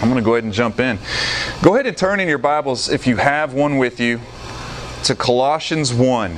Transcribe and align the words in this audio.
I'm 0.00 0.10
going 0.10 0.16
to 0.16 0.22
go 0.22 0.34
ahead 0.34 0.44
and 0.44 0.52
jump 0.52 0.80
in. 0.80 0.98
Go 1.62 1.74
ahead 1.74 1.86
and 1.86 1.96
turn 1.96 2.20
in 2.20 2.28
your 2.28 2.38
Bibles, 2.38 2.88
if 2.88 3.06
you 3.06 3.16
have 3.16 3.54
one 3.54 3.78
with 3.78 4.00
you, 4.00 4.20
to 5.04 5.14
Colossians 5.14 5.92
1. 5.92 6.36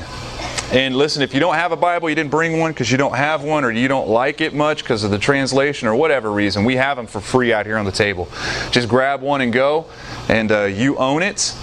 And 0.73 0.97
listen, 0.97 1.23
if 1.23 1.33
you 1.33 1.39
don't 1.39 1.55
have 1.55 1.71
a 1.71 1.77
Bible, 1.77 2.09
you 2.09 2.17
didn't 2.17 2.31
bring 2.31 2.59
one 2.59 2.73
because 2.73 2.91
you 2.91 2.99
don't 2.99 3.15
have 3.15 3.45
one 3.45 3.65
or 3.65 3.71
you 3.71 3.87
don't 3.87 4.09
like 4.09 4.41
it 4.41 4.53
much 4.53 4.83
because 4.83 5.05
of 5.05 5.13
the 5.13 5.19
translation 5.19 5.87
or 5.87 5.95
whatever 5.95 6.33
reason, 6.33 6.65
we 6.65 6.75
have 6.75 6.97
them 6.97 7.07
for 7.07 7.21
free 7.21 7.53
out 7.53 7.67
here 7.67 7.79
on 7.79 7.85
the 7.85 7.93
table. 7.93 8.29
Just 8.73 8.89
grab 8.89 9.23
one 9.23 9.41
and 9.41 9.53
go, 9.53 9.87
and 10.29 10.51
uh, 10.51 10.65
you 10.65 10.97
own 10.97 11.23
it. 11.23 11.55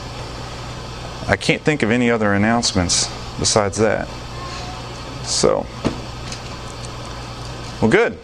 I 1.28 1.36
can't 1.36 1.62
think 1.62 1.84
of 1.84 1.91
any 1.91 2.10
other 2.10 2.34
announcements 2.34 3.07
besides 3.39 3.78
that. 3.80 4.07
So, 5.25 5.66
well, 7.82 7.91
good. 7.91 8.18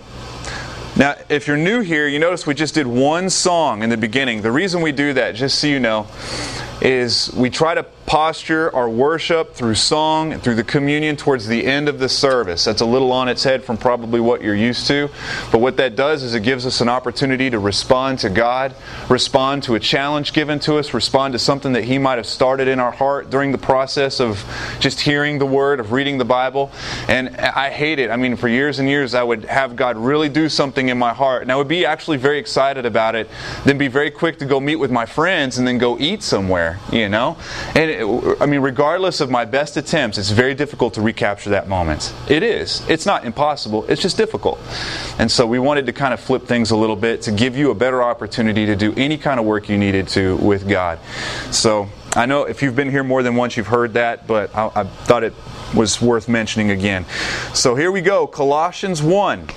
Now, 1.00 1.16
if 1.29 1.47
you're 1.47 1.55
new 1.55 1.79
here, 1.79 2.09
you 2.09 2.20
notice 2.20 2.45
we 2.45 2.54
just 2.54 2.75
did 2.75 2.86
one 2.86 3.29
song 3.29 3.84
in 3.84 3.89
the 3.89 3.95
beginning. 3.95 4.41
The 4.41 4.52
reason 4.52 4.81
we 4.81 4.91
do 4.91 5.13
that, 5.13 5.34
just 5.34 5.59
so 5.59 5.67
you 5.67 5.80
know, 5.80 6.07
is 6.81 7.34
we 7.34 7.49
try 7.49 7.73
to 7.73 7.84
posture 8.09 8.76
our 8.76 8.90
worship 8.90 9.54
through 9.54 9.76
song 9.76 10.34
and 10.34 10.41
through 10.41 10.55
the 10.55 10.63
communion 10.63 11.16
towards 11.16 11.45
the 11.45 11.63
end 11.63 11.88
of 11.88 11.99
the 11.99 12.09
service. 12.09 12.66
That's 12.66 12.82
a 12.82 12.85
little 12.85 13.12
on 13.12 13.30
its 13.30 13.44
head 13.44 13.63
from 13.63 13.77
probably 13.77 14.20
what 14.20 14.41
you're 14.41 14.55
used 14.55 14.88
to. 14.88 15.12
But 15.52 15.62
what 15.62 15.77
that 15.77 15.95
does 15.95 16.23
is 16.23 16.34
it 16.34 16.41
gives 16.41 16.66
us 16.66 16.82
an 16.82 16.90
opportunity 16.90 17.52
to 17.52 17.59
respond 17.59 18.18
to 18.20 18.32
God, 18.32 18.73
respond 19.09 19.62
to 19.63 19.76
a 19.76 19.80
challenge 19.80 20.34
given 20.34 20.58
to 20.62 20.77
us, 20.80 20.91
respond 20.91 21.34
to 21.34 21.40
something 21.40 21.73
that 21.73 21.84
He 21.84 21.99
might 21.99 22.18
have 22.18 22.26
started 22.26 22.68
in 22.68 22.80
our 22.80 22.90
heart 22.90 23.30
during 23.30 23.52
the 23.52 23.59
process 23.59 24.20
of 24.20 24.44
just 24.80 25.02
hearing 25.02 25.38
the 25.38 25.46
Word, 25.46 25.80
of 25.80 25.91
reading 25.91 26.18
the 26.18 26.26
Bible. 26.26 26.71
And 27.07 27.38
I 27.38 27.70
hate 27.70 27.99
it. 27.99 28.10
I 28.10 28.16
mean, 28.16 28.38
for 28.38 28.48
years 28.48 28.80
and 28.80 28.90
years, 28.90 29.13
I 29.13 29.21
would 29.21 29.46
have 29.46 29.76
God 29.76 29.98
really 29.98 30.30
do 30.30 30.49
something 30.49 30.90
in 30.90 30.98
my 30.98 31.13
heart. 31.13 31.44
And 31.44 31.52
I 31.52 31.57
would 31.57 31.68
be 31.68 31.85
actually 31.85 32.18
very 32.18 32.40
excited 32.40 32.88
about 32.88 33.13
it, 33.13 33.30
then 33.66 33.77
be 33.77 33.88
very 33.88 34.10
quick 34.10 34.40
to 34.40 34.46
go 34.46 34.60
meet 34.60 34.77
with 34.77 34.90
my 34.90 35.05
friends 35.05 35.60
and 35.60 35.68
then 35.68 35.77
go 35.77 35.96
eat 35.99 36.23
somewhere, 36.23 36.80
you 36.91 37.07
know? 37.07 37.37
And 37.76 37.99
I 38.00 38.46
mean, 38.46 38.62
regardless 38.62 39.20
of 39.20 39.30
my 39.30 39.46
best 39.46 39.78
attempts, 39.78 40.18
it's 40.18 40.30
very 40.30 40.55
difficult 40.55 40.94
to 40.94 41.02
recapture 41.02 41.50
that 41.52 41.68
moment. 41.68 42.14
It 42.30 42.44
is. 42.44 42.88
It's 42.90 43.05
not 43.05 43.26
impossible, 43.26 43.86
it's 43.86 44.02
just 44.02 44.18
difficult. 44.18 44.60
And 45.20 45.30
so 45.30 45.46
we 45.46 45.60
wanted 45.60 45.86
to 45.88 45.94
kind 45.94 46.14
of 46.14 46.20
flip 46.20 46.46
things 46.46 46.72
a 46.72 46.77
little 46.77 46.96
bit 46.96 47.22
to 47.24 47.32
give 47.32 47.58
you 47.58 47.72
a 47.72 47.76
better 47.76 48.02
opportunity 48.02 48.66
to 48.66 48.76
do 48.76 48.94
any 48.96 49.18
kind 49.18 49.40
of 49.40 49.46
work 49.46 49.70
you 49.70 49.77
needed 49.77 50.08
to 50.10 50.38
with 50.38 50.68
God. 50.68 51.00
So 51.52 51.90
I 52.16 52.26
know 52.26 52.44
if 52.44 52.62
you've 52.62 52.76
been 52.76 52.90
here 52.90 53.04
more 53.04 53.22
than 53.22 53.36
once, 53.36 53.58
you've 53.58 53.68
heard 53.68 53.94
that, 53.94 54.27
but 54.27 54.55
I, 54.55 54.72
I 54.76 54.84
thought 54.84 55.24
it 55.24 55.34
was 55.76 56.02
worth 56.02 56.27
mentioning 56.27 56.72
again. 56.72 57.05
So 57.54 57.76
here 57.76 57.92
we 57.92 58.02
go 58.02 58.27
Colossians 58.27 59.04
1. 59.04 59.48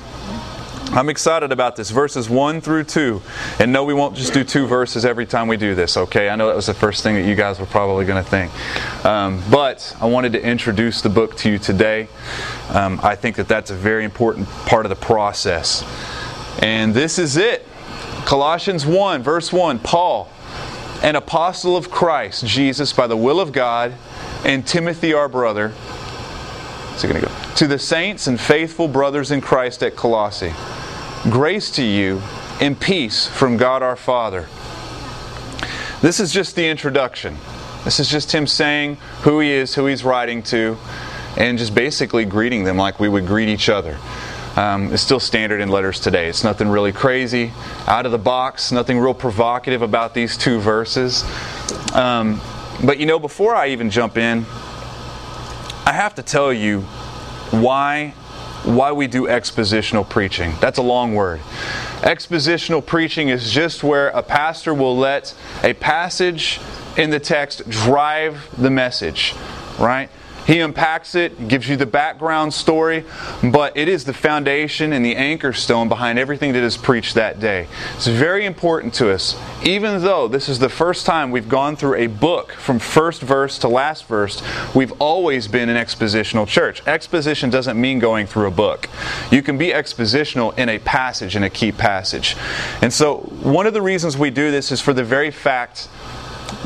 I'm 0.95 1.09
excited 1.09 1.53
about 1.53 1.77
this, 1.77 1.91
verses 1.91 2.29
1 2.29 2.61
through 2.61 2.85
2. 2.85 3.23
And 3.61 3.73
no, 3.73 3.83
we 3.83 3.95
won't 3.95 4.15
just 4.15 4.35
do 4.35 4.45
two 4.45 4.67
verses 4.67 5.07
every 5.07 5.25
time 5.25 5.48
we 5.48 5.57
do 5.57 5.75
this, 5.75 5.97
okay? 5.97 6.29
I 6.29 6.37
know 6.37 6.48
that 6.48 6.57
was 6.57 6.67
the 6.67 6.75
first 6.75 7.03
thing 7.03 7.15
that 7.15 7.25
you 7.25 7.35
guys 7.35 7.59
were 7.59 7.65
probably 7.65 8.05
going 8.05 8.23
to 8.23 8.31
think. 8.31 8.53
Um, 9.07 9.43
but 9.51 9.97
I 10.03 10.07
wanted 10.07 10.35
to 10.35 10.43
introduce 10.43 11.01
the 11.01 11.09
book 11.09 11.35
to 11.39 11.51
you 11.51 11.59
today. 11.59 12.09
Um, 12.69 13.01
I 13.03 13.15
think 13.15 13.37
that 13.37 13.48
that's 13.48 13.70
a 13.70 13.75
very 13.75 14.05
important 14.05 14.47
part 14.67 14.85
of 14.85 14.91
the 14.91 14.97
process. 14.97 15.83
And 16.59 16.93
this 16.93 17.19
is 17.19 17.39
it 17.39 17.67
Colossians 18.27 18.85
1, 18.85 19.23
verse 19.23 19.51
1 19.51 19.79
Paul, 19.79 20.29
an 21.03 21.17
apostle 21.17 21.75
of 21.75 21.91
Christ 21.91 22.45
Jesus 22.45 22.93
by 22.93 23.07
the 23.07 23.17
will 23.17 23.41
of 23.41 23.53
God, 23.53 23.95
and 24.45 24.67
Timothy, 24.67 25.15
our 25.15 25.31
brother. 25.31 25.70
What's 25.70 27.01
he 27.01 27.09
going 27.09 27.23
to 27.23 27.27
go? 27.27 27.35
To 27.55 27.67
the 27.67 27.79
saints 27.79 28.27
and 28.27 28.39
faithful 28.39 28.89
brothers 28.89 29.31
in 29.31 29.41
Christ 29.41 29.83
at 29.83 29.97
Colossae. 29.97 30.53
Grace 31.31 31.70
to 31.70 31.84
you 31.84 32.20
and 32.61 32.78
peace 32.78 33.28
from 33.28 33.56
God 33.56 33.81
our 33.81 33.95
Father. 33.95 34.48
This 36.01 36.19
is 36.19 36.33
just 36.33 36.56
the 36.56 36.67
introduction. 36.67 37.37
This 37.84 38.01
is 38.01 38.09
just 38.09 38.33
him 38.33 38.45
saying 38.45 38.97
who 39.23 39.39
he 39.39 39.53
is, 39.53 39.73
who 39.73 39.87
he's 39.87 40.03
writing 40.03 40.42
to, 40.45 40.77
and 41.37 41.58
just 41.58 41.77
basically 41.77 42.24
greeting 42.24 42.64
them 42.64 42.77
like 42.77 42.98
we 42.98 43.08
would 43.08 43.24
greet 43.24 43.48
each 43.48 43.69
other. 43.69 43.98
Um, 44.57 44.92
it's 44.92 45.05
still 45.05 45.20
standard 45.20 45.61
in 45.61 45.69
letters 45.69 46.01
today. 46.01 46.27
It's 46.27 46.42
nothing 46.42 46.69
really 46.69 46.91
crazy, 46.91 47.52
out 47.86 48.05
of 48.05 48.11
the 48.11 48.19
box, 48.19 48.73
nothing 48.73 48.98
real 48.98 49.14
provocative 49.14 49.80
about 49.80 50.14
these 50.14 50.36
two 50.36 50.58
verses. 50.58 51.23
Um, 51.95 52.41
but 52.85 52.98
you 52.98 53.07
know, 53.07 53.20
before 53.20 53.55
I 53.55 53.69
even 53.69 53.91
jump 53.91 54.17
in, 54.17 54.45
I 55.86 55.92
have 55.92 56.17
to 56.17 56.23
tell 56.25 56.52
you 56.52 56.80
why 57.52 58.14
why 58.64 58.92
we 58.92 59.06
do 59.06 59.27
expositional 59.27 60.08
preaching. 60.08 60.55
That's 60.61 60.78
a 60.78 60.83
long 60.83 61.14
word. 61.14 61.40
Expositional 62.00 62.84
preaching 62.84 63.28
is 63.28 63.50
just 63.50 63.83
where 63.83 64.08
a 64.08 64.23
pastor 64.23 64.73
will 64.74 64.96
let 64.96 65.34
a 65.62 65.73
passage 65.74 66.61
in 66.96 67.11
the 67.11 67.20
text 67.20 67.68
drive 67.68 68.48
the 68.61 68.70
message, 68.70 69.34
right? 69.78 70.11
He 70.47 70.58
unpacks 70.61 71.14
it, 71.14 71.48
gives 71.48 71.69
you 71.69 71.77
the 71.77 71.86
background 71.86 72.53
story, 72.53 73.05
but 73.42 73.77
it 73.77 73.89
is 73.89 74.05
the 74.05 74.13
foundation 74.13 74.92
and 74.92 75.05
the 75.05 75.14
anchor 75.14 75.53
stone 75.53 75.89
behind 75.89 76.19
everything 76.19 76.53
that 76.55 76.63
is 76.63 76.77
preached 76.77 77.14
that 77.14 77.39
day. 77.39 77.69
It's 77.95 78.08
very 78.08 78.45
important 78.45 78.92
to 78.95 79.13
us. 79.13 79.36
Even 79.64 80.02
though 80.02 80.27
this 80.27 80.48
is 80.48 80.58
the 80.58 80.69
first 80.69 81.07
time 81.07 81.31
we've 81.31 81.48
gone 81.48 81.77
through 81.77 81.95
a 81.95 82.08
book 82.08 82.52
from 82.52 82.79
first 82.79 83.23
verse 83.23 83.58
to 83.61 83.69
last 83.69 84.07
verse, 84.07 84.42
we've 84.75 84.92
always 85.01 85.47
been 85.47 85.69
an 85.69 85.77
expositional 85.77 86.47
church. 86.47 86.85
Exposition 86.86 87.48
doesn't 87.48 87.81
mean 87.81 88.01
going 88.01 88.27
through 88.27 88.47
a 88.47 88.51
book. 88.51 88.89
You 89.31 89.42
can 89.42 89.58
be 89.58 89.69
expositional 89.69 90.58
in 90.58 90.69
a 90.69 90.79
passage, 90.81 91.36
in 91.36 91.45
a 91.45 91.51
key 91.51 91.70
passage. 91.70 92.36
And 92.81 92.92
so, 92.92 93.19
one 93.42 93.67
of 93.67 93.75
the 93.75 93.83
reasons 93.83 94.19
we 94.19 94.31
do 94.31 94.51
this 94.51 94.73
is 94.73 94.81
for 94.81 94.92
the 94.92 95.05
very 95.05 95.31
fact 95.31 95.89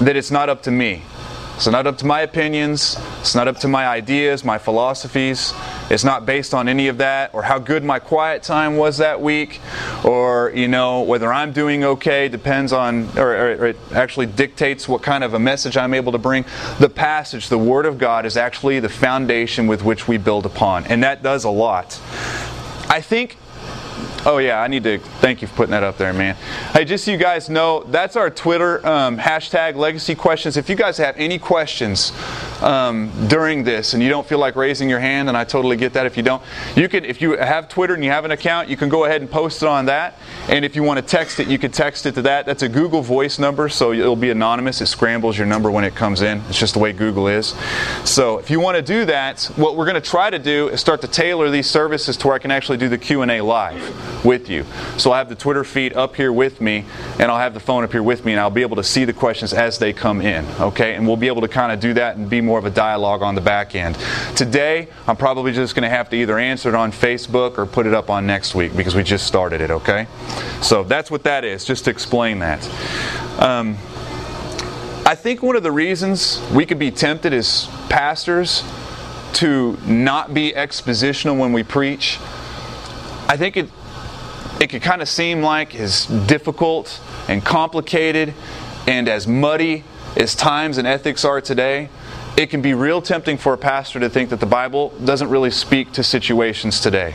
that 0.00 0.16
it's 0.16 0.30
not 0.30 0.48
up 0.48 0.62
to 0.62 0.70
me. 0.70 1.02
It's 1.56 1.66
not 1.66 1.86
up 1.86 1.96
to 1.98 2.06
my 2.06 2.20
opinions. 2.20 2.98
It's 3.20 3.34
not 3.34 3.48
up 3.48 3.58
to 3.60 3.68
my 3.68 3.86
ideas, 3.86 4.44
my 4.44 4.58
philosophies. 4.58 5.54
It's 5.88 6.04
not 6.04 6.26
based 6.26 6.52
on 6.52 6.68
any 6.68 6.88
of 6.88 6.98
that 6.98 7.30
or 7.32 7.42
how 7.42 7.58
good 7.58 7.82
my 7.82 7.98
quiet 7.98 8.42
time 8.42 8.76
was 8.76 8.98
that 8.98 9.22
week 9.22 9.60
or, 10.04 10.52
you 10.54 10.68
know, 10.68 11.00
whether 11.00 11.32
I'm 11.32 11.52
doing 11.52 11.82
okay 11.82 12.28
depends 12.28 12.74
on, 12.74 13.08
or, 13.16 13.34
or, 13.34 13.66
it 13.68 13.76
actually 13.92 14.26
dictates 14.26 14.86
what 14.86 15.02
kind 15.02 15.24
of 15.24 15.32
a 15.32 15.38
message 15.38 15.78
I'm 15.78 15.94
able 15.94 16.12
to 16.12 16.18
bring. 16.18 16.44
The 16.78 16.90
passage, 16.90 17.48
the 17.48 17.58
Word 17.58 17.86
of 17.86 17.96
God, 17.96 18.26
is 18.26 18.36
actually 18.36 18.78
the 18.80 18.90
foundation 18.90 19.66
with 19.66 19.82
which 19.82 20.06
we 20.06 20.18
build 20.18 20.44
upon. 20.44 20.84
And 20.84 21.02
that 21.04 21.22
does 21.22 21.44
a 21.44 21.50
lot. 21.50 21.98
I 22.90 23.00
think 23.00 23.38
Oh 24.28 24.38
yeah, 24.38 24.60
I 24.60 24.66
need 24.66 24.82
to 24.82 24.98
thank 24.98 25.40
you 25.40 25.46
for 25.46 25.54
putting 25.54 25.70
that 25.70 25.84
up 25.84 25.98
there, 25.98 26.12
man. 26.12 26.34
Hey, 26.72 26.84
just 26.84 27.04
so 27.04 27.12
you 27.12 27.16
guys 27.16 27.48
know, 27.48 27.84
that's 27.84 28.16
our 28.16 28.28
Twitter 28.28 28.84
um, 28.84 29.18
hashtag 29.18 29.76
Legacy 29.76 30.16
Questions. 30.16 30.56
If 30.56 30.68
you 30.68 30.74
guys 30.74 30.98
have 30.98 31.14
any 31.16 31.38
questions 31.38 32.10
um, 32.60 33.12
during 33.28 33.62
this 33.62 33.94
and 33.94 34.02
you 34.02 34.08
don't 34.08 34.26
feel 34.26 34.40
like 34.40 34.56
raising 34.56 34.90
your 34.90 34.98
hand, 34.98 35.28
and 35.28 35.38
I 35.38 35.44
totally 35.44 35.76
get 35.76 35.92
that 35.92 36.06
if 36.06 36.16
you 36.16 36.24
don't, 36.24 36.42
you 36.74 36.88
can. 36.88 37.04
If 37.04 37.22
you 37.22 37.36
have 37.36 37.68
Twitter 37.68 37.94
and 37.94 38.02
you 38.02 38.10
have 38.10 38.24
an 38.24 38.32
account, 38.32 38.68
you 38.68 38.76
can 38.76 38.88
go 38.88 39.04
ahead 39.04 39.20
and 39.20 39.30
post 39.30 39.62
it 39.62 39.68
on 39.68 39.86
that. 39.86 40.18
And 40.48 40.64
if 40.64 40.74
you 40.74 40.82
want 40.82 40.98
to 40.98 41.06
text 41.06 41.38
it, 41.38 41.46
you 41.46 41.56
can 41.56 41.70
text 41.70 42.04
it 42.04 42.16
to 42.16 42.22
that. 42.22 42.46
That's 42.46 42.64
a 42.64 42.68
Google 42.68 43.02
Voice 43.02 43.38
number, 43.38 43.68
so 43.68 43.92
it'll 43.92 44.16
be 44.16 44.30
anonymous. 44.30 44.80
It 44.80 44.86
scrambles 44.86 45.38
your 45.38 45.46
number 45.46 45.70
when 45.70 45.84
it 45.84 45.94
comes 45.94 46.22
in. 46.22 46.42
It's 46.48 46.58
just 46.58 46.74
the 46.74 46.80
way 46.80 46.92
Google 46.92 47.28
is. 47.28 47.54
So 48.04 48.38
if 48.38 48.50
you 48.50 48.58
want 48.58 48.76
to 48.76 48.82
do 48.82 49.04
that, 49.04 49.44
what 49.54 49.76
we're 49.76 49.86
going 49.86 49.94
to 49.94 50.10
try 50.10 50.30
to 50.30 50.38
do 50.40 50.66
is 50.70 50.80
start 50.80 51.00
to 51.02 51.08
tailor 51.08 51.48
these 51.48 51.70
services 51.70 52.16
to 52.16 52.26
where 52.26 52.34
I 52.34 52.40
can 52.40 52.50
actually 52.50 52.78
do 52.78 52.88
the 52.88 52.98
Q 52.98 53.22
and 53.22 53.30
A 53.30 53.40
live 53.40 54.15
with 54.24 54.48
you. 54.48 54.64
So 54.96 55.10
I'll 55.10 55.18
have 55.18 55.28
the 55.28 55.34
Twitter 55.34 55.64
feed 55.64 55.94
up 55.94 56.16
here 56.16 56.32
with 56.32 56.60
me, 56.60 56.84
and 57.18 57.30
I'll 57.30 57.38
have 57.38 57.54
the 57.54 57.60
phone 57.60 57.84
up 57.84 57.92
here 57.92 58.02
with 58.02 58.24
me, 58.24 58.32
and 58.32 58.40
I'll 58.40 58.50
be 58.50 58.62
able 58.62 58.76
to 58.76 58.84
see 58.84 59.04
the 59.04 59.12
questions 59.12 59.52
as 59.52 59.78
they 59.78 59.92
come 59.92 60.20
in. 60.20 60.44
Okay, 60.60 60.94
and 60.94 61.06
we'll 61.06 61.16
be 61.16 61.26
able 61.28 61.42
to 61.42 61.48
kind 61.48 61.72
of 61.72 61.80
do 61.80 61.94
that 61.94 62.16
and 62.16 62.28
be 62.28 62.40
more 62.40 62.58
of 62.58 62.64
a 62.64 62.70
dialogue 62.70 63.22
on 63.22 63.34
the 63.34 63.40
back 63.40 63.74
end. 63.74 63.96
Today, 64.34 64.88
I'm 65.06 65.16
probably 65.16 65.52
just 65.52 65.74
going 65.74 65.82
to 65.82 65.88
have 65.88 66.10
to 66.10 66.16
either 66.16 66.38
answer 66.38 66.68
it 66.68 66.74
on 66.74 66.92
Facebook 66.92 67.58
or 67.58 67.66
put 67.66 67.86
it 67.86 67.94
up 67.94 68.10
on 68.10 68.26
next 68.26 68.54
week 68.54 68.76
because 68.76 68.94
we 68.94 69.02
just 69.02 69.26
started 69.26 69.60
it. 69.60 69.70
Okay, 69.70 70.06
so 70.62 70.82
that's 70.82 71.10
what 71.10 71.22
that 71.24 71.44
is. 71.44 71.64
Just 71.64 71.84
to 71.84 71.90
explain 71.90 72.38
that. 72.40 72.66
Um, 73.40 73.76
I 75.06 75.14
think 75.14 75.40
one 75.40 75.54
of 75.54 75.62
the 75.62 75.70
reasons 75.70 76.42
we 76.52 76.66
could 76.66 76.80
be 76.80 76.90
tempted 76.90 77.32
as 77.32 77.68
pastors 77.88 78.64
to 79.34 79.76
not 79.86 80.34
be 80.34 80.52
expositional 80.52 81.38
when 81.38 81.52
we 81.52 81.62
preach, 81.62 82.18
I 83.28 83.36
think 83.36 83.56
it 83.56 83.68
it 84.60 84.68
could 84.70 84.82
kind 84.82 85.02
of 85.02 85.08
seem 85.08 85.42
like 85.42 85.74
as 85.74 86.06
difficult 86.06 87.00
and 87.28 87.44
complicated 87.44 88.34
and 88.86 89.08
as 89.08 89.26
muddy 89.26 89.84
as 90.16 90.34
times 90.34 90.78
and 90.78 90.86
ethics 90.86 91.24
are 91.24 91.40
today, 91.40 91.90
it 92.36 92.50
can 92.50 92.62
be 92.62 92.74
real 92.74 93.02
tempting 93.02 93.36
for 93.36 93.52
a 93.52 93.58
pastor 93.58 94.00
to 94.00 94.08
think 94.08 94.30
that 94.30 94.40
the 94.40 94.46
Bible 94.46 94.90
doesn't 95.04 95.28
really 95.28 95.50
speak 95.50 95.92
to 95.92 96.02
situations 96.02 96.80
today. 96.80 97.14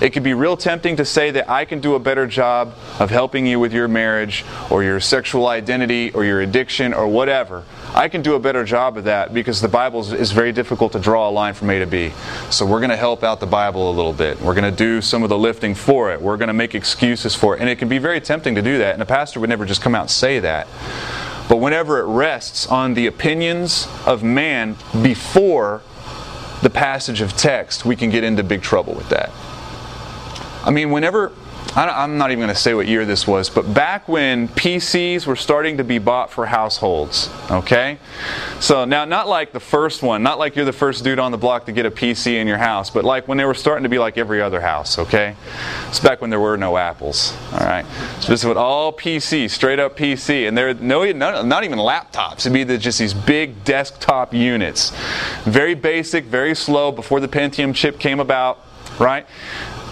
It 0.00 0.14
can 0.14 0.22
be 0.22 0.32
real 0.32 0.56
tempting 0.56 0.96
to 0.96 1.04
say 1.04 1.30
that 1.32 1.50
I 1.50 1.66
can 1.66 1.80
do 1.80 1.94
a 1.94 1.98
better 1.98 2.26
job 2.26 2.74
of 2.98 3.10
helping 3.10 3.46
you 3.46 3.60
with 3.60 3.74
your 3.74 3.86
marriage 3.86 4.44
or 4.70 4.82
your 4.82 4.98
sexual 5.00 5.46
identity 5.46 6.10
or 6.12 6.24
your 6.24 6.40
addiction 6.40 6.94
or 6.94 7.06
whatever. 7.06 7.64
I 7.94 8.08
can 8.08 8.22
do 8.22 8.34
a 8.34 8.40
better 8.40 8.64
job 8.64 8.96
of 8.96 9.04
that 9.04 9.34
because 9.34 9.60
the 9.60 9.68
Bible 9.68 10.12
is 10.12 10.30
very 10.30 10.52
difficult 10.52 10.92
to 10.92 11.00
draw 11.00 11.28
a 11.28 11.32
line 11.32 11.54
from 11.54 11.70
A 11.70 11.80
to 11.80 11.86
B. 11.86 12.12
So 12.48 12.64
we're 12.64 12.78
going 12.78 12.90
to 12.90 12.96
help 12.96 13.24
out 13.24 13.40
the 13.40 13.46
Bible 13.46 13.90
a 13.90 13.94
little 13.94 14.12
bit. 14.12 14.40
We're 14.40 14.54
going 14.54 14.70
to 14.70 14.76
do 14.76 15.00
some 15.00 15.24
of 15.24 15.28
the 15.28 15.38
lifting 15.38 15.74
for 15.74 16.12
it. 16.12 16.22
We're 16.22 16.36
going 16.36 16.48
to 16.48 16.54
make 16.54 16.74
excuses 16.74 17.34
for 17.34 17.56
it. 17.56 17.60
And 17.60 17.68
it 17.68 17.78
can 17.78 17.88
be 17.88 17.98
very 17.98 18.20
tempting 18.20 18.54
to 18.54 18.62
do 18.62 18.78
that. 18.78 18.94
And 18.94 19.02
a 19.02 19.06
pastor 19.06 19.40
would 19.40 19.50
never 19.50 19.64
just 19.64 19.82
come 19.82 19.94
out 19.94 20.02
and 20.02 20.10
say 20.10 20.38
that. 20.38 20.68
But 21.48 21.56
whenever 21.56 21.98
it 21.98 22.04
rests 22.04 22.68
on 22.68 22.94
the 22.94 23.08
opinions 23.08 23.88
of 24.06 24.22
man 24.22 24.76
before 25.02 25.82
the 26.62 26.70
passage 26.70 27.20
of 27.20 27.36
text, 27.36 27.84
we 27.84 27.96
can 27.96 28.08
get 28.08 28.22
into 28.22 28.44
big 28.44 28.62
trouble 28.62 28.94
with 28.94 29.08
that. 29.08 29.32
I 30.64 30.70
mean, 30.70 30.90
whenever 30.90 31.32
I'm 31.76 32.18
not 32.18 32.32
even 32.32 32.40
going 32.40 32.54
to 32.54 32.60
say 32.60 32.74
what 32.74 32.88
year 32.88 33.04
this 33.06 33.28
was, 33.28 33.48
but 33.48 33.72
back 33.72 34.08
when 34.08 34.48
PCs 34.48 35.26
were 35.26 35.36
starting 35.36 35.76
to 35.76 35.84
be 35.84 35.98
bought 35.98 36.32
for 36.32 36.46
households, 36.46 37.30
okay? 37.48 37.98
So 38.58 38.84
now, 38.84 39.04
not 39.04 39.28
like 39.28 39.52
the 39.52 39.60
first 39.60 40.02
one, 40.02 40.22
not 40.22 40.38
like 40.38 40.56
you're 40.56 40.64
the 40.64 40.72
first 40.72 41.04
dude 41.04 41.20
on 41.20 41.30
the 41.30 41.38
block 41.38 41.66
to 41.66 41.72
get 41.72 41.86
a 41.86 41.90
PC 41.90 42.34
in 42.34 42.48
your 42.48 42.58
house, 42.58 42.90
but 42.90 43.04
like 43.04 43.28
when 43.28 43.38
they 43.38 43.44
were 43.44 43.54
starting 43.54 43.84
to 43.84 43.88
be 43.88 43.98
like 44.00 44.18
every 44.18 44.42
other 44.42 44.60
house, 44.60 44.98
okay? 44.98 45.36
It's 45.88 46.00
back 46.00 46.20
when 46.20 46.30
there 46.30 46.40
were 46.40 46.56
no 46.56 46.76
Apples, 46.76 47.36
all 47.52 47.60
right? 47.60 47.86
So 48.20 48.32
this 48.32 48.44
was 48.44 48.56
all 48.56 48.92
PC, 48.92 49.48
straight 49.48 49.78
up 49.78 49.96
PC, 49.96 50.48
and 50.48 50.58
there 50.58 50.74
no, 50.74 51.04
not 51.42 51.64
even 51.64 51.78
laptops. 51.78 52.46
It'd 52.46 52.52
be 52.52 52.64
just 52.78 52.98
these 52.98 53.14
big 53.14 53.62
desktop 53.64 54.34
units, 54.34 54.90
very 55.44 55.74
basic, 55.74 56.24
very 56.24 56.56
slow 56.56 56.90
before 56.90 57.20
the 57.20 57.28
Pentium 57.28 57.74
chip 57.74 58.00
came 58.00 58.18
about, 58.18 58.58
right? 58.98 59.26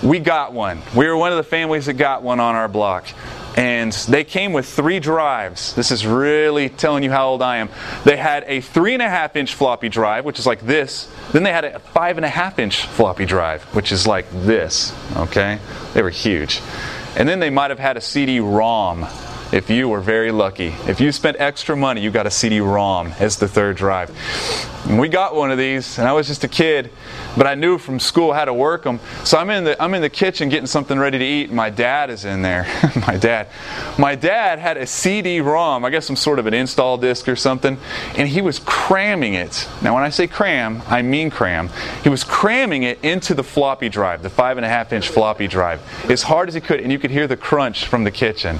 We 0.03 0.19
got 0.21 0.53
one. 0.53 0.83
We 0.95 1.07
were 1.07 1.17
one 1.17 1.33
of 1.33 1.39
the 1.39 1.45
families 1.45 1.87
that 1.87 1.95
got 1.95 2.23
one 2.23 2.41
on 2.41 2.55
our 2.55 2.69
block. 2.69 3.07
And 3.57 3.93
they 3.93 4.23
came 4.23 4.53
with 4.53 4.67
three 4.67 5.01
drives. 5.01 5.75
This 5.75 5.91
is 5.91 6.07
really 6.07 6.69
telling 6.69 7.03
you 7.03 7.11
how 7.11 7.31
old 7.31 7.43
I 7.43 7.57
am. 7.57 7.71
They 8.05 8.17
had 8.17 8.45
a 8.47 8.61
three 8.61 8.93
and 8.93 9.03
a 9.03 9.09
half 9.09 9.35
inch 9.35 9.55
floppy 9.55 9.89
drive, 9.89 10.25
which 10.25 10.39
is 10.39 10.47
like 10.47 10.61
this. 10.61 11.13
Then 11.33 11.43
they 11.43 11.51
had 11.51 11.65
a 11.65 11.81
five 11.81 12.19
and 12.19 12.25
a 12.25 12.29
half 12.29 12.61
inch 12.61 12.83
floppy 12.83 13.27
drive, 13.27 13.65
which 13.75 13.91
is 13.91 14.07
like 14.07 14.31
this. 14.31 14.95
Okay? 15.17 15.59
They 15.93 16.03
were 16.03 16.11
huge. 16.11 16.61
And 17.17 17.29
then 17.29 17.41
they 17.41 17.51
might 17.51 17.71
have 17.71 17.81
had 17.81 17.97
a 17.97 18.01
CD 18.01 18.39
ROM 18.39 19.05
if 19.53 19.71
you 19.71 19.89
were 19.89 20.01
very 20.01 20.31
lucky. 20.31 20.75
If 20.87 21.01
you 21.01 21.11
spent 21.13 21.39
extra 21.41 21.77
money, 21.77 22.01
you 22.01 22.11
got 22.11 22.27
a 22.27 22.31
CD 22.31 22.61
ROM 22.61 23.13
as 23.19 23.37
the 23.37 23.49
third 23.49 23.77
drive. 23.77 24.11
And 24.89 24.99
we 24.99 25.09
got 25.09 25.35
one 25.35 25.51
of 25.51 25.59
these, 25.59 25.99
and 25.99 26.09
I 26.09 26.13
was 26.13 26.27
just 26.27 26.45
a 26.45 26.49
kid, 26.49 26.91
but 27.37 27.47
I 27.47 27.55
knew 27.55 27.77
from 27.77 28.01
school 28.01 28.33
how 28.33 28.47
to 28.47 28.55
work 28.55 28.85
them. 28.85 29.01
So 29.23 29.37
I'm 29.37 29.51
in 29.51 29.65
the 29.65 29.83
I'm 29.83 29.93
in 29.93 30.01
the 30.01 30.09
kitchen 30.09 30.49
getting 30.49 30.67
something 30.67 30.99
ready 30.99 31.19
to 31.19 31.25
eat. 31.25 31.49
And 31.49 31.57
my 31.57 31.69
dad 31.69 32.09
is 32.09 32.25
in 32.25 32.41
there. 32.41 32.67
my 33.07 33.17
dad, 33.17 33.49
my 33.99 34.15
dad 34.15 34.59
had 34.59 34.79
a 34.79 34.87
CD-ROM. 34.87 35.85
I 35.85 35.91
guess 35.91 36.07
some 36.07 36.17
sort 36.17 36.39
of 36.39 36.47
an 36.47 36.55
install 36.55 36.97
disc 36.97 37.29
or 37.29 37.37
something, 37.37 37.77
and 38.17 38.29
he 38.29 38.41
was 38.41 38.61
cramming 38.61 39.35
it. 39.35 39.69
Now, 39.83 39.95
when 39.95 40.05
I 40.05 40.09
say 40.09 40.27
cram, 40.27 40.81
I 40.87 41.03
mean 41.03 41.29
cram. 41.29 41.69
He 42.03 42.09
was 42.09 42.25
cramming 42.25 42.85
it 42.85 43.03
into 43.05 43.35
the 43.35 43.45
floppy 43.45 43.91
drive, 43.91 44.23
the 44.23 44.31
five 44.31 44.57
and 44.57 44.65
a 44.65 44.69
half 44.71 44.93
inch 44.93 45.09
floppy 45.09 45.49
drive, 45.49 45.83
as 46.11 46.23
hard 46.23 46.49
as 46.49 46.55
he 46.55 46.63
could, 46.63 46.81
and 46.81 46.91
you 46.91 46.99
could 46.99 47.11
hear 47.11 47.27
the 47.27 47.37
crunch 47.37 47.87
from 47.87 48.05
the 48.05 48.11
kitchen. 48.11 48.59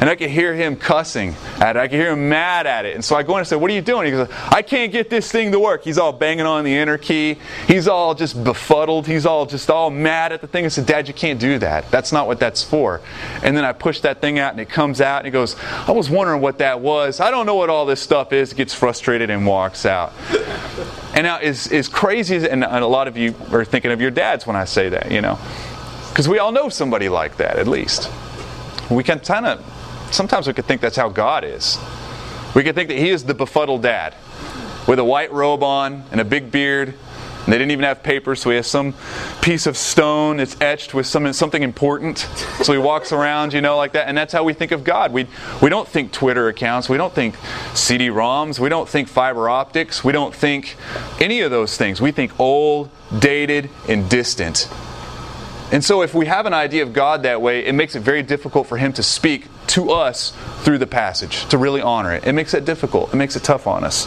And 0.00 0.08
I 0.08 0.16
could 0.16 0.25
hear 0.30 0.54
him 0.54 0.76
cussing 0.76 1.34
at 1.60 1.76
it. 1.76 1.78
I 1.78 1.88
could 1.88 1.98
hear 1.98 2.12
him 2.12 2.28
mad 2.28 2.66
at 2.66 2.84
it. 2.84 2.94
And 2.94 3.04
so 3.04 3.16
I 3.16 3.22
go 3.22 3.32
in 3.34 3.38
and 3.38 3.48
say, 3.48 3.56
"What 3.56 3.70
are 3.70 3.74
you 3.74 3.80
doing?" 3.80 4.06
He 4.06 4.12
goes, 4.12 4.28
"I 4.48 4.62
can't 4.62 4.92
get 4.92 5.10
this 5.10 5.30
thing 5.30 5.52
to 5.52 5.60
work." 5.60 5.84
He's 5.84 5.98
all 5.98 6.12
banging 6.12 6.46
on 6.46 6.64
the 6.64 6.74
inner 6.74 6.98
key. 6.98 7.38
He's 7.66 7.88
all 7.88 8.14
just 8.14 8.42
befuddled. 8.42 9.06
He's 9.06 9.26
all 9.26 9.46
just 9.46 9.70
all 9.70 9.90
mad 9.90 10.32
at 10.32 10.40
the 10.40 10.46
thing. 10.46 10.64
I 10.64 10.68
said, 10.68 10.86
Dad, 10.86 11.08
you 11.08 11.14
can't 11.14 11.40
do 11.40 11.58
that. 11.58 11.90
That's 11.90 12.12
not 12.12 12.26
what 12.26 12.40
that's 12.40 12.62
for. 12.62 13.00
And 13.42 13.56
then 13.56 13.64
I 13.64 13.72
push 13.72 14.00
that 14.00 14.20
thing 14.20 14.38
out 14.38 14.52
and 14.52 14.60
it 14.60 14.68
comes 14.68 15.00
out 15.00 15.18
and 15.18 15.26
he 15.26 15.30
goes, 15.30 15.56
I 15.86 15.92
was 15.92 16.10
wondering 16.10 16.40
what 16.40 16.58
that 16.58 16.80
was. 16.80 17.20
I 17.20 17.30
don't 17.30 17.46
know 17.46 17.54
what 17.54 17.70
all 17.70 17.86
this 17.86 18.00
stuff 18.00 18.32
is. 18.32 18.52
Gets 18.52 18.74
frustrated 18.74 19.30
and 19.30 19.46
walks 19.46 19.86
out. 19.86 20.12
And 21.14 21.24
now, 21.24 21.38
as, 21.38 21.72
as 21.72 21.88
crazy 21.88 22.36
as, 22.36 22.44
and 22.44 22.62
a 22.62 22.86
lot 22.86 23.08
of 23.08 23.16
you 23.16 23.34
are 23.50 23.64
thinking 23.64 23.90
of 23.90 24.00
your 24.00 24.10
dads 24.10 24.46
when 24.46 24.56
I 24.56 24.64
say 24.64 24.90
that, 24.90 25.10
you 25.10 25.20
know, 25.20 25.38
because 26.10 26.28
we 26.28 26.38
all 26.38 26.52
know 26.52 26.68
somebody 26.68 27.08
like 27.08 27.38
that 27.38 27.58
at 27.58 27.66
least. 27.66 28.10
We 28.90 29.02
can 29.02 29.20
kind 29.20 29.46
of, 29.46 29.75
sometimes 30.10 30.46
we 30.46 30.52
could 30.52 30.66
think 30.66 30.80
that's 30.80 30.96
how 30.96 31.08
God 31.08 31.44
is. 31.44 31.78
We 32.54 32.62
could 32.62 32.74
think 32.74 32.88
that 32.88 32.98
He 32.98 33.10
is 33.10 33.24
the 33.24 33.34
befuddled 33.34 33.82
dad 33.82 34.14
with 34.86 34.98
a 34.98 35.04
white 35.04 35.32
robe 35.32 35.62
on 35.62 36.04
and 36.12 36.20
a 36.20 36.24
big 36.24 36.50
beard 36.50 36.94
and 37.46 37.52
they 37.52 37.58
didn't 37.58 37.70
even 37.70 37.84
have 37.84 38.02
paper, 38.02 38.34
so 38.34 38.50
he 38.50 38.56
has 38.56 38.66
some 38.66 38.92
piece 39.40 39.68
of 39.68 39.76
stone 39.76 40.38
that's 40.38 40.60
etched 40.60 40.94
with 40.94 41.06
some, 41.06 41.32
something 41.32 41.62
important. 41.62 42.18
So 42.64 42.72
he 42.72 42.78
walks 42.78 43.12
around, 43.12 43.52
you 43.52 43.60
know, 43.60 43.76
like 43.76 43.92
that. 43.92 44.08
And 44.08 44.18
that's 44.18 44.32
how 44.32 44.42
we 44.42 44.52
think 44.52 44.72
of 44.72 44.82
God. 44.82 45.12
We, 45.12 45.28
we 45.62 45.70
don't 45.70 45.86
think 45.86 46.10
Twitter 46.10 46.48
accounts. 46.48 46.88
We 46.88 46.96
don't 46.96 47.14
think 47.14 47.36
CD 47.72 48.08
ROMs. 48.08 48.58
We 48.58 48.68
don't 48.68 48.88
think 48.88 49.06
fiber 49.06 49.48
optics. 49.48 50.02
We 50.02 50.12
don't 50.12 50.34
think 50.34 50.74
any 51.20 51.40
of 51.40 51.52
those 51.52 51.76
things. 51.76 52.00
We 52.00 52.10
think 52.10 52.38
old, 52.40 52.90
dated, 53.16 53.70
and 53.88 54.10
distant. 54.10 54.68
And 55.70 55.84
so, 55.84 56.02
if 56.02 56.14
we 56.14 56.26
have 56.26 56.46
an 56.46 56.54
idea 56.54 56.82
of 56.82 56.92
God 56.92 57.22
that 57.22 57.40
way, 57.40 57.64
it 57.64 57.74
makes 57.74 57.94
it 57.94 58.00
very 58.00 58.24
difficult 58.24 58.66
for 58.66 58.76
Him 58.76 58.92
to 58.94 59.04
speak 59.04 59.46
to 59.68 59.90
us 59.90 60.32
through 60.62 60.78
the 60.78 60.86
passage, 60.86 61.46
to 61.46 61.58
really 61.58 61.80
honor 61.80 62.12
it. 62.12 62.26
It 62.26 62.32
makes 62.32 62.54
it 62.54 62.64
difficult, 62.64 63.12
it 63.12 63.16
makes 63.16 63.36
it 63.36 63.44
tough 63.44 63.66
on 63.66 63.84
us. 63.84 64.06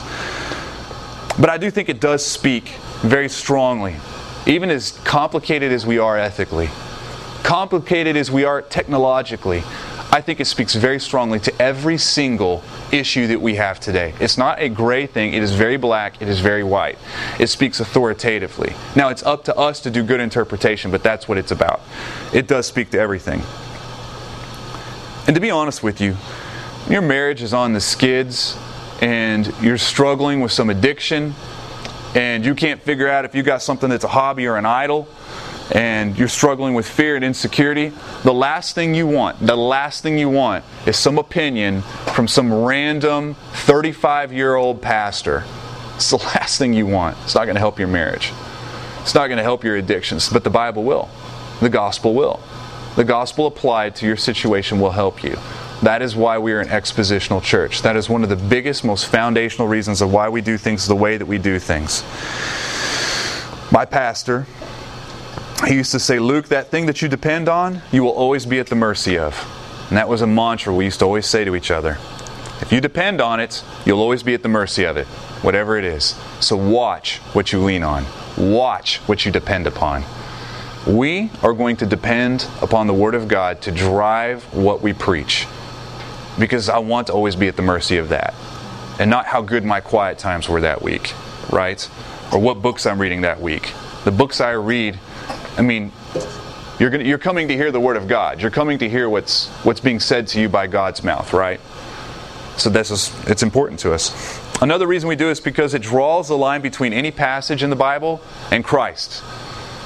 But 1.39 1.49
I 1.49 1.57
do 1.57 1.71
think 1.71 1.89
it 1.89 2.01
does 2.01 2.25
speak 2.25 2.69
very 3.01 3.29
strongly, 3.29 3.95
even 4.45 4.69
as 4.69 4.91
complicated 5.03 5.71
as 5.71 5.85
we 5.85 5.97
are 5.97 6.17
ethically, 6.17 6.69
complicated 7.43 8.17
as 8.17 8.29
we 8.29 8.43
are 8.43 8.61
technologically. 8.61 9.63
I 10.11 10.21
think 10.21 10.39
it 10.39 10.45
speaks 10.45 10.73
very 10.73 10.99
strongly 10.99 11.39
to 11.41 11.61
every 11.61 11.99
single 11.99 12.63
issue 12.91 13.27
that 13.27 13.39
we 13.39 13.55
have 13.55 13.79
today. 13.79 14.15
It's 14.19 14.39
not 14.39 14.59
a 14.59 14.67
gray 14.67 15.05
thing, 15.05 15.33
it 15.33 15.43
is 15.43 15.53
very 15.53 15.77
black, 15.77 16.19
it 16.19 16.27
is 16.27 16.39
very 16.39 16.63
white. 16.63 16.97
It 17.39 17.47
speaks 17.47 17.79
authoritatively. 17.79 18.73
Now, 18.95 19.09
it's 19.09 19.21
up 19.21 19.43
to 19.45 19.55
us 19.55 19.79
to 19.81 19.91
do 19.91 20.03
good 20.03 20.19
interpretation, 20.19 20.89
but 20.89 21.03
that's 21.03 21.27
what 21.27 21.37
it's 21.37 21.51
about. 21.51 21.81
It 22.33 22.47
does 22.47 22.65
speak 22.65 22.89
to 22.89 22.99
everything. 22.99 23.43
And 25.29 25.35
to 25.35 25.41
be 25.41 25.51
honest 25.51 25.83
with 25.83 26.01
you, 26.01 26.17
your 26.89 27.03
marriage 27.03 27.43
is 27.43 27.53
on 27.53 27.73
the 27.73 27.79
skids 27.79 28.57
and 28.99 29.53
you're 29.61 29.77
struggling 29.77 30.41
with 30.41 30.51
some 30.51 30.71
addiction 30.71 31.35
and 32.15 32.43
you 32.43 32.55
can't 32.55 32.81
figure 32.81 33.07
out 33.07 33.25
if 33.25 33.35
you 33.35 33.43
got 33.43 33.61
something 33.61 33.91
that's 33.91 34.03
a 34.03 34.07
hobby 34.07 34.47
or 34.47 34.55
an 34.55 34.65
idol 34.65 35.07
and 35.71 36.17
you're 36.17 36.27
struggling 36.27 36.73
with 36.73 36.89
fear 36.89 37.15
and 37.15 37.23
insecurity, 37.23 37.91
the 38.23 38.33
last 38.33 38.73
thing 38.73 38.95
you 38.95 39.05
want, 39.05 39.39
the 39.45 39.55
last 39.55 40.01
thing 40.01 40.17
you 40.17 40.29
want 40.29 40.65
is 40.87 40.97
some 40.97 41.19
opinion 41.19 41.83
from 42.15 42.27
some 42.27 42.51
random 42.51 43.35
35 43.53 44.33
year 44.33 44.55
old 44.55 44.81
pastor. 44.81 45.43
It's 45.93 46.09
the 46.09 46.17
last 46.39 46.57
thing 46.57 46.73
you 46.73 46.87
want. 46.87 47.15
It's 47.25 47.35
not 47.35 47.45
going 47.45 47.53
to 47.53 47.61
help 47.61 47.77
your 47.77 47.87
marriage. 47.87 48.33
It's 49.01 49.13
not 49.13 49.27
going 49.27 49.37
to 49.37 49.43
help 49.43 49.63
your 49.63 49.75
addictions, 49.75 50.27
but 50.27 50.43
the 50.43 50.49
Bible 50.49 50.83
will. 50.83 51.07
The 51.61 51.69
gospel 51.69 52.15
will. 52.15 52.39
The 52.95 53.03
gospel 53.03 53.47
applied 53.47 53.95
to 53.97 54.05
your 54.05 54.17
situation 54.17 54.79
will 54.79 54.91
help 54.91 55.23
you. 55.23 55.37
That 55.81 56.01
is 56.01 56.15
why 56.15 56.37
we 56.37 56.51
are 56.51 56.59
an 56.59 56.67
expositional 56.67 57.41
church. 57.41 57.83
That 57.83 57.95
is 57.95 58.09
one 58.09 58.23
of 58.23 58.29
the 58.29 58.35
biggest, 58.35 58.83
most 58.83 59.07
foundational 59.07 59.67
reasons 59.67 60.01
of 60.01 60.11
why 60.11 60.27
we 60.27 60.41
do 60.41 60.57
things 60.57 60.87
the 60.87 60.95
way 60.95 61.15
that 61.17 61.25
we 61.25 61.37
do 61.37 61.57
things. 61.59 62.03
My 63.71 63.85
pastor, 63.85 64.45
he 65.67 65.75
used 65.75 65.91
to 65.91 65.99
say, 65.99 66.19
Luke, 66.19 66.47
that 66.49 66.67
thing 66.67 66.85
that 66.87 67.01
you 67.01 67.07
depend 67.07 67.47
on, 67.47 67.81
you 67.91 68.03
will 68.03 68.11
always 68.11 68.45
be 68.45 68.59
at 68.59 68.67
the 68.67 68.75
mercy 68.75 69.17
of. 69.17 69.37
And 69.89 69.97
that 69.97 70.09
was 70.09 70.21
a 70.21 70.27
mantra 70.27 70.73
we 70.73 70.85
used 70.85 70.99
to 70.99 71.05
always 71.05 71.25
say 71.25 71.45
to 71.45 71.55
each 71.55 71.71
other. 71.71 71.97
If 72.61 72.73
you 72.73 72.81
depend 72.81 73.21
on 73.21 73.39
it, 73.39 73.63
you'll 73.85 74.01
always 74.01 74.21
be 74.21 74.33
at 74.33 74.43
the 74.43 74.49
mercy 74.49 74.83
of 74.83 74.97
it, 74.97 75.07
whatever 75.43 75.77
it 75.77 75.85
is. 75.85 76.15
So 76.41 76.57
watch 76.57 77.19
what 77.33 77.53
you 77.53 77.59
lean 77.63 77.83
on, 77.83 78.05
watch 78.37 78.97
what 79.07 79.25
you 79.25 79.31
depend 79.31 79.65
upon. 79.65 80.03
We 80.89 81.29
are 81.43 81.53
going 81.53 81.77
to 81.77 81.85
depend 81.85 82.47
upon 82.63 82.87
the 82.87 82.95
Word 82.95 83.13
of 83.13 83.27
God 83.27 83.61
to 83.61 83.71
drive 83.71 84.43
what 84.55 84.81
we 84.81 84.91
preach 84.91 85.45
because 86.39 86.67
I 86.67 86.79
want 86.79 87.07
to 87.07 87.13
always 87.13 87.35
be 87.35 87.47
at 87.47 87.55
the 87.55 87.61
mercy 87.61 87.97
of 87.97 88.09
that. 88.09 88.33
And 88.99 89.07
not 89.07 89.27
how 89.27 89.43
good 89.43 89.63
my 89.63 89.81
quiet 89.81 90.17
times 90.17 90.49
were 90.49 90.61
that 90.61 90.81
week, 90.81 91.13
right? 91.51 91.87
Or 92.33 92.39
what 92.39 92.63
books 92.63 92.87
I'm 92.87 92.99
reading 92.99 93.21
that 93.21 93.39
week. 93.39 93.71
The 94.03 94.11
books 94.11 94.41
I 94.41 94.53
read, 94.53 94.97
I 95.57 95.61
mean, 95.61 95.91
you're, 96.79 96.89
gonna, 96.89 97.03
you're 97.03 97.19
coming 97.19 97.47
to 97.49 97.55
hear 97.55 97.71
the 97.71 97.79
Word 97.79 97.95
of 97.95 98.07
God. 98.07 98.41
You're 98.41 98.49
coming 98.49 98.79
to 98.79 98.89
hear 98.89 99.07
what's, 99.07 99.47
what's 99.63 99.79
being 99.79 99.99
said 99.99 100.27
to 100.29 100.41
you 100.41 100.49
by 100.49 100.65
God's 100.65 101.03
mouth, 101.03 101.33
right? 101.33 101.59
So 102.57 102.71
this 102.71 102.89
is 102.89 103.13
it's 103.27 103.43
important 103.43 103.79
to 103.81 103.93
us. 103.93 104.41
Another 104.59 104.87
reason 104.87 105.07
we 105.07 105.15
do 105.15 105.29
is 105.29 105.39
because 105.39 105.75
it 105.75 105.83
draws 105.83 106.29
the 106.29 106.37
line 106.37 106.61
between 106.61 106.93
any 106.93 107.11
passage 107.11 107.61
in 107.61 107.69
the 107.69 107.75
Bible 107.75 108.21
and 108.51 108.65
Christ. 108.65 109.21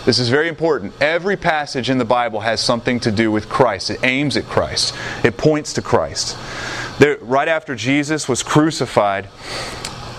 This 0.05 0.19
is 0.19 0.29
very 0.29 0.49
important. 0.49 0.93
Every 1.01 1.37
passage 1.37 1.89
in 1.89 1.97
the 1.97 2.05
Bible 2.05 2.41
has 2.41 2.59
something 2.59 2.99
to 3.01 3.11
do 3.11 3.31
with 3.31 3.47
Christ. 3.47 3.89
It 3.89 4.03
aims 4.03 4.35
at 4.35 4.45
Christ. 4.45 4.93
It 5.23 5.37
points 5.37 5.73
to 5.73 5.81
Christ. 5.81 6.37
There, 6.99 7.17
right 7.21 7.47
after 7.47 7.75
Jesus 7.75 8.27
was 8.27 8.43
crucified, 8.43 9.27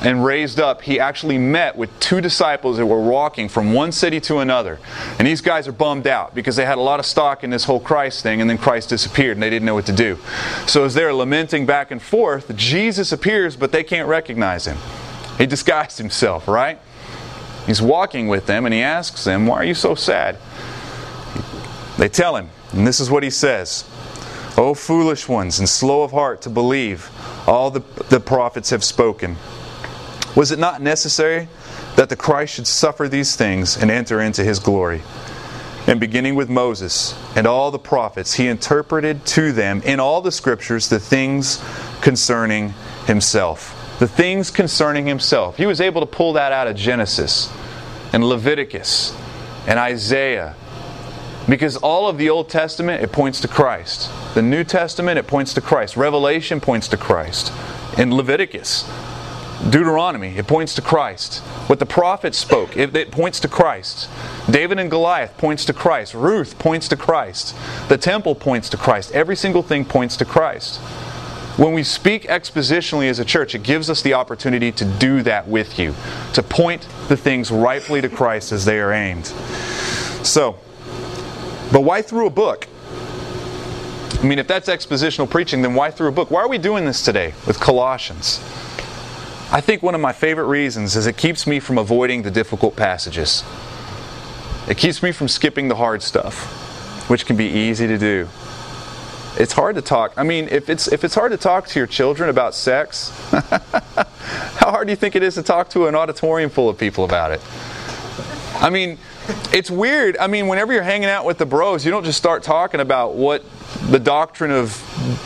and 0.05 0.23
raised 0.25 0.61
up, 0.61 0.83
he 0.83 1.01
actually 1.01 1.39
met 1.39 1.77
with 1.77 1.99
two 1.99 2.21
disciples 2.21 2.77
that 2.77 2.87
were 2.87 3.01
walking 3.01 3.49
from 3.49 3.73
one 3.73 3.91
city 3.91 4.21
to 4.21 4.39
another. 4.39 4.79
And 5.19 5.27
these 5.27 5.41
guys 5.41 5.67
are 5.67 5.73
bummed 5.73 6.07
out 6.07 6.35
because 6.35 6.57
they 6.57 6.67
had 6.67 6.77
a 6.77 6.83
lot 6.83 7.01
of 7.01 7.07
stock 7.07 7.43
in 7.43 7.51
this 7.51 7.65
whole 7.65 7.81
Christ 7.81 8.23
thing, 8.23 8.41
and 8.41 8.51
then 8.51 8.59
Christ 8.59 8.91
disappeared 8.91 9.37
and 9.37 9.43
they 9.43 9.51
didn't 9.51 9.65
know 9.65 9.75
what 9.75 9.87
to 9.87 9.93
do. 9.93 10.19
So 10.67 10.85
as 10.85 10.95
they're 10.95 11.15
lamenting 11.15 11.65
back 11.65 11.91
and 11.91 12.03
forth, 12.03 12.55
Jesus 12.55 13.13
appears, 13.13 13.57
but 13.57 13.73
they 13.73 13.83
can't 13.83 14.09
recognize 14.09 14.67
him. 14.67 14.77
He 15.39 15.47
disguised 15.47 15.99
himself, 15.99 16.47
right? 16.47 16.79
He's 17.67 17.81
walking 17.81 18.29
with 18.29 18.47
them 18.47 18.67
and 18.67 18.75
he 18.75 18.81
asks 18.81 19.25
them, 19.25 19.47
Why 19.47 19.57
are 19.57 19.65
you 19.65 19.75
so 19.75 19.95
sad? 19.95 20.39
They 21.99 22.09
tell 22.09 22.37
him, 22.37 22.51
and 22.73 22.87
this 22.87 23.01
is 23.01 23.11
what 23.11 23.23
he 23.23 23.31
says 23.31 23.85
O 24.57 24.75
foolish 24.75 25.29
ones 25.29 25.59
and 25.59 25.69
slow 25.69 26.03
of 26.03 26.13
heart 26.13 26.43
to 26.43 26.51
believe 26.51 27.11
all 27.47 27.71
the, 27.71 27.81
the 28.09 28.21
prophets 28.21 28.71
have 28.71 28.85
spoken. 28.85 29.37
Was 30.37 30.51
it 30.51 30.59
not 30.59 30.81
necessary 30.81 31.49
that 31.97 32.09
the 32.09 32.17
Christ 32.17 32.55
should 32.55 32.67
suffer 32.67 33.09
these 33.09 33.37
things 33.37 33.77
and 33.77 33.91
enter 33.91 34.21
into 34.21 34.45
his 34.45 34.59
glory? 34.59 35.03
And 35.87 36.01
beginning 36.01 36.35
with 36.35 36.49
Moses 36.49 37.15
and 37.37 37.47
all 37.47 37.71
the 37.71 37.79
prophets, 37.79 38.35
he 38.35 38.49
interpreted 38.49 39.27
to 39.27 39.53
them 39.53 39.83
in 39.83 40.01
all 40.01 40.21
the 40.21 40.33
scriptures 40.33 40.89
the 40.89 40.99
things 40.99 41.63
concerning 42.01 42.75
himself. 43.07 43.74
The 43.99 44.09
things 44.09 44.51
concerning 44.51 45.07
himself. 45.07 45.57
He 45.57 45.67
was 45.67 45.81
able 45.81 46.01
to 46.01 46.07
pull 46.07 46.33
that 46.35 46.53
out 46.53 46.67
of 46.67 46.77
Genesis 46.77 47.53
and 48.13 48.25
Leviticus 48.25 49.17
and 49.67 49.79
Isaiah. 49.79 50.55
Because 51.49 51.77
all 51.77 52.09
of 52.09 52.17
the 52.17 52.31
Old 52.31 52.49
Testament, 52.49 53.03
it 53.03 53.13
points 53.13 53.41
to 53.41 53.49
Christ. 53.49 54.11
The 54.35 54.43
New 54.43 54.65
Testament, 54.65 55.19
it 55.19 55.27
points 55.27 55.55
to 55.55 55.61
Christ. 55.61 55.97
Revelation 55.97 56.61
points 56.61 56.89
to 56.89 56.97
Christ. 56.97 57.53
In 57.99 58.15
Leviticus, 58.15 58.91
Deuteronomy, 59.71 60.37
it 60.37 60.47
points 60.47 60.75
to 60.75 60.83
Christ. 60.83 61.39
What 61.69 61.79
the 61.79 61.87
prophets 61.87 62.37
spoke, 62.37 62.77
it, 62.77 62.95
it, 62.97 63.11
points 63.11 63.41
to 63.41 63.49
Christ. 63.49 64.09
David 64.51 64.79
and 64.79 64.91
Goliath 64.91 65.37
points 65.39 65.65
to 65.67 65.73
Christ. 65.73 66.15
Ruth 66.15 66.59
points 66.59 66.89
to 66.89 66.97
Christ. 66.97 67.55
The 67.89 67.97
temple 67.97 68.35
points 68.35 68.69
to 68.71 68.77
Christ. 68.77 69.13
Every 69.13 69.37
single 69.37 69.63
thing 69.63 69.85
points 69.85 70.17
to 70.19 70.25
Christ. 70.25 70.81
When 71.57 71.73
we 71.73 71.85
speak 71.85 72.25
expositionally 72.25 73.09
as 73.09 73.21
a 73.21 73.25
church, 73.25 73.55
it 73.55 73.63
gives 73.63 73.89
us 73.89 74.03
the 74.03 74.15
opportunity 74.15 74.73
to 74.73 74.85
do 74.85 75.23
that 75.23 75.47
with 75.47 75.79
you, 75.79 75.95
to 76.33 76.43
point 76.43 76.89
the 77.07 77.17
things 77.17 77.53
rightfully 77.53 78.01
to 78.01 78.09
Christ 78.09 78.51
as 78.51 78.65
they 78.65 78.81
are 78.81 78.93
aimed. 78.93 79.27
So, 80.27 80.59
but 81.71 81.83
why 81.83 82.03
through 82.03 82.27
a 82.27 82.31
book? 82.31 82.67
I 84.21 84.27
mean, 84.27 84.41
if 84.41 84.49
that's 84.49 84.69
expositional 84.69 85.31
preaching, 85.31 85.63
then 85.63 85.75
why 85.75 85.93
through 85.93 86.09
a 86.09 86.13
book? 86.13 86.29
Why 86.29 86.41
are 86.41 86.49
we 86.49 86.59
doing 86.59 86.87
this 86.87 87.05
today 87.05 87.35
with 87.47 87.61
Colossians? 87.61 88.41
I 89.53 89.61
think 89.61 89.81
one 89.81 89.95
of 89.95 90.01
my 90.01 90.13
favorite 90.13 90.47
reasons 90.47 90.97
is 90.97 91.07
it 91.07 91.17
keeps 91.17 91.47
me 91.47 91.61
from 91.61 91.79
avoiding 91.79 92.23
the 92.23 92.33
difficult 92.33 92.75
passages. 92.75 93.45
It 94.67 94.77
keeps 94.77 95.05
me 95.05 95.13
from 95.13 95.29
skipping 95.29 95.69
the 95.69 95.77
hard 95.77 96.03
stuff, 96.03 97.09
which 97.09 97.27
can 97.27 97.37
be 97.37 97.47
easy 97.47 97.87
to 97.87 97.97
do. 97.97 98.29
It's 99.37 99.53
hard 99.53 99.75
to 99.75 99.83
talk. 99.83 100.13
I 100.17 100.23
mean, 100.23 100.49
if 100.51 100.71
it's 100.71 100.87
if 100.89 101.03
it's 101.03 101.15
hard 101.15 101.33
to 101.33 101.39
talk 101.39 101.67
to 101.69 101.81
your 101.81 101.89
children 101.89 102.31
about 102.31 102.55
sex, 102.55 103.11
how 103.31 104.71
hard 104.71 104.87
do 104.87 104.93
you 104.93 104.97
think 104.97 105.17
it 105.17 105.25
is 105.25 105.35
to 105.35 105.43
talk 105.43 105.69
to 105.71 105.87
an 105.87 105.97
auditorium 105.97 106.51
full 106.51 106.69
of 106.69 106.79
people 106.79 107.05
about 107.05 107.33
it? 107.33 107.41
I 108.61 108.71
mean, 108.71 108.97
it's 109.53 109.71
weird. 109.71 110.17
I 110.19 110.29
mean, 110.29 110.47
whenever 110.47 110.73
you're 110.73 110.83
hanging 110.83 111.09
out 111.09 111.25
with 111.25 111.39
the 111.39 111.47
bros, 111.47 111.85
you 111.85 111.91
don't 111.91 112.05
just 112.05 112.19
start 112.19 112.45
talking 112.45 112.79
about 112.81 113.15
what 113.15 113.43
the 113.91 113.99
doctrine 113.99 114.53
of 114.53 114.71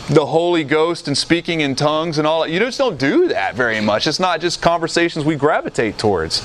the 0.09 0.25
Holy 0.25 0.63
Ghost 0.63 1.07
and 1.07 1.17
speaking 1.17 1.61
in 1.61 1.75
tongues 1.75 2.17
and 2.17 2.25
all 2.25 2.41
that. 2.41 2.49
You 2.49 2.59
just 2.59 2.79
don't 2.79 2.97
do 2.97 3.27
that 3.27 3.53
very 3.53 3.79
much. 3.79 4.07
It's 4.07 4.19
not 4.19 4.41
just 4.41 4.61
conversations 4.61 5.23
we 5.23 5.35
gravitate 5.35 5.99
towards. 5.99 6.43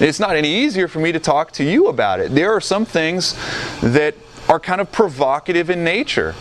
It's 0.00 0.18
not 0.18 0.34
any 0.34 0.52
easier 0.52 0.88
for 0.88 0.98
me 0.98 1.12
to 1.12 1.20
talk 1.20 1.52
to 1.52 1.64
you 1.64 1.86
about 1.86 2.18
it. 2.18 2.34
There 2.34 2.52
are 2.52 2.60
some 2.60 2.84
things 2.84 3.34
that 3.80 4.16
are 4.48 4.58
kind 4.58 4.80
of 4.80 4.90
provocative 4.90 5.70
in 5.70 5.84
nature. 5.84 6.34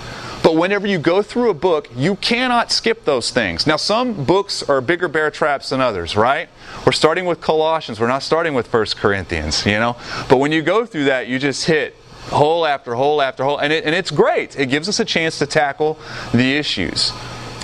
But 0.54 0.60
whenever 0.60 0.86
you 0.86 1.00
go 1.00 1.24
through 1.24 1.50
a 1.50 1.56
book, 1.56 1.90
you 1.96 2.16
cannot 2.16 2.72
skip 2.72 3.06
those 3.06 3.32
things. 3.32 3.66
Now, 3.66 3.76
some 3.76 4.24
books 4.24 4.62
are 4.62 4.82
bigger 4.82 5.08
bear 5.08 5.32
traps 5.32 5.70
than 5.70 5.82
others, 5.82 6.16
right? 6.16 6.48
We're 6.86 6.92
starting 6.92 7.26
with 7.26 7.42
Colossians. 7.42 8.00
We're 8.00 8.06
not 8.06 8.22
starting 8.22 8.54
with 8.54 8.68
First 8.68 8.96
Corinthians, 8.98 9.66
you 9.66 9.80
know? 9.80 9.98
But 10.30 10.38
when 10.38 10.52
you 10.52 10.62
go 10.62 10.86
through 10.86 11.06
that, 11.06 11.28
you 11.28 11.40
just 11.40 11.66
hit 11.66 11.96
hole 12.26 12.68
after 12.68 12.94
hole 12.94 13.20
after 13.20 13.44
hole. 13.44 13.58
And, 13.58 13.74
it, 13.74 13.84
and 13.84 13.96
it's 13.96 14.12
great. 14.12 14.56
It 14.56 14.68
gives 14.68 14.88
us 14.88 15.00
a 15.00 15.06
chance 15.06 15.40
to 15.40 15.48
tackle 15.48 15.98
the 16.36 16.56
issues. 16.56 17.10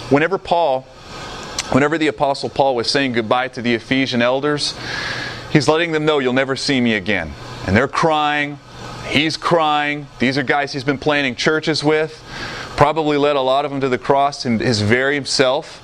Whenever 0.10 0.39
Paul, 0.39 0.81
whenever 1.72 2.00
the 2.00 2.08
Apostle 2.08 2.50
Paul 2.50 2.75
was 2.75 2.89
saying 2.89 3.12
goodbye 3.12 3.50
to 3.50 3.62
the 3.62 3.75
Ephesian 3.75 4.24
elders, 4.24 4.74
he's 5.51 5.67
letting 5.67 5.91
them 5.91 6.05
know 6.05 6.17
you'll 6.17 6.34
never 6.34 6.55
see 6.55 6.81
me 6.81 6.96
again. 6.96 7.34
And 7.67 7.77
they're 7.77 7.88
crying. 7.88 8.58
He's 9.10 9.38
crying. 9.38 10.08
These 10.17 10.39
are 10.39 10.43
guys 10.43 10.74
he's 10.74 10.84
been 10.84 10.98
planning 10.98 11.36
churches 11.36 11.84
with. 11.84 12.24
Probably 12.79 13.17
led 13.17 13.36
a 13.36 13.41
lot 13.41 13.65
of 13.65 13.71
them 13.71 13.81
to 13.81 13.89
the 13.89 13.98
cross 13.98 14.45
in 14.45 14.59
his 14.59 14.79
very 14.79 15.21
self. 15.25 15.83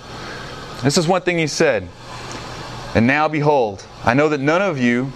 This 0.82 0.98
is 0.98 1.10
one 1.10 1.24
thing 1.24 1.38
he 1.38 1.46
said. 1.46 1.90
And 2.96 3.06
now 3.06 3.28
behold, 3.28 3.86
I 4.06 4.14
know 4.14 4.30
that 4.30 4.40
none 4.40 4.62
of 4.62 4.80
you 4.80 5.12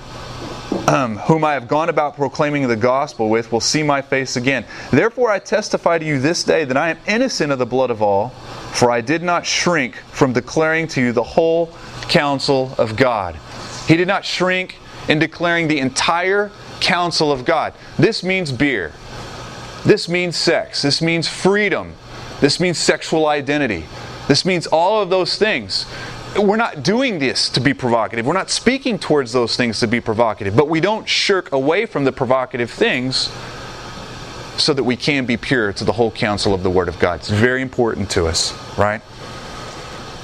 um, 0.89 1.15
whom 1.19 1.45
I 1.45 1.53
have 1.53 1.69
gone 1.69 1.87
about 1.87 2.17
proclaiming 2.17 2.67
the 2.67 2.75
gospel 2.75 3.29
with, 3.29 3.53
will 3.53 3.61
see 3.61 3.81
my 3.81 4.01
face 4.01 4.35
again. 4.35 4.65
Therefore, 4.91 5.31
I 5.31 5.39
testify 5.39 5.99
to 5.99 6.03
you 6.03 6.19
this 6.19 6.43
day 6.43 6.65
that 6.65 6.75
I 6.75 6.89
am 6.89 6.97
innocent 7.07 7.53
of 7.53 7.59
the 7.59 7.65
blood 7.65 7.91
of 7.91 8.01
all, 8.01 8.31
for 8.73 8.91
I 8.91 8.99
did 8.99 9.23
not 9.23 9.45
shrink 9.45 9.95
from 9.95 10.33
declaring 10.33 10.85
to 10.89 11.01
you 11.01 11.13
the 11.13 11.23
whole 11.23 11.67
counsel 12.09 12.75
of 12.77 12.97
God. 12.97 13.39
He 13.87 13.95
did 13.95 14.09
not 14.09 14.25
shrink 14.25 14.75
in 15.07 15.17
declaring 15.17 15.69
the 15.69 15.79
entire 15.79 16.51
counsel 16.81 17.31
of 17.31 17.45
God. 17.45 17.73
This 17.97 18.21
means 18.21 18.51
beer. 18.51 18.91
This 19.85 20.09
means 20.09 20.35
sex. 20.35 20.81
This 20.81 21.01
means 21.01 21.27
freedom. 21.27 21.93
This 22.41 22.59
means 22.59 22.77
sexual 22.77 23.27
identity. 23.27 23.85
This 24.27 24.45
means 24.45 24.67
all 24.67 25.01
of 25.01 25.09
those 25.09 25.37
things 25.37 25.85
we're 26.37 26.57
not 26.57 26.83
doing 26.83 27.19
this 27.19 27.49
to 27.49 27.59
be 27.59 27.73
provocative. 27.73 28.25
We're 28.25 28.33
not 28.33 28.49
speaking 28.49 28.99
towards 28.99 29.31
those 29.31 29.55
things 29.55 29.79
to 29.79 29.87
be 29.87 29.99
provocative, 29.99 30.55
but 30.55 30.67
we 30.67 30.79
don't 30.79 31.07
shirk 31.07 31.51
away 31.51 31.85
from 31.85 32.03
the 32.03 32.11
provocative 32.11 32.69
things 32.69 33.31
so 34.57 34.73
that 34.73 34.83
we 34.83 34.95
can 34.95 35.25
be 35.25 35.37
pure 35.37 35.73
to 35.73 35.83
the 35.83 35.93
whole 35.93 36.11
counsel 36.11 36.53
of 36.53 36.63
the 36.63 36.69
Word 36.69 36.87
of 36.87 36.99
God. 36.99 37.21
It's 37.21 37.29
very 37.29 37.61
important 37.61 38.09
to 38.11 38.27
us, 38.27 38.53
right? 38.77 39.01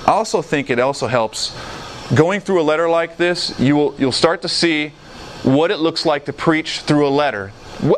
I 0.06 0.12
also 0.12 0.42
think 0.42 0.70
it 0.70 0.80
also 0.80 1.08
helps 1.08 1.56
going 2.14 2.40
through 2.40 2.62
a 2.62 2.64
letter 2.64 2.88
like 2.88 3.18
this, 3.18 3.60
you 3.60 3.76
will 3.76 3.96
you'll 3.98 4.12
start 4.12 4.44
to 4.44 4.50
see 4.50 4.90
what 5.42 5.72
it 5.72 5.78
looks 5.78 6.06
like 6.06 6.26
to 6.26 6.34
preach 6.34 6.82
through 6.82 7.08
a 7.08 7.10
letter. 7.10 7.52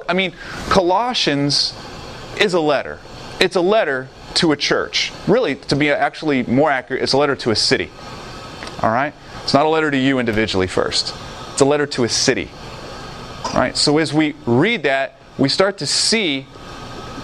I 0.07 0.13
mean, 0.13 0.33
Colossians 0.69 1.73
is 2.39 2.53
a 2.53 2.59
letter. 2.59 2.99
It's 3.39 3.55
a 3.55 3.61
letter 3.61 4.09
to 4.35 4.51
a 4.51 4.57
church. 4.57 5.11
Really, 5.27 5.55
to 5.55 5.75
be 5.75 5.89
actually 5.89 6.43
more 6.43 6.69
accurate, 6.69 7.01
it's 7.03 7.13
a 7.13 7.17
letter 7.17 7.35
to 7.37 7.51
a 7.51 7.55
city. 7.55 7.89
All 8.81 8.91
right? 8.91 9.13
It's 9.43 9.53
not 9.53 9.65
a 9.65 9.69
letter 9.69 9.89
to 9.89 9.97
you 9.97 10.19
individually 10.19 10.67
first. 10.67 11.15
It's 11.53 11.61
a 11.61 11.65
letter 11.65 11.87
to 11.87 12.03
a 12.03 12.09
city. 12.09 12.49
All 13.45 13.53
right? 13.53 13.75
So 13.75 13.97
as 13.97 14.13
we 14.13 14.35
read 14.45 14.83
that, 14.83 15.15
we 15.37 15.49
start 15.49 15.77
to 15.79 15.87
see 15.87 16.47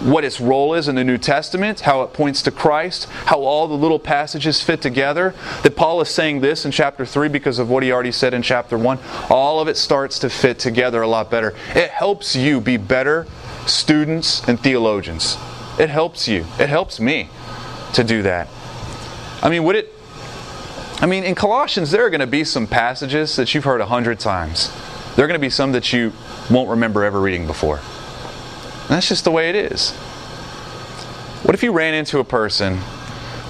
what 0.04 0.24
its 0.24 0.42
role 0.42 0.74
is 0.74 0.88
in 0.88 0.96
the 0.96 1.04
New 1.04 1.18
Testament, 1.18 1.82
how 1.82 2.02
it 2.04 2.14
points 2.14 2.42
to 2.44 2.52
Christ, 2.52 3.06
how 3.26 3.42
all 3.42 3.68
the 3.68 3.74
little 3.74 4.00
passages 4.00 4.62
fit 4.62 4.82
together. 4.82 5.34
That 5.64 5.76
Paul 5.76 6.02
is 6.02 6.10
saying 6.10 6.42
this 6.42 6.66
in 6.66 6.72
chapter 6.72 7.06
3 7.06 7.30
because 7.30 7.60
of 7.60 7.70
what 7.70 7.84
he 7.84 7.92
already 7.92 8.12
said 8.12 8.34
in 8.34 8.42
chapter 8.42 8.78
1. 8.78 9.00
All 9.30 9.60
of 9.60 9.68
it 9.68 9.78
starts 9.78 10.20
to 10.20 10.30
fit 10.30 10.60
together 10.60 11.02
a 11.02 11.08
lot 11.08 11.32
better. 11.32 11.56
It 11.74 11.90
helps 11.90 12.36
you 12.36 12.60
be 12.60 12.78
better 12.78 13.26
students 13.66 14.46
and 14.48 14.60
theologians. 14.60 15.38
It 15.80 15.90
helps 15.90 16.28
you. 16.28 16.46
It 16.60 16.70
helps 16.70 17.00
me 17.00 17.30
to 17.94 18.04
do 18.04 18.22
that. 18.24 18.48
I 19.42 19.50
mean, 19.50 19.64
would 19.64 19.76
it? 19.76 19.94
I 21.00 21.06
mean, 21.06 21.24
in 21.24 21.36
Colossians, 21.36 21.92
there 21.92 22.06
are 22.06 22.10
going 22.10 22.22
to 22.22 22.28
be 22.28 22.44
some 22.44 22.68
passages 22.68 23.36
that 23.36 23.54
you've 23.54 23.64
heard 23.64 23.82
a 23.82 23.86
hundred 23.86 24.20
times. 24.20 24.72
There 25.16 25.26
are 25.26 25.28
going 25.28 25.40
to 25.40 25.46
be 25.46 25.50
some 25.50 25.72
that 25.74 25.92
you 25.92 26.14
won't 26.50 26.70
remember 26.70 27.04
ever 27.04 27.20
reading 27.20 27.48
before. 27.48 27.82
And 28.84 28.90
that's 28.90 29.08
just 29.08 29.24
the 29.24 29.32
way 29.32 29.50
it 29.50 29.56
is. 29.56 29.92
What 31.44 31.56
if 31.56 31.64
you 31.64 31.72
ran 31.72 31.94
into 31.94 32.20
a 32.20 32.24
person 32.24 32.80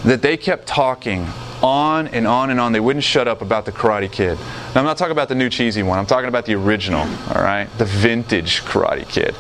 that 0.04 0.22
they 0.22 0.38
kept 0.38 0.68
talking 0.68 1.28
on 1.64 2.10
and 2.10 2.28
on 2.28 2.50
and 2.50 2.60
on. 2.60 2.74
They 2.74 2.80
wouldn't 2.80 3.06
shut 3.06 3.28
up 3.28 3.42
about 3.42 3.66
the 3.66 3.72
Karate 3.72 4.12
Kid. 4.12 4.38
Now, 4.38 4.82
I'm 4.82 4.86
not 4.86 4.98
talking 4.98 5.14
about 5.14 5.30
the 5.30 5.36
new 5.36 5.50
cheesy 5.50 5.82
one. 5.82 5.98
I'm 5.98 6.06
talking 6.06 6.28
about 6.28 6.46
the 6.46 6.56
original, 6.56 7.02
all 7.02 7.42
right? 7.42 7.68
The 7.78 7.86
vintage 7.86 8.62
Karate 8.64 9.08
Kid. 9.08 9.34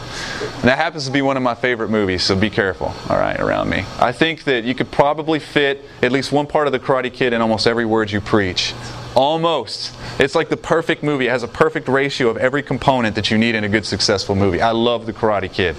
And 0.55 0.63
that 0.63 0.77
happens 0.77 1.05
to 1.05 1.11
be 1.11 1.21
one 1.21 1.35
of 1.35 1.43
my 1.43 1.53
favorite 1.53 1.89
movies, 1.89 2.23
so 2.23 2.35
be 2.35 2.49
careful, 2.49 2.93
all 3.09 3.17
right, 3.17 3.37
around 3.39 3.69
me. 3.69 3.85
I 3.99 4.13
think 4.13 4.45
that 4.45 4.63
you 4.63 4.73
could 4.73 4.89
probably 4.89 5.39
fit 5.39 5.83
at 6.01 6.11
least 6.13 6.31
one 6.31 6.47
part 6.47 6.67
of 6.67 6.71
the 6.71 6.79
Karate 6.79 7.13
Kid 7.13 7.33
in 7.33 7.41
almost 7.41 7.67
every 7.67 7.85
word 7.85 8.09
you 8.09 8.21
preach. 8.21 8.73
Almost. 9.15 9.93
It's 10.19 10.33
like 10.33 10.49
the 10.49 10.57
perfect 10.57 11.03
movie. 11.03 11.27
It 11.27 11.29
has 11.29 11.43
a 11.43 11.47
perfect 11.47 11.87
ratio 11.87 12.29
of 12.29 12.37
every 12.37 12.63
component 12.63 13.15
that 13.15 13.29
you 13.29 13.37
need 13.37 13.53
in 13.53 13.63
a 13.63 13.69
good, 13.69 13.85
successful 13.85 14.35
movie. 14.35 14.59
I 14.59 14.71
love 14.71 15.05
The 15.05 15.13
Karate 15.13 15.51
Kid. 15.51 15.75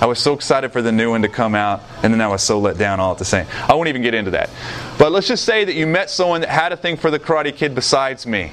I 0.00 0.06
was 0.06 0.18
so 0.18 0.34
excited 0.34 0.70
for 0.70 0.82
the 0.82 0.92
new 0.92 1.10
one 1.10 1.22
to 1.22 1.28
come 1.28 1.54
out, 1.54 1.82
and 2.02 2.12
then 2.12 2.20
I 2.20 2.28
was 2.28 2.42
so 2.42 2.58
let 2.58 2.76
down 2.76 3.00
all 3.00 3.12
at 3.12 3.18
the 3.18 3.24
same. 3.24 3.46
I 3.68 3.74
won't 3.74 3.88
even 3.88 4.02
get 4.02 4.12
into 4.12 4.32
that. 4.32 4.50
But 4.98 5.12
let's 5.12 5.26
just 5.26 5.46
say 5.46 5.64
that 5.64 5.74
you 5.74 5.86
met 5.86 6.10
someone 6.10 6.42
that 6.42 6.50
had 6.50 6.72
a 6.72 6.76
thing 6.76 6.98
for 6.98 7.10
The 7.10 7.18
Karate 7.18 7.56
Kid 7.56 7.74
besides 7.74 8.26
me. 8.26 8.52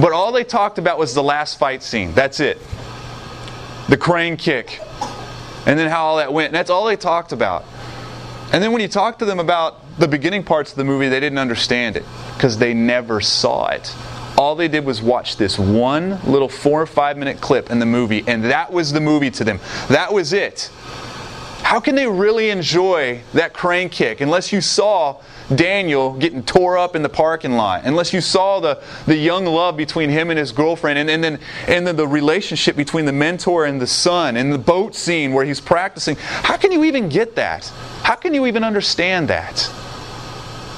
But 0.00 0.12
all 0.12 0.32
they 0.32 0.44
talked 0.44 0.78
about 0.78 0.98
was 0.98 1.14
the 1.14 1.22
last 1.22 1.58
fight 1.58 1.84
scene. 1.84 2.12
That's 2.14 2.40
it. 2.40 2.58
The 3.88 3.96
crane 3.96 4.36
kick. 4.36 4.80
And 5.66 5.78
then 5.78 5.88
how 5.88 6.04
all 6.04 6.16
that 6.16 6.32
went. 6.32 6.48
And 6.48 6.56
that's 6.56 6.70
all 6.70 6.84
they 6.86 6.96
talked 6.96 7.30
about. 7.30 7.64
And 8.52 8.62
then 8.62 8.72
when 8.72 8.82
you 8.82 8.88
talk 8.88 9.18
to 9.20 9.24
them 9.24 9.38
about 9.38 9.98
the 9.98 10.08
beginning 10.08 10.42
parts 10.42 10.70
of 10.70 10.78
the 10.78 10.84
movie, 10.84 11.08
they 11.08 11.20
didn't 11.20 11.38
understand 11.38 11.96
it 11.96 12.04
because 12.38 12.56
they 12.56 12.72
never 12.72 13.20
saw 13.20 13.66
it. 13.66 13.92
All 14.38 14.54
they 14.54 14.68
did 14.68 14.84
was 14.84 15.02
watch 15.02 15.36
this 15.36 15.58
one 15.58 16.20
little 16.22 16.48
four 16.48 16.80
or 16.80 16.86
five 16.86 17.18
minute 17.18 17.40
clip 17.40 17.70
in 17.70 17.80
the 17.80 17.86
movie, 17.86 18.22
and 18.28 18.44
that 18.44 18.72
was 18.72 18.92
the 18.92 19.00
movie 19.00 19.32
to 19.32 19.42
them. 19.42 19.58
That 19.88 20.12
was 20.12 20.32
it. 20.32 20.70
How 21.64 21.80
can 21.80 21.96
they 21.96 22.06
really 22.06 22.50
enjoy 22.50 23.20
that 23.34 23.52
crane 23.52 23.88
kick 23.88 24.20
unless 24.20 24.52
you 24.52 24.60
saw 24.60 25.20
Daniel 25.52 26.14
getting 26.14 26.44
tore 26.44 26.78
up 26.78 26.94
in 26.94 27.02
the 27.02 27.08
parking 27.08 27.54
lot, 27.54 27.84
unless 27.84 28.12
you 28.12 28.20
saw 28.20 28.60
the, 28.60 28.80
the 29.06 29.16
young 29.16 29.44
love 29.44 29.76
between 29.76 30.08
him 30.08 30.30
and 30.30 30.38
his 30.38 30.52
girlfriend, 30.52 30.98
and, 30.98 31.10
and, 31.10 31.24
then, 31.24 31.40
and 31.66 31.84
then 31.86 31.96
the 31.96 32.06
relationship 32.06 32.76
between 32.76 33.04
the 33.06 33.12
mentor 33.12 33.66
and 33.66 33.80
the 33.80 33.86
son, 33.86 34.36
and 34.36 34.52
the 34.52 34.58
boat 34.58 34.94
scene 34.94 35.32
where 35.32 35.44
he's 35.44 35.60
practicing? 35.60 36.16
How 36.16 36.56
can 36.56 36.70
you 36.70 36.84
even 36.84 37.08
get 37.08 37.34
that? 37.34 37.66
How 38.02 38.14
can 38.14 38.32
you 38.32 38.46
even 38.46 38.62
understand 38.62 39.28
that? 39.28 39.68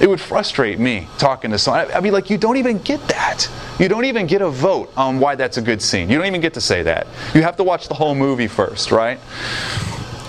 It 0.00 0.08
would 0.08 0.20
frustrate 0.20 0.78
me 0.78 1.08
talking 1.18 1.50
to 1.50 1.58
someone. 1.58 1.90
I'd 1.92 2.02
be 2.02 2.10
like, 2.10 2.30
you 2.30 2.38
don't 2.38 2.56
even 2.56 2.78
get 2.78 3.06
that. 3.08 3.50
You 3.78 3.88
don't 3.88 4.06
even 4.06 4.26
get 4.26 4.40
a 4.40 4.48
vote 4.48 4.90
on 4.96 5.20
why 5.20 5.34
that's 5.34 5.58
a 5.58 5.62
good 5.62 5.82
scene. 5.82 6.08
You 6.08 6.16
don't 6.16 6.26
even 6.26 6.40
get 6.40 6.54
to 6.54 6.60
say 6.60 6.82
that. 6.84 7.06
You 7.34 7.42
have 7.42 7.56
to 7.58 7.64
watch 7.64 7.88
the 7.88 7.94
whole 7.94 8.14
movie 8.14 8.48
first, 8.48 8.90
right? 8.90 9.20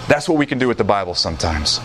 That's 0.09 0.27
what 0.27 0.37
we 0.37 0.45
can 0.45 0.57
do 0.57 0.67
with 0.67 0.77
the 0.77 0.83
Bible 0.83 1.15
sometimes. 1.15 1.79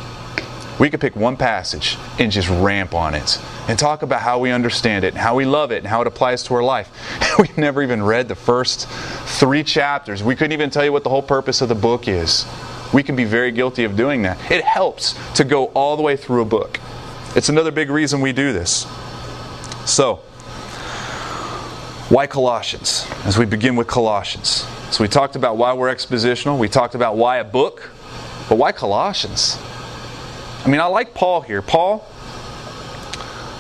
We 0.81 0.91
could 0.91 1.01
pick 1.01 1.17
one 1.17 1.37
passage 1.37 1.97
and 2.19 2.31
just 2.31 2.49
ramp 2.51 2.93
on 2.93 3.15
it 3.15 3.41
and 3.69 3.79
talk 3.79 4.03
about 4.03 4.21
how 4.21 4.41
we 4.41 4.51
understand 4.51 5.05
it 5.05 5.15
and 5.15 5.19
how 5.19 5.37
we 5.37 5.45
love 5.45 5.71
it 5.71 5.79
and 5.79 5.87
how 5.87 6.01
it 6.01 6.07
applies 6.07 6.43
to 6.45 6.55
our 6.55 6.63
life. 6.63 6.91
We've 7.39 7.57
never 7.57 7.83
even 7.83 8.03
read 8.03 8.29
the 8.29 8.35
first 8.35 8.89
three 8.89 9.63
chapters. 9.63 10.23
We 10.23 10.35
couldn't 10.35 10.53
even 10.53 10.71
tell 10.71 10.85
you 10.85 10.93
what 10.93 11.05
the 11.05 11.11
whole 11.11 11.23
purpose 11.23 11.63
of 11.63 11.69
the 11.69 11.75
book 11.75 12.09
is. 12.09 12.45
We 12.93 13.03
can 13.03 13.17
be 13.17 13.25
very 13.25 13.53
guilty 13.53 13.85
of 13.85 13.97
doing 13.97 14.23
that. 14.23 14.39
It 14.51 14.65
helps 14.65 15.15
to 15.35 15.45
go 15.45 15.67
all 15.67 15.97
the 15.97 16.03
way 16.03 16.17
through 16.17 16.43
a 16.43 16.47
book. 16.47 16.79
It's 17.37 17.51
another 17.51 17.71
big 17.71 17.91
reason 17.91 18.23
we 18.23 18.33
do 18.33 18.55
this. 18.55 18.87
So, 19.85 20.17
why 22.09 22.27
Colossians? 22.27 23.07
As 23.27 23.37
we 23.37 23.45
begin 23.45 23.77
with 23.77 23.87
Colossians. 23.87 24.67
So, 24.91 25.05
we 25.05 25.09
talked 25.09 25.37
about 25.37 25.59
why 25.59 25.75
we're 25.75 25.95
expositional, 25.95 26.59
we 26.59 26.71
talked 26.71 26.95
about 26.95 27.19
why 27.19 27.37
a 27.37 27.45
book, 27.45 27.91
but 28.49 28.57
why 28.57 28.73
Colossians? 28.73 29.59
I 30.65 30.69
mean, 30.69 30.81
I 30.81 30.87
like 30.87 31.13
Paul 31.13 31.43
here. 31.43 31.61
Paul, 31.61 32.09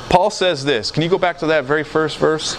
Paul 0.09 0.30
says 0.30 0.64
this. 0.64 0.90
Can 0.90 1.02
you 1.02 1.11
go 1.11 1.18
back 1.18 1.37
to 1.40 1.47
that 1.49 1.64
very 1.64 1.85
first 1.85 2.16
verse? 2.16 2.56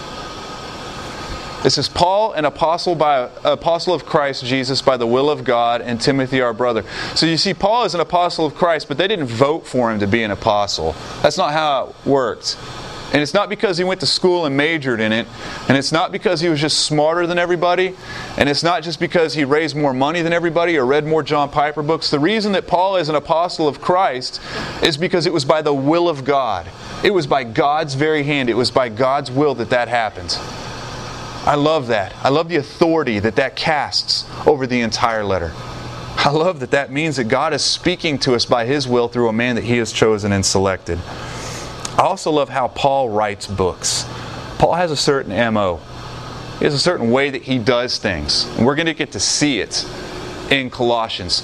This 1.62 1.76
is 1.76 1.88
Paul, 1.88 2.32
an 2.34 2.44
apostle 2.44 2.94
by 2.94 3.28
apostle 3.42 3.92
of 3.92 4.06
Christ 4.06 4.44
Jesus 4.44 4.80
by 4.80 4.96
the 4.96 5.08
will 5.08 5.28
of 5.28 5.42
God, 5.42 5.80
and 5.80 6.00
Timothy 6.00 6.40
our 6.40 6.54
brother. 6.54 6.84
So 7.16 7.26
you 7.26 7.36
see, 7.36 7.52
Paul 7.52 7.84
is 7.84 7.94
an 7.94 8.00
apostle 8.00 8.46
of 8.46 8.54
Christ, 8.54 8.86
but 8.86 8.96
they 8.96 9.08
didn't 9.08 9.26
vote 9.26 9.66
for 9.66 9.90
him 9.90 9.98
to 9.98 10.06
be 10.06 10.22
an 10.22 10.30
apostle. 10.30 10.94
That's 11.20 11.36
not 11.36 11.52
how 11.52 11.88
it 11.88 12.08
worked. 12.08 12.56
And 13.12 13.22
it's 13.22 13.34
not 13.34 13.48
because 13.48 13.76
he 13.78 13.84
went 13.84 14.00
to 14.00 14.06
school 14.06 14.46
and 14.46 14.56
majored 14.56 15.00
in 15.00 15.12
it. 15.12 15.26
And 15.68 15.76
it's 15.76 15.90
not 15.90 16.12
because 16.12 16.40
he 16.40 16.48
was 16.48 16.60
just 16.60 16.80
smarter 16.80 17.26
than 17.26 17.38
everybody. 17.38 17.96
And 18.36 18.48
it's 18.48 18.62
not 18.62 18.82
just 18.82 19.00
because 19.00 19.34
he 19.34 19.44
raised 19.44 19.74
more 19.74 19.94
money 19.94 20.20
than 20.22 20.32
everybody 20.34 20.76
or 20.76 20.84
read 20.84 21.06
more 21.06 21.22
John 21.22 21.48
Piper 21.48 21.82
books. 21.82 22.10
The 22.10 22.20
reason 22.20 22.52
that 22.52 22.66
Paul 22.66 22.96
is 22.96 23.08
an 23.08 23.14
apostle 23.14 23.66
of 23.66 23.80
Christ 23.80 24.40
is 24.82 24.98
because 24.98 25.24
it 25.24 25.32
was 25.32 25.46
by 25.46 25.62
the 25.62 25.72
will 25.74 26.08
of 26.08 26.24
God. 26.24 26.70
It 27.02 27.14
was 27.14 27.26
by 27.26 27.44
God's 27.44 27.94
very 27.94 28.24
hand. 28.24 28.50
It 28.50 28.54
was 28.54 28.70
by 28.70 28.90
God's 28.90 29.30
will 29.30 29.54
that 29.54 29.70
that 29.70 29.88
happened. 29.88 30.38
I 31.48 31.54
love 31.54 31.86
that. 31.86 32.14
I 32.22 32.28
love 32.28 32.50
the 32.50 32.56
authority 32.56 33.20
that 33.20 33.36
that 33.36 33.56
casts 33.56 34.28
over 34.46 34.66
the 34.66 34.82
entire 34.82 35.24
letter. 35.24 35.52
I 35.54 36.28
love 36.28 36.60
that 36.60 36.72
that 36.72 36.92
means 36.92 37.16
that 37.16 37.24
God 37.24 37.54
is 37.54 37.64
speaking 37.64 38.18
to 38.18 38.34
us 38.34 38.44
by 38.44 38.66
His 38.66 38.86
will 38.86 39.08
through 39.08 39.30
a 39.30 39.32
man 39.32 39.54
that 39.54 39.64
He 39.64 39.78
has 39.78 39.90
chosen 39.90 40.30
and 40.32 40.44
selected. 40.44 40.98
I 41.96 42.02
also 42.02 42.30
love 42.30 42.50
how 42.50 42.68
Paul 42.68 43.08
writes 43.08 43.46
books. 43.46 44.04
Paul 44.58 44.74
has 44.74 44.90
a 44.90 44.96
certain 44.96 45.32
MO, 45.54 45.80
he 46.58 46.66
has 46.66 46.74
a 46.74 46.78
certain 46.78 47.10
way 47.10 47.30
that 47.30 47.40
he 47.40 47.58
does 47.58 47.96
things. 47.96 48.44
And 48.58 48.66
we're 48.66 48.74
going 48.74 48.84
to 48.84 48.92
get 48.92 49.12
to 49.12 49.20
see 49.20 49.60
it 49.60 49.88
in 50.50 50.70
Colossians. 50.70 51.42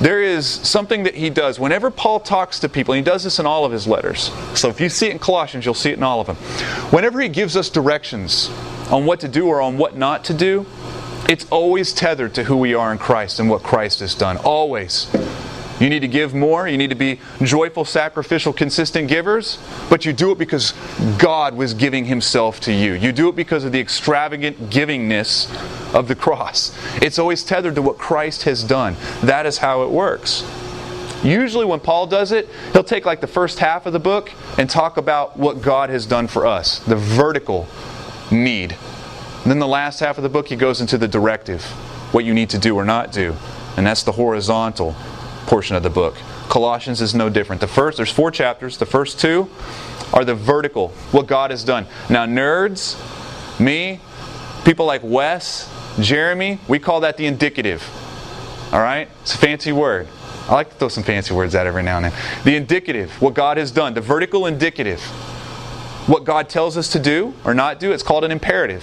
There 0.00 0.22
is 0.22 0.46
something 0.46 1.04
that 1.04 1.14
he 1.14 1.30
does 1.30 1.58
whenever 1.58 1.90
Paul 1.90 2.20
talks 2.20 2.58
to 2.60 2.68
people, 2.68 2.94
and 2.94 3.04
he 3.04 3.10
does 3.10 3.24
this 3.24 3.38
in 3.38 3.46
all 3.46 3.64
of 3.64 3.72
his 3.72 3.86
letters. 3.86 4.30
So 4.54 4.68
if 4.68 4.80
you 4.80 4.88
see 4.88 5.06
it 5.06 5.12
in 5.12 5.18
Colossians, 5.18 5.64
you'll 5.64 5.74
see 5.74 5.90
it 5.90 5.96
in 5.96 6.02
all 6.02 6.20
of 6.20 6.26
them. 6.26 6.36
Whenever 6.90 7.20
he 7.20 7.28
gives 7.28 7.56
us 7.56 7.70
directions 7.70 8.50
on 8.90 9.06
what 9.06 9.20
to 9.20 9.28
do 9.28 9.46
or 9.46 9.60
on 9.60 9.78
what 9.78 9.96
not 9.96 10.24
to 10.26 10.34
do, 10.34 10.66
it's 11.28 11.46
always 11.50 11.92
tethered 11.92 12.34
to 12.34 12.44
who 12.44 12.56
we 12.56 12.74
are 12.74 12.92
in 12.92 12.98
Christ 12.98 13.40
and 13.40 13.48
what 13.48 13.62
Christ 13.62 14.00
has 14.00 14.14
done. 14.14 14.36
Always. 14.38 15.06
You 15.82 15.90
need 15.90 16.00
to 16.00 16.08
give 16.08 16.32
more. 16.32 16.68
You 16.68 16.78
need 16.78 16.90
to 16.90 16.96
be 16.96 17.18
joyful, 17.42 17.84
sacrificial, 17.84 18.52
consistent 18.52 19.08
givers. 19.08 19.58
But 19.90 20.04
you 20.04 20.12
do 20.12 20.30
it 20.30 20.38
because 20.38 20.74
God 21.18 21.56
was 21.56 21.74
giving 21.74 22.04
Himself 22.04 22.60
to 22.60 22.72
you. 22.72 22.92
You 22.92 23.10
do 23.10 23.28
it 23.28 23.34
because 23.34 23.64
of 23.64 23.72
the 23.72 23.80
extravagant 23.80 24.70
givingness 24.70 25.52
of 25.92 26.06
the 26.06 26.14
cross. 26.14 26.72
It's 27.02 27.18
always 27.18 27.42
tethered 27.42 27.74
to 27.74 27.82
what 27.82 27.98
Christ 27.98 28.44
has 28.44 28.62
done. 28.62 28.94
That 29.24 29.44
is 29.44 29.58
how 29.58 29.82
it 29.82 29.90
works. 29.90 30.44
Usually, 31.24 31.64
when 31.64 31.80
Paul 31.80 32.06
does 32.06 32.30
it, 32.30 32.48
he'll 32.72 32.84
take 32.84 33.04
like 33.04 33.20
the 33.20 33.26
first 33.26 33.58
half 33.58 33.84
of 33.84 33.92
the 33.92 33.98
book 33.98 34.30
and 34.58 34.70
talk 34.70 34.98
about 34.98 35.36
what 35.36 35.62
God 35.62 35.90
has 35.90 36.06
done 36.06 36.28
for 36.28 36.46
us, 36.46 36.78
the 36.78 36.94
vertical 36.94 37.66
need. 38.30 38.76
And 39.42 39.50
then 39.50 39.58
the 39.58 39.66
last 39.66 39.98
half 39.98 40.16
of 40.16 40.22
the 40.22 40.28
book, 40.28 40.46
he 40.46 40.54
goes 40.54 40.80
into 40.80 40.96
the 40.96 41.08
directive, 41.08 41.64
what 42.12 42.24
you 42.24 42.34
need 42.34 42.50
to 42.50 42.58
do 42.58 42.76
or 42.76 42.84
not 42.84 43.10
do. 43.10 43.34
And 43.76 43.84
that's 43.84 44.04
the 44.04 44.12
horizontal 44.12 44.94
portion 45.46 45.76
of 45.76 45.82
the 45.82 45.90
book. 45.90 46.16
Colossians 46.48 47.00
is 47.00 47.14
no 47.14 47.28
different. 47.28 47.60
The 47.60 47.66
first, 47.66 47.96
there's 47.96 48.10
four 48.10 48.30
chapters. 48.30 48.78
The 48.78 48.86
first 48.86 49.20
two 49.20 49.48
are 50.12 50.24
the 50.24 50.34
vertical, 50.34 50.88
what 51.10 51.26
God 51.26 51.50
has 51.50 51.64
done. 51.64 51.86
Now, 52.10 52.26
nerds, 52.26 52.98
me, 53.58 54.00
people 54.64 54.86
like 54.86 55.02
Wes, 55.04 55.70
Jeremy, 56.00 56.58
we 56.68 56.78
call 56.78 57.00
that 57.00 57.16
the 57.16 57.26
indicative. 57.26 57.82
All 58.72 58.80
right? 58.80 59.08
It's 59.22 59.34
a 59.34 59.38
fancy 59.38 59.72
word. 59.72 60.08
I 60.48 60.54
like 60.54 60.70
to 60.70 60.74
throw 60.74 60.88
some 60.88 61.04
fancy 61.04 61.34
words 61.34 61.54
out 61.54 61.66
every 61.66 61.82
now 61.82 61.96
and 61.96 62.06
then. 62.06 62.12
The 62.44 62.56
indicative, 62.56 63.10
what 63.22 63.34
God 63.34 63.56
has 63.56 63.70
done. 63.70 63.94
The 63.94 64.00
vertical 64.00 64.46
indicative, 64.46 65.00
what 66.08 66.24
God 66.24 66.48
tells 66.48 66.76
us 66.76 66.88
to 66.92 66.98
do 66.98 67.34
or 67.44 67.54
not 67.54 67.78
do. 67.78 67.92
It's 67.92 68.02
called 68.02 68.24
an 68.24 68.32
imperative. 68.32 68.82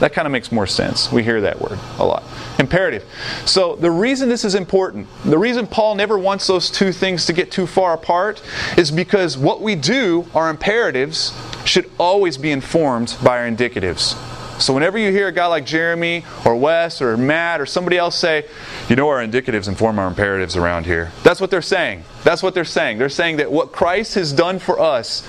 That 0.00 0.12
kind 0.12 0.26
of 0.26 0.32
makes 0.32 0.50
more 0.50 0.66
sense. 0.66 1.12
We 1.12 1.22
hear 1.22 1.40
that 1.42 1.60
word 1.60 1.78
a 1.98 2.04
lot. 2.04 2.24
Imperative. 2.58 3.04
So, 3.44 3.76
the 3.76 3.90
reason 3.90 4.28
this 4.28 4.44
is 4.44 4.54
important, 4.54 5.06
the 5.24 5.38
reason 5.38 5.66
Paul 5.66 5.94
never 5.94 6.18
wants 6.18 6.46
those 6.46 6.70
two 6.70 6.92
things 6.92 7.26
to 7.26 7.32
get 7.32 7.50
too 7.50 7.66
far 7.66 7.94
apart, 7.94 8.42
is 8.76 8.90
because 8.90 9.38
what 9.38 9.60
we 9.60 9.74
do, 9.74 10.26
our 10.34 10.50
imperatives, 10.50 11.32
should 11.64 11.90
always 11.98 12.36
be 12.36 12.50
informed 12.50 13.16
by 13.22 13.38
our 13.38 13.48
indicatives. 13.48 14.16
So, 14.60 14.72
whenever 14.72 14.98
you 14.98 15.10
hear 15.10 15.28
a 15.28 15.32
guy 15.32 15.46
like 15.46 15.66
Jeremy 15.66 16.24
or 16.44 16.54
Wes 16.54 17.02
or 17.02 17.16
Matt 17.16 17.60
or 17.60 17.66
somebody 17.66 17.98
else 17.98 18.16
say, 18.16 18.46
you 18.88 18.96
know, 18.96 19.08
our 19.08 19.18
indicatives 19.24 19.68
inform 19.68 19.98
our 19.98 20.06
imperatives 20.06 20.56
around 20.56 20.86
here, 20.86 21.10
that's 21.22 21.40
what 21.40 21.50
they're 21.50 21.62
saying. 21.62 22.04
That's 22.22 22.42
what 22.42 22.54
they're 22.54 22.64
saying. 22.64 22.98
They're 22.98 23.08
saying 23.08 23.38
that 23.38 23.50
what 23.50 23.72
Christ 23.72 24.14
has 24.14 24.32
done 24.32 24.58
for 24.58 24.78
us 24.78 25.28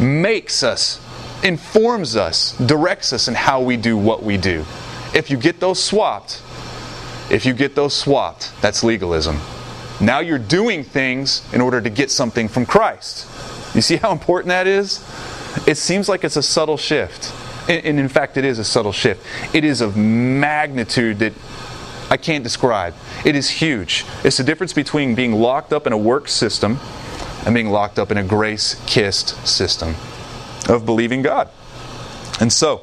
makes 0.00 0.62
us 0.62 1.00
informs 1.44 2.16
us, 2.16 2.56
directs 2.58 3.12
us 3.12 3.28
in 3.28 3.34
how 3.34 3.60
we 3.60 3.76
do 3.76 3.96
what 3.96 4.22
we 4.22 4.36
do. 4.38 4.64
If 5.14 5.30
you 5.30 5.36
get 5.36 5.60
those 5.60 5.80
swapped, 5.80 6.42
if 7.30 7.44
you 7.46 7.52
get 7.52 7.74
those 7.74 7.94
swapped, 7.94 8.50
that's 8.60 8.82
legalism. 8.82 9.38
Now 10.00 10.18
you're 10.20 10.38
doing 10.38 10.82
things 10.82 11.42
in 11.52 11.60
order 11.60 11.80
to 11.80 11.90
get 11.90 12.10
something 12.10 12.48
from 12.48 12.66
Christ. 12.66 13.28
You 13.74 13.82
see 13.82 13.96
how 13.96 14.10
important 14.10 14.48
that 14.48 14.66
is? 14.66 15.04
It 15.66 15.76
seems 15.76 16.08
like 16.08 16.24
it's 16.24 16.36
a 16.36 16.42
subtle 16.42 16.76
shift. 16.76 17.32
And 17.68 17.98
in 17.98 18.08
fact, 18.08 18.36
it 18.36 18.44
is 18.44 18.58
a 18.58 18.64
subtle 18.64 18.92
shift. 18.92 19.24
It 19.54 19.64
is 19.64 19.80
of 19.80 19.96
magnitude 19.96 21.18
that 21.20 21.32
I 22.10 22.16
can't 22.16 22.42
describe. 22.42 22.94
It 23.24 23.36
is 23.36 23.48
huge. 23.48 24.04
It's 24.22 24.36
the 24.36 24.44
difference 24.44 24.72
between 24.72 25.14
being 25.14 25.32
locked 25.32 25.72
up 25.72 25.86
in 25.86 25.92
a 25.92 25.98
work 25.98 26.28
system 26.28 26.78
and 27.46 27.54
being 27.54 27.70
locked 27.70 27.98
up 27.98 28.10
in 28.10 28.18
a 28.18 28.24
grace 28.24 28.82
kissed 28.86 29.46
system 29.46 29.94
of 30.68 30.86
believing 30.86 31.22
God. 31.22 31.48
And 32.40 32.52
so, 32.52 32.82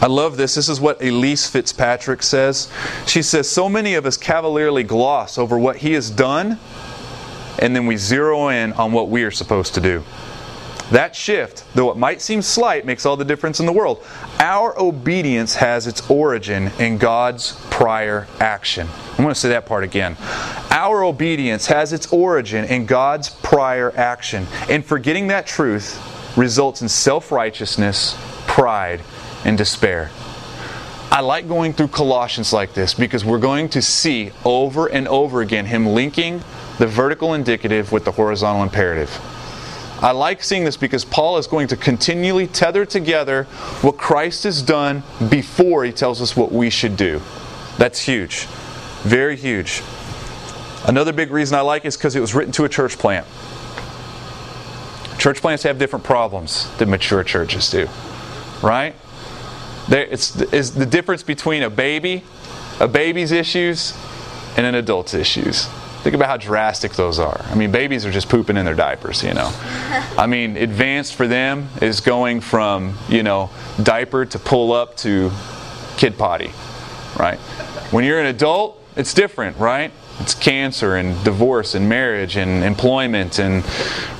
I 0.00 0.06
love 0.06 0.36
this. 0.36 0.54
This 0.54 0.68
is 0.68 0.80
what 0.80 1.00
Elyse 1.00 1.50
Fitzpatrick 1.50 2.22
says. 2.22 2.70
She 3.06 3.22
says, 3.22 3.48
So 3.48 3.68
many 3.68 3.94
of 3.94 4.06
us 4.06 4.16
cavalierly 4.16 4.84
gloss 4.84 5.38
over 5.38 5.58
what 5.58 5.76
he 5.76 5.94
has 5.94 6.10
done, 6.10 6.58
and 7.58 7.74
then 7.74 7.86
we 7.86 7.96
zero 7.96 8.48
in 8.48 8.72
on 8.74 8.92
what 8.92 9.08
we 9.08 9.24
are 9.24 9.30
supposed 9.32 9.74
to 9.74 9.80
do. 9.80 10.04
That 10.92 11.14
shift, 11.14 11.64
though 11.74 11.90
it 11.90 11.98
might 11.98 12.22
seem 12.22 12.40
slight, 12.40 12.86
makes 12.86 13.04
all 13.04 13.16
the 13.16 13.24
difference 13.24 13.60
in 13.60 13.66
the 13.66 13.72
world. 13.72 14.02
Our 14.38 14.78
obedience 14.80 15.56
has 15.56 15.86
its 15.86 16.08
origin 16.08 16.70
in 16.78 16.96
God's 16.96 17.52
prior 17.68 18.26
action. 18.40 18.88
I'm 19.10 19.16
going 19.16 19.28
to 19.28 19.34
say 19.34 19.50
that 19.50 19.66
part 19.66 19.84
again. 19.84 20.16
Our 20.70 21.04
obedience 21.04 21.66
has 21.66 21.92
its 21.92 22.10
origin 22.10 22.64
in 22.66 22.86
God's 22.86 23.28
prior 23.28 23.90
action. 23.96 24.46
And 24.70 24.84
forgetting 24.84 25.26
that 25.26 25.46
truth 25.46 26.00
results 26.38 26.80
in 26.80 26.88
self 26.88 27.30
righteousness, 27.32 28.16
pride, 28.46 29.02
and 29.44 29.58
despair. 29.58 30.10
I 31.10 31.20
like 31.20 31.48
going 31.48 31.72
through 31.72 31.88
Colossians 31.88 32.52
like 32.52 32.74
this 32.74 32.94
because 32.94 33.24
we're 33.24 33.38
going 33.38 33.70
to 33.70 33.82
see 33.82 34.30
over 34.44 34.86
and 34.86 35.08
over 35.08 35.40
again 35.40 35.66
him 35.66 35.86
linking 35.86 36.42
the 36.78 36.86
vertical 36.86 37.34
indicative 37.34 37.92
with 37.92 38.04
the 38.04 38.12
horizontal 38.12 38.62
imperative. 38.62 39.10
I 40.00 40.12
like 40.12 40.44
seeing 40.44 40.64
this 40.64 40.76
because 40.76 41.04
Paul 41.04 41.38
is 41.38 41.48
going 41.48 41.66
to 41.68 41.76
continually 41.76 42.46
tether 42.46 42.84
together 42.84 43.44
what 43.80 43.96
Christ 43.96 44.44
has 44.44 44.62
done 44.62 45.02
before 45.28 45.84
he 45.84 45.90
tells 45.90 46.22
us 46.22 46.36
what 46.36 46.52
we 46.52 46.70
should 46.70 46.96
do. 46.96 47.20
That's 47.78 48.00
huge. 48.00 48.44
Very 49.02 49.36
huge. 49.36 49.82
Another 50.86 51.12
big 51.12 51.32
reason 51.32 51.58
I 51.58 51.62
like 51.62 51.84
is 51.84 51.96
because 51.96 52.14
it 52.14 52.20
was 52.20 52.34
written 52.34 52.52
to 52.52 52.64
a 52.64 52.68
church 52.68 52.96
plant. 52.96 53.26
Church 55.18 55.40
plants 55.40 55.64
have 55.64 55.78
different 55.78 56.04
problems 56.04 56.70
than 56.78 56.90
mature 56.90 57.24
churches 57.24 57.70
do, 57.70 57.88
right? 58.62 58.94
There, 59.88 60.04
it's, 60.04 60.40
it's 60.40 60.70
the 60.70 60.86
difference 60.86 61.22
between 61.22 61.62
a 61.62 61.70
baby, 61.70 62.22
a 62.78 62.86
baby's 62.86 63.32
issues, 63.32 63.94
and 64.56 64.64
an 64.64 64.74
adult's 64.74 65.14
issues. 65.14 65.66
Think 66.02 66.14
about 66.14 66.28
how 66.28 66.36
drastic 66.36 66.92
those 66.92 67.18
are. 67.18 67.40
I 67.50 67.56
mean, 67.56 67.72
babies 67.72 68.06
are 68.06 68.12
just 68.12 68.28
pooping 68.28 68.56
in 68.56 68.64
their 68.64 68.74
diapers, 68.74 69.24
you 69.24 69.34
know. 69.34 69.50
I 70.16 70.26
mean, 70.26 70.56
advanced 70.56 71.16
for 71.16 71.26
them 71.26 71.68
is 71.82 72.00
going 72.00 72.40
from, 72.40 72.96
you 73.08 73.24
know, 73.24 73.50
diaper 73.82 74.24
to 74.24 74.38
pull 74.38 74.72
up 74.72 74.96
to 74.98 75.32
kid 75.96 76.16
potty, 76.16 76.52
right? 77.18 77.38
When 77.90 78.04
you're 78.04 78.20
an 78.20 78.26
adult, 78.26 78.80
it's 78.94 79.12
different, 79.12 79.56
right? 79.58 79.90
It's 80.20 80.34
cancer 80.34 80.96
and 80.96 81.22
divorce 81.24 81.74
and 81.76 81.88
marriage 81.88 82.36
and 82.36 82.64
employment 82.64 83.38
and 83.38 83.64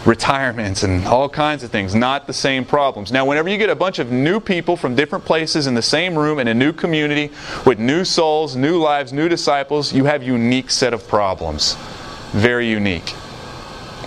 retirement 0.07 0.85
and 0.85 1.05
all 1.07 1.29
kinds 1.29 1.65
of 1.65 1.71
things. 1.71 1.95
Not 1.95 2.27
the 2.27 2.33
same 2.33 2.65
problems. 2.65 3.11
Now, 3.11 3.27
whenever 3.27 3.49
you 3.49 3.59
get 3.59 3.69
a 3.69 3.75
bunch 3.75 3.99
of 3.99 4.13
new 4.13 4.39
people 4.39 4.77
from 4.77 4.95
different 4.95 5.25
places 5.25 5.67
in 5.67 5.75
the 5.75 5.83
same 5.83 6.17
room 6.17 6.39
in 6.39 6.47
a 6.47 6.55
new 6.55 6.73
community 6.73 7.33
with 7.67 7.81
new 7.81 8.05
souls, 8.05 8.55
new 8.55 8.79
lives, 8.79 9.13
new 9.13 9.29
disciples, 9.29 9.93
you 9.93 10.05
have 10.05 10.23
unique 10.23 10.71
set 10.71 10.95
of 10.95 11.07
problems. 11.09 11.75
Very 12.31 12.69
unique. 12.69 13.13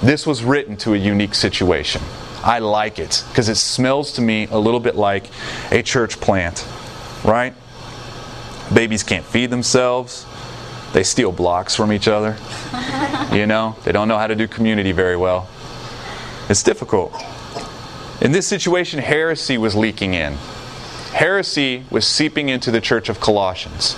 This 0.02 0.26
was 0.26 0.44
written 0.44 0.78
to 0.78 0.94
a 0.94 0.98
unique 0.98 1.36
situation. 1.36 2.02
I 2.44 2.60
like 2.60 3.00
it 3.00 3.24
because 3.30 3.50
it 3.50 3.56
smells 3.56 4.14
to 4.14 4.22
me 4.22 4.48
a 4.50 4.58
little 4.58 4.80
bit 4.80 4.96
like 4.96 5.30
a 5.72 5.84
church 5.84 6.20
plant, 6.20 6.66
right? 7.24 7.54
Babies 8.74 9.04
can't 9.04 9.26
feed 9.26 9.50
themselves. 9.50 10.26
They 10.94 11.04
steal 11.04 11.32
blocks 11.32 11.76
from 11.76 11.92
each 11.92 12.08
other. 12.08 12.38
You 13.32 13.46
know, 13.46 13.78
they 13.86 13.94
don't 13.94 14.10
know 14.10 14.18
how 14.18 14.28
to 14.28 14.36
do 14.36 14.46
community 14.46 14.92
very 14.92 15.16
well. 15.16 15.48
It's 16.50 16.64
difficult. 16.64 17.14
In 18.20 18.34
this 18.34 18.46
situation, 18.46 19.00
heresy 19.00 19.58
was 19.58 19.74
leaking 19.74 20.16
in. 20.16 20.38
Heresy 21.12 21.84
was 21.92 22.08
seeping 22.08 22.50
into 22.50 22.72
the 22.72 22.80
church 22.80 23.10
of 23.10 23.20
Colossians. 23.20 23.98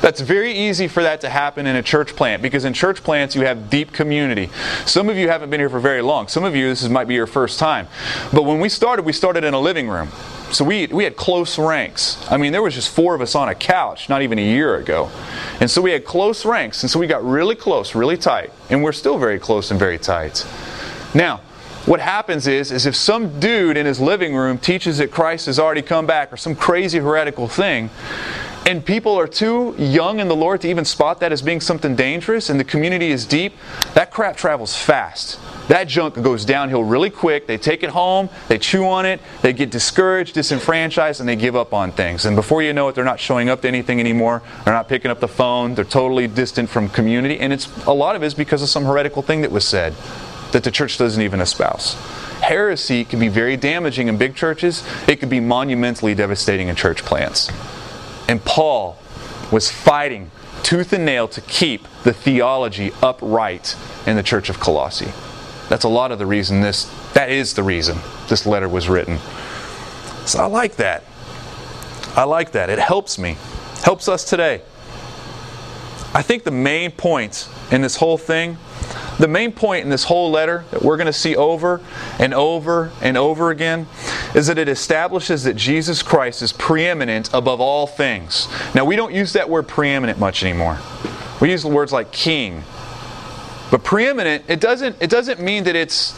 That's 0.00 0.20
very 0.20 0.52
easy 0.52 0.88
for 0.88 1.02
that 1.02 1.20
to 1.20 1.28
happen 1.28 1.66
in 1.66 1.76
a 1.76 1.82
church 1.82 2.16
plant 2.16 2.42
because 2.42 2.64
in 2.64 2.72
church 2.72 3.02
plants 3.02 3.34
you 3.34 3.44
have 3.44 3.68
deep 3.68 3.92
community. 3.92 4.50
Some 4.86 5.08
of 5.10 5.16
you 5.16 5.28
haven't 5.28 5.50
been 5.50 5.60
here 5.60 5.68
for 5.68 5.78
very 5.78 6.00
long. 6.00 6.26
Some 6.28 6.42
of 6.42 6.56
you, 6.56 6.68
this 6.68 6.88
might 6.88 7.06
be 7.06 7.14
your 7.14 7.26
first 7.26 7.58
time. 7.58 7.86
But 8.32 8.44
when 8.44 8.60
we 8.60 8.68
started, 8.68 9.04
we 9.04 9.12
started 9.12 9.44
in 9.44 9.52
a 9.52 9.60
living 9.60 9.88
room. 9.88 10.08
So 10.52 10.64
we, 10.64 10.86
we 10.86 11.04
had 11.04 11.16
close 11.16 11.58
ranks. 11.58 12.24
I 12.30 12.38
mean, 12.38 12.52
there 12.52 12.62
was 12.62 12.74
just 12.74 12.90
four 12.90 13.14
of 13.14 13.20
us 13.20 13.34
on 13.34 13.48
a 13.48 13.54
couch 13.54 14.08
not 14.08 14.22
even 14.22 14.38
a 14.38 14.44
year 14.44 14.76
ago. 14.76 15.10
And 15.60 15.70
so 15.70 15.82
we 15.82 15.92
had 15.92 16.04
close 16.04 16.44
ranks. 16.46 16.82
And 16.82 16.90
so 16.90 16.98
we 16.98 17.06
got 17.06 17.24
really 17.24 17.56
close, 17.56 17.94
really 17.94 18.16
tight. 18.16 18.52
And 18.70 18.82
we're 18.82 18.92
still 18.92 19.18
very 19.18 19.38
close 19.38 19.70
and 19.70 19.78
very 19.78 19.98
tight. 19.98 20.46
Now, 21.14 21.40
what 21.86 22.00
happens 22.00 22.46
is, 22.46 22.72
is 22.72 22.86
if 22.86 22.96
some 22.96 23.38
dude 23.40 23.76
in 23.76 23.84
his 23.84 24.00
living 24.00 24.34
room 24.34 24.58
teaches 24.58 24.98
that 24.98 25.10
Christ 25.10 25.46
has 25.46 25.58
already 25.58 25.82
come 25.82 26.06
back 26.06 26.32
or 26.32 26.36
some 26.36 26.54
crazy 26.54 26.98
heretical 26.98 27.46
thing, 27.46 27.90
and 28.66 28.82
people 28.82 29.18
are 29.18 29.26
too 29.26 29.74
young 29.76 30.20
in 30.20 30.28
the 30.28 30.34
Lord 30.34 30.62
to 30.62 30.68
even 30.68 30.86
spot 30.86 31.20
that 31.20 31.32
as 31.32 31.42
being 31.42 31.60
something 31.60 31.94
dangerous, 31.94 32.48
and 32.48 32.58
the 32.58 32.64
community 32.64 33.10
is 33.10 33.26
deep, 33.26 33.52
that 33.92 34.10
crap 34.10 34.38
travels 34.38 34.74
fast. 34.74 35.38
That 35.68 35.86
junk 35.86 36.14
goes 36.14 36.46
downhill 36.46 36.82
really 36.82 37.10
quick. 37.10 37.46
They 37.46 37.58
take 37.58 37.82
it 37.82 37.90
home, 37.90 38.30
they 38.48 38.58
chew 38.58 38.86
on 38.86 39.04
it, 39.04 39.20
they 39.42 39.52
get 39.52 39.70
discouraged, 39.70 40.34
disenfranchised, 40.34 41.20
and 41.20 41.28
they 41.28 41.36
give 41.36 41.56
up 41.56 41.74
on 41.74 41.92
things. 41.92 42.24
And 42.24 42.34
before 42.34 42.62
you 42.62 42.72
know 42.72 42.88
it, 42.88 42.94
they're 42.94 43.04
not 43.04 43.20
showing 43.20 43.50
up 43.50 43.60
to 43.62 43.68
anything 43.68 44.00
anymore. 44.00 44.42
They're 44.64 44.74
not 44.74 44.88
picking 44.88 45.10
up 45.10 45.20
the 45.20 45.28
phone. 45.28 45.74
They're 45.74 45.84
totally 45.84 46.26
distant 46.28 46.70
from 46.70 46.88
community. 46.88 47.40
And 47.40 47.52
it's 47.52 47.68
a 47.86 47.92
lot 47.92 48.16
of 48.16 48.22
it 48.22 48.26
is 48.26 48.34
because 48.34 48.62
of 48.62 48.70
some 48.70 48.84
heretical 48.84 49.20
thing 49.20 49.42
that 49.42 49.50
was 49.50 49.66
said 49.66 49.94
that 50.54 50.62
the 50.62 50.70
church 50.70 50.96
doesn't 50.98 51.20
even 51.20 51.40
espouse. 51.40 51.94
Heresy 52.40 53.04
can 53.04 53.18
be 53.18 53.26
very 53.26 53.56
damaging 53.56 54.06
in 54.06 54.16
big 54.16 54.36
churches. 54.36 54.84
It 55.08 55.16
could 55.16 55.28
be 55.28 55.40
monumentally 55.40 56.14
devastating 56.14 56.68
in 56.68 56.76
church 56.76 57.04
plants. 57.04 57.50
And 58.28 58.42
Paul 58.44 58.96
was 59.50 59.68
fighting 59.70 60.30
tooth 60.62 60.92
and 60.92 61.04
nail 61.04 61.26
to 61.28 61.40
keep 61.40 61.88
the 62.04 62.12
theology 62.12 62.92
upright 63.02 63.76
in 64.06 64.14
the 64.14 64.22
church 64.22 64.48
of 64.48 64.60
Colossae. 64.60 65.12
That's 65.68 65.84
a 65.84 65.88
lot 65.88 66.12
of 66.12 66.20
the 66.20 66.26
reason 66.26 66.60
this, 66.60 66.84
that 67.14 67.30
is 67.30 67.54
the 67.54 67.64
reason 67.64 67.98
this 68.28 68.46
letter 68.46 68.68
was 68.68 68.88
written. 68.88 69.18
So 70.24 70.38
I 70.38 70.46
like 70.46 70.76
that. 70.76 71.02
I 72.14 72.24
like 72.24 72.52
that. 72.52 72.70
It 72.70 72.78
helps 72.78 73.18
me, 73.18 73.36
helps 73.82 74.08
us 74.08 74.24
today. 74.24 74.62
I 76.14 76.22
think 76.22 76.44
the 76.44 76.52
main 76.52 76.92
point 76.92 77.48
in 77.72 77.82
this 77.82 77.96
whole 77.96 78.16
thing, 78.16 78.56
the 79.18 79.26
main 79.26 79.50
point 79.50 79.82
in 79.84 79.90
this 79.90 80.04
whole 80.04 80.30
letter 80.30 80.64
that 80.70 80.82
we're 80.82 80.96
going 80.96 81.06
to 81.06 81.12
see 81.12 81.34
over 81.34 81.80
and 82.20 82.32
over 82.32 82.92
and 83.02 83.16
over 83.16 83.50
again 83.50 83.88
is 84.34 84.46
that 84.46 84.56
it 84.56 84.68
establishes 84.68 85.42
that 85.42 85.54
Jesus 85.56 86.02
Christ 86.02 86.40
is 86.40 86.52
preeminent 86.52 87.32
above 87.34 87.60
all 87.60 87.88
things. 87.88 88.48
Now, 88.74 88.84
we 88.84 88.94
don't 88.94 89.12
use 89.12 89.32
that 89.32 89.50
word 89.50 89.66
preeminent 89.66 90.18
much 90.18 90.44
anymore. 90.44 90.78
We 91.40 91.50
use 91.50 91.64
words 91.64 91.92
like 91.92 92.12
king. 92.12 92.62
But 93.72 93.82
preeminent, 93.82 94.44
it 94.46 94.60
doesn't, 94.60 94.96
it 95.00 95.10
doesn't 95.10 95.40
mean 95.40 95.64
that 95.64 95.74
it's 95.74 96.14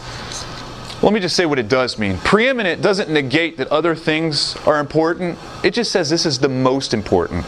let 1.02 1.12
me 1.12 1.20
just 1.20 1.36
say 1.36 1.44
what 1.44 1.58
it 1.58 1.68
does 1.68 1.98
mean. 1.98 2.16
Preeminent 2.18 2.80
doesn't 2.80 3.10
negate 3.10 3.58
that 3.58 3.68
other 3.68 3.94
things 3.94 4.56
are 4.66 4.80
important. 4.80 5.38
It 5.62 5.74
just 5.74 5.92
says 5.92 6.08
this 6.08 6.24
is 6.24 6.38
the 6.38 6.48
most 6.48 6.94
important. 6.94 7.44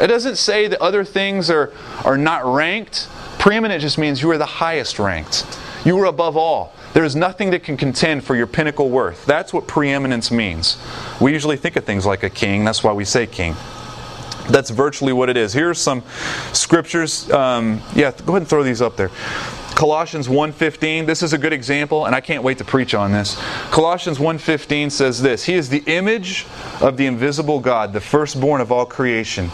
It 0.00 0.06
doesn't 0.08 0.36
say 0.36 0.68
that 0.68 0.80
other 0.80 1.04
things 1.04 1.50
are, 1.50 1.72
are 2.04 2.18
not 2.18 2.44
ranked. 2.44 3.08
Preeminent 3.38 3.80
just 3.80 3.98
means 3.98 4.22
you 4.22 4.30
are 4.30 4.38
the 4.38 4.46
highest 4.46 4.98
ranked. 4.98 5.46
You 5.84 5.98
are 5.98 6.06
above 6.06 6.36
all. 6.36 6.74
There 6.92 7.04
is 7.04 7.16
nothing 7.16 7.50
that 7.50 7.64
can 7.64 7.76
contend 7.76 8.22
for 8.22 8.36
your 8.36 8.46
pinnacle 8.46 8.90
worth. 8.90 9.24
That's 9.26 9.52
what 9.52 9.66
preeminence 9.66 10.30
means. 10.30 10.76
We 11.20 11.32
usually 11.32 11.56
think 11.56 11.76
of 11.76 11.84
things 11.84 12.04
like 12.04 12.22
a 12.22 12.30
king, 12.30 12.64
that's 12.64 12.84
why 12.84 12.92
we 12.92 13.04
say 13.04 13.26
king. 13.26 13.56
That's 14.50 14.70
virtually 14.70 15.12
what 15.12 15.28
it 15.28 15.36
is. 15.36 15.52
Here's 15.52 15.78
some 15.78 16.02
scriptures. 16.52 17.30
Um, 17.30 17.80
yeah, 17.94 18.10
go 18.10 18.32
ahead 18.32 18.42
and 18.42 18.48
throw 18.48 18.62
these 18.62 18.82
up 18.82 18.96
there. 18.96 19.10
Colossians 19.74 20.28
1:15. 20.28 21.06
This 21.06 21.22
is 21.22 21.32
a 21.32 21.38
good 21.38 21.52
example, 21.52 22.06
and 22.06 22.14
I 22.14 22.20
can't 22.20 22.42
wait 22.42 22.58
to 22.58 22.64
preach 22.64 22.94
on 22.94 23.12
this. 23.12 23.36
Colossians 23.70 24.18
1:15 24.18 24.90
says 24.90 25.22
this: 25.22 25.44
He 25.44 25.54
is 25.54 25.68
the 25.68 25.82
image 25.86 26.46
of 26.80 26.96
the 26.96 27.06
invisible 27.06 27.58
God, 27.58 27.92
the 27.92 28.00
firstborn 28.00 28.60
of 28.60 28.70
all 28.70 28.84
creation. 28.84 29.48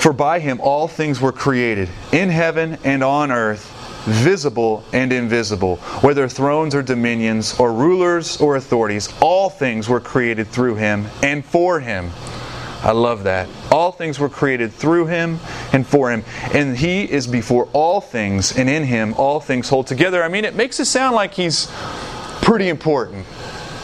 For 0.00 0.12
by 0.12 0.38
him 0.38 0.60
all 0.60 0.88
things 0.88 1.20
were 1.20 1.32
created, 1.32 1.88
in 2.12 2.28
heaven 2.28 2.78
and 2.84 3.02
on 3.04 3.30
earth, 3.30 3.70
visible 4.04 4.82
and 4.92 5.12
invisible, 5.12 5.76
whether 6.00 6.28
thrones 6.28 6.74
or 6.74 6.82
dominions, 6.82 7.54
or 7.58 7.72
rulers 7.72 8.40
or 8.40 8.56
authorities, 8.56 9.08
all 9.20 9.48
things 9.48 9.88
were 9.88 10.00
created 10.00 10.48
through 10.48 10.74
him 10.74 11.06
and 11.22 11.44
for 11.44 11.80
him. 11.80 12.10
I 12.82 12.90
love 12.90 13.24
that. 13.24 13.48
All 13.70 13.92
things 13.92 14.18
were 14.18 14.28
created 14.28 14.72
through 14.72 15.06
him 15.06 15.38
and 15.72 15.86
for 15.86 16.10
him. 16.10 16.24
And 16.52 16.76
he 16.76 17.04
is 17.04 17.28
before 17.28 17.68
all 17.72 18.00
things, 18.00 18.58
and 18.58 18.68
in 18.68 18.82
him 18.84 19.14
all 19.14 19.38
things 19.38 19.68
hold 19.68 19.86
together. 19.86 20.22
I 20.22 20.28
mean, 20.28 20.44
it 20.44 20.56
makes 20.56 20.80
it 20.80 20.86
sound 20.86 21.14
like 21.14 21.32
he's 21.32 21.68
pretty 22.42 22.68
important. 22.68 23.24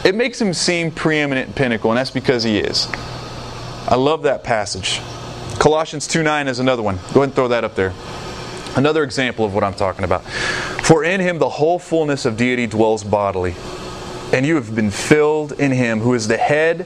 It 0.03 0.15
makes 0.15 0.39
him 0.39 0.53
seem 0.53 0.91
preeminent 0.91 1.55
pinnacle, 1.55 1.91
and 1.91 1.97
that's 1.97 2.11
because 2.11 2.43
he 2.43 2.59
is. 2.59 2.87
I 3.87 3.95
love 3.95 4.23
that 4.23 4.43
passage. 4.43 4.99
Colossians 5.59 6.05
2 6.07 6.21
9 6.21 6.47
is 6.47 6.59
another 6.59 6.83
one. 6.83 6.97
Go 7.13 7.21
ahead 7.21 7.23
and 7.23 7.33
throw 7.33 7.47
that 7.47 7.63
up 7.63 7.75
there. 7.75 7.93
Another 8.75 9.03
example 9.03 9.45
of 9.45 9.53
what 9.53 9.63
I'm 9.63 9.73
talking 9.73 10.03
about. 10.03 10.23
For 10.83 11.03
in 11.03 11.21
him 11.21 11.39
the 11.39 11.49
whole 11.49 11.79
fullness 11.79 12.25
of 12.25 12.35
deity 12.37 12.67
dwells 12.67 13.03
bodily, 13.03 13.55
and 14.33 14.45
you 14.45 14.55
have 14.55 14.75
been 14.75 14.91
filled 14.91 15.53
in 15.53 15.71
him 15.71 16.01
who 16.01 16.13
is 16.13 16.27
the 16.27 16.37
head 16.37 16.85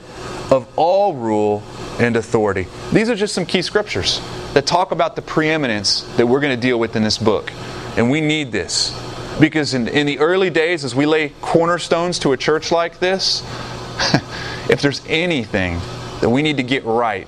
of 0.52 0.68
all 0.78 1.14
rule 1.14 1.64
and 2.00 2.16
authority. 2.16 2.68
These 2.92 3.10
are 3.10 3.16
just 3.16 3.34
some 3.34 3.46
key 3.46 3.62
scriptures 3.62 4.20
that 4.54 4.66
talk 4.66 4.92
about 4.92 5.16
the 5.16 5.22
preeminence 5.22 6.02
that 6.18 6.28
we're 6.28 6.40
going 6.40 6.56
to 6.56 6.62
deal 6.62 6.80
with 6.80 6.96
in 6.96 7.04
this 7.04 7.18
book. 7.18 7.52
And 7.98 8.10
we 8.10 8.22
need 8.22 8.52
this. 8.52 9.00
Because 9.40 9.74
in, 9.74 9.88
in 9.88 10.06
the 10.06 10.20
early 10.20 10.50
days, 10.50 10.84
as 10.84 10.94
we 10.94 11.06
lay 11.06 11.30
cornerstones 11.42 12.20
to 12.20 12.34
a 12.34 12.38
church 12.38 12.72
like 12.72 13.00
this, 13.00 13.42
if 14.70 14.82
there's 14.82 15.02
anything 15.08 15.80
that 16.22 16.30
we 16.30 16.42
need 16.42 16.58
to 16.58 16.64
get 16.64 16.86
right, 16.86 17.28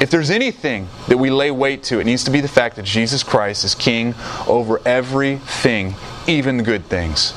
if 0.00 0.10
there's 0.10 0.30
anything 0.30 0.88
that 1.08 1.16
we 1.16 1.30
lay 1.30 1.50
weight 1.50 1.82
to, 1.84 2.00
it 2.00 2.04
needs 2.04 2.24
to 2.24 2.30
be 2.30 2.40
the 2.40 2.48
fact 2.48 2.76
that 2.76 2.84
Jesus 2.84 3.22
Christ 3.22 3.64
is 3.64 3.74
king 3.74 4.14
over 4.48 4.80
everything, 4.84 5.94
even 6.26 6.56
the 6.56 6.62
good 6.62 6.84
things. 6.86 7.32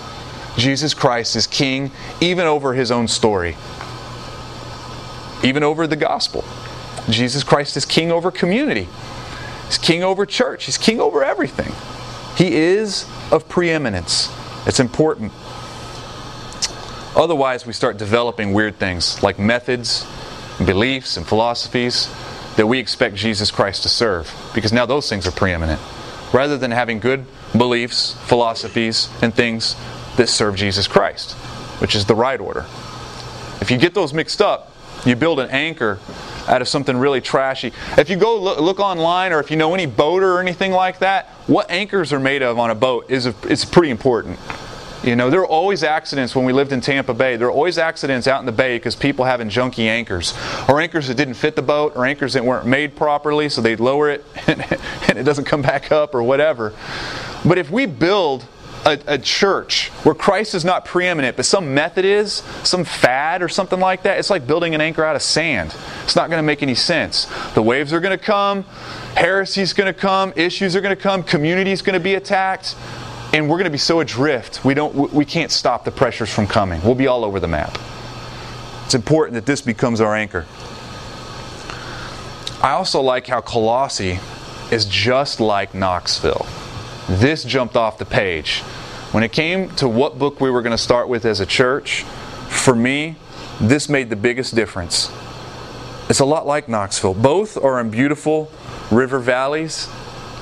Jesus 0.58 0.94
Christ 0.96 1.36
is 1.36 1.46
king 1.46 1.92
even 2.20 2.48
over 2.48 2.74
his 2.74 2.90
own 2.90 3.08
story, 3.08 3.56
even 5.44 5.64
over 5.64 5.88
the 5.88 5.96
gospel. 5.96 6.44
Jesus 7.10 7.44
Christ 7.44 7.78
is 7.78 7.86
king 7.86 8.12
over 8.12 8.32
community. 8.32 8.88
He's 9.68 9.78
king 9.78 10.04
over 10.04 10.26
church. 10.26 10.66
He's 10.66 10.78
king 10.78 11.00
over 11.00 11.24
everything. 11.24 11.74
He 12.38 12.56
is 12.56 13.06
of 13.32 13.48
preeminence. 13.50 14.30
It's 14.66 14.80
important. 14.80 15.32
Otherwise, 17.16 17.66
we 17.66 17.74
start 17.74 17.98
developing 17.98 18.54
weird 18.54 18.78
things 18.78 19.24
like 19.24 19.40
methods, 19.40 20.06
and 20.58 20.68
beliefs, 20.68 21.18
and 21.18 21.26
philosophies 21.26 22.10
that 22.58 22.68
we 22.68 22.80
expect 22.80 23.16
Jesus 23.16 23.52
Christ 23.52 23.84
to 23.84 23.90
serve, 23.90 24.34
because 24.54 24.74
now 24.74 24.86
those 24.86 25.10
things 25.10 25.28
are 25.28 25.32
preeminent. 25.32 25.80
Rather 26.34 26.58
than 26.58 26.72
having 26.72 27.00
good 27.00 27.26
beliefs, 27.58 28.14
philosophies, 28.26 29.10
and 29.22 29.34
things 29.34 29.76
that 30.18 30.28
serve 30.28 30.56
Jesus 30.56 30.88
Christ, 30.88 31.34
which 31.80 31.96
is 31.96 32.06
the 32.06 32.16
right 32.16 32.40
order. 32.40 32.66
If 33.62 33.72
you 33.72 33.78
get 33.78 33.94
those 33.94 34.14
mixed 34.14 34.42
up, 34.42 34.72
you 35.08 35.16
build 35.16 35.40
an 35.40 35.50
anchor 35.50 36.00
out 36.48 36.62
of 36.62 36.68
something 36.68 36.96
really 36.98 37.22
trashy. 37.22 37.74
If 37.98 38.10
you 38.10 38.16
go 38.16 38.40
look, 38.40 38.60
look, 38.60 38.80
online 38.80 39.34
or 39.34 39.40
if 39.40 39.52
you 39.52 39.58
know 39.58 39.74
any 39.74 39.86
boater 39.86 40.34
or 40.34 40.40
anything 40.40 40.72
like 40.72 41.00
that, 41.00 41.28
what 41.48 41.70
anchors 41.70 42.14
are 42.14 42.20
made 42.20 42.42
of 42.42 42.58
on 42.60 42.70
a 42.70 42.76
boat 42.76 43.10
is 43.10 43.26
a, 43.26 43.36
it's 43.44 43.66
pretty 43.66 43.90
important. 43.90 44.40
You 45.04 45.16
know, 45.16 45.30
there 45.30 45.42
are 45.42 45.48
always 45.48 45.84
accidents 45.84 46.36
when 46.36 46.44
we 46.44 46.54
lived 46.54 46.72
in 46.72 46.82
Tampa 46.82 47.14
Bay. 47.14 47.38
There 47.38 47.48
are 47.48 47.52
always 47.52 47.78
accidents 47.78 48.28
out 48.28 48.40
in 48.40 48.46
the 48.46 48.52
bay 48.52 48.78
because 48.78 48.96
people 48.96 49.26
having 49.26 49.48
junky 49.48 49.86
anchors, 49.86 50.34
or 50.68 50.82
anchors 50.82 51.08
that 51.08 51.16
didn't 51.16 51.36
fit 51.36 51.56
the 51.56 51.62
boat, 51.62 51.96
or 51.96 52.06
anchors 52.06 52.34
that 52.34 52.44
weren't 52.44 52.66
made 52.66 52.96
properly, 52.96 53.48
so 53.48 53.62
they'd 53.62 53.80
lower 53.80 54.10
it 54.10 54.26
and, 54.48 54.62
and 55.08 55.18
it 55.18 55.24
doesn't 55.24 55.46
come 55.46 55.62
back 55.62 55.92
up, 55.92 56.16
or 56.16 56.24
whatever. 56.24 56.74
But 57.46 57.58
if 57.58 57.70
we 57.70 57.86
build 57.86 58.46
a, 58.88 59.00
a, 59.06 59.18
church 59.18 59.90
where 60.04 60.16
Christ 60.16 60.56
is 60.56 60.64
not 60.64 60.86
preeminent, 60.86 61.36
but 61.36 61.46
some 61.46 61.74
method 61.74 62.06
is, 62.06 62.36
some 62.64 62.86
fad 62.86 63.44
or 63.44 63.50
something 63.50 63.82
like 63.82 64.04
that, 64.04 64.18
it's 64.18 64.30
like 64.30 64.48
building 64.48 64.74
an 64.74 64.80
anchor 64.80 65.04
out 65.04 65.16
of 65.16 65.22
sand. 65.22 65.76
It's 66.06 66.16
not 66.16 66.30
going 66.30 66.40
to 66.40 66.44
make 66.44 66.64
any 66.64 66.74
sense. 66.74 67.28
The 67.54 67.62
waves 67.62 67.92
are 67.92 68.00
going 68.00 68.18
to 68.18 68.24
come, 68.24 68.64
heresy's 69.18 69.74
going 69.74 69.94
to 69.94 70.00
come, 70.00 70.32
issues 70.38 70.74
are 70.76 70.82
going 70.82 70.96
to 70.96 71.02
come, 71.02 71.22
community's 71.22 71.82
going 71.82 71.96
to 71.96 72.00
be 72.00 72.16
attacked, 72.16 72.78
and 73.34 73.50
we're 73.50 73.58
going 73.58 73.66
to 73.66 73.72
be 73.72 73.78
so 73.78 74.00
adrift, 74.00 74.64
we, 74.64 74.74
don't, 74.74 74.96
we 75.14 75.26
can't 75.26 75.52
stop 75.52 75.84
the 75.84 75.92
pressures 75.92 76.34
from 76.34 76.48
coming. 76.48 76.82
We'll 76.82 76.96
be 76.96 77.08
all 77.08 77.26
over 77.26 77.42
the 77.42 77.48
map. 77.48 77.78
It's 78.86 78.96
important 78.96 79.34
that 79.36 79.46
this 79.46 79.60
becomes 79.60 80.00
our 80.00 80.16
anchor. 80.16 80.46
I 82.64 82.72
also 82.72 83.02
like 83.02 83.28
how 83.28 83.42
Colossae 83.42 84.20
is 84.72 84.86
just 84.86 85.42
like 85.42 85.76
Knoxville. 85.76 86.46
This 87.10 87.44
jumped 87.44 87.76
off 87.76 87.98
the 87.98 88.06
page. 88.06 88.64
When 89.12 89.24
it 89.24 89.32
came 89.32 89.70
to 89.76 89.88
what 89.88 90.20
book 90.20 90.42
we 90.42 90.52
were 90.52 90.62
going 90.62 90.72
to 90.72 90.78
start 90.78 91.08
with 91.08 91.26
as 91.26 91.40
a 91.40 91.46
church, 91.46 92.04
for 92.50 92.76
me, 92.76 93.16
this 93.62 93.88
made 93.88 94.10
the 94.10 94.16
biggest 94.16 94.54
difference. 94.54 95.12
It's 96.10 96.20
a 96.20 96.26
lot 96.26 96.46
like 96.46 96.68
Knoxville. 96.68 97.14
Both 97.14 97.58
are 97.58 97.80
in 97.80 97.90
beautiful 97.90 98.52
river 98.92 99.20
valleys. 99.20 99.88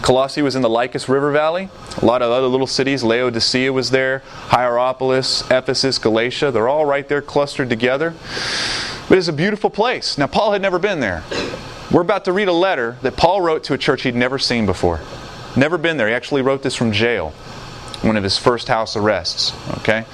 Colossae 0.02 0.42
was 0.42 0.56
in 0.56 0.62
the 0.62 0.70
Lycus 0.70 1.08
River 1.08 1.32
Valley. 1.32 1.70
A 2.02 2.06
lot 2.06 2.22
of 2.22 2.32
other 2.32 2.48
little 2.48 2.68
cities, 2.68 3.04
Laodicea 3.04 3.72
was 3.72 3.90
there, 3.92 4.20
Hierapolis, 4.50 5.44
Ephesus, 5.50 5.98
Galatia, 5.98 6.52
they're 6.52 6.68
all 6.68 6.86
right 6.86 7.08
there 7.08 7.22
clustered 7.22 7.70
together. 7.70 8.14
But 9.08 9.18
it's 9.18 9.28
a 9.28 9.34
beautiful 9.34 9.70
place. 9.70 10.18
Now, 10.18 10.28
Paul 10.28 10.52
had 10.52 10.62
never 10.62 10.80
been 10.80 11.00
there. 11.00 11.24
We're 11.92 12.02
about 12.02 12.26
to 12.26 12.34
read 12.34 12.48
a 12.48 12.54
letter 12.54 12.98
that 13.04 13.16
Paul 13.16 13.42
wrote 13.42 13.64
to 13.66 13.74
a 13.74 13.78
church 13.78 14.02
he'd 14.04 14.16
never 14.16 14.38
seen 14.38 14.66
before. 14.66 15.00
Never 15.56 15.78
been 15.78 15.98
there. 15.98 16.08
He 16.08 16.14
actually 16.14 16.42
wrote 16.42 16.62
this 16.64 16.76
from 16.76 16.92
jail, 16.92 17.34
one 18.04 18.18
of 18.18 18.24
his 18.24 18.38
first 18.38 18.68
house 18.68 18.96
arrests. 18.96 19.54
Okay? 19.80 20.06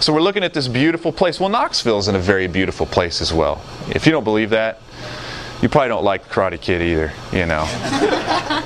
So 0.00 0.12
we're 0.12 0.22
looking 0.22 0.44
at 0.44 0.54
this 0.54 0.68
beautiful 0.68 1.12
place. 1.12 1.40
Well, 1.40 1.48
Knoxville 1.48 1.98
is 1.98 2.08
in 2.08 2.14
a 2.14 2.20
very 2.20 2.46
beautiful 2.46 2.86
place 2.86 3.20
as 3.20 3.32
well. 3.32 3.62
If 3.88 4.06
you 4.06 4.12
don't 4.12 4.24
believe 4.24 4.50
that, 4.50 4.80
you 5.62 5.68
probably 5.68 5.88
don't 5.88 6.04
like 6.04 6.28
Karate 6.28 6.60
Kid 6.60 6.82
either, 6.82 7.12
you 7.32 7.46
know. 7.46 7.64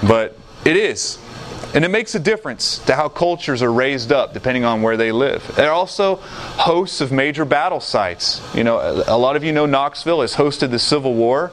but 0.09 0.37
it 0.64 0.76
is. 0.76 1.18
And 1.74 1.85
it 1.85 1.90
makes 1.90 2.14
a 2.14 2.18
difference 2.18 2.78
to 2.87 2.94
how 2.94 3.11
cultures 3.11 3.62
are 3.62 3.70
raised 3.70 4.11
up 4.11 4.33
depending 4.33 4.64
on 4.64 4.81
where 4.81 4.96
they 4.96 5.12
live. 5.12 5.46
There 5.54 5.68
are 5.68 5.74
also 5.74 6.16
hosts 6.16 7.02
of 7.02 7.12
major 7.12 7.44
battle 7.44 7.81
sites. 7.81 8.40
You 8.54 8.64
know, 8.64 9.04
a 9.07 9.18
lot 9.18 9.37
of 9.37 9.44
you 9.44 9.52
know 9.52 9.66
Knoxville 9.66 10.22
has 10.22 10.35
hosted 10.35 10.70
the 10.70 10.78
Civil 10.78 11.12
War. 11.12 11.52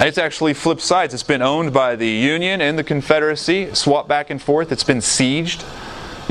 It's 0.00 0.16
actually 0.16 0.54
flipped 0.54 0.80
sides. 0.80 1.12
It's 1.12 1.22
been 1.22 1.42
owned 1.42 1.74
by 1.74 1.94
the 1.94 2.08
Union 2.08 2.62
and 2.62 2.78
the 2.78 2.84
Confederacy, 2.84 3.74
swapped 3.74 4.08
back 4.08 4.30
and 4.30 4.40
forth. 4.40 4.72
It's 4.72 4.84
been 4.84 4.98
sieged. 4.98 5.62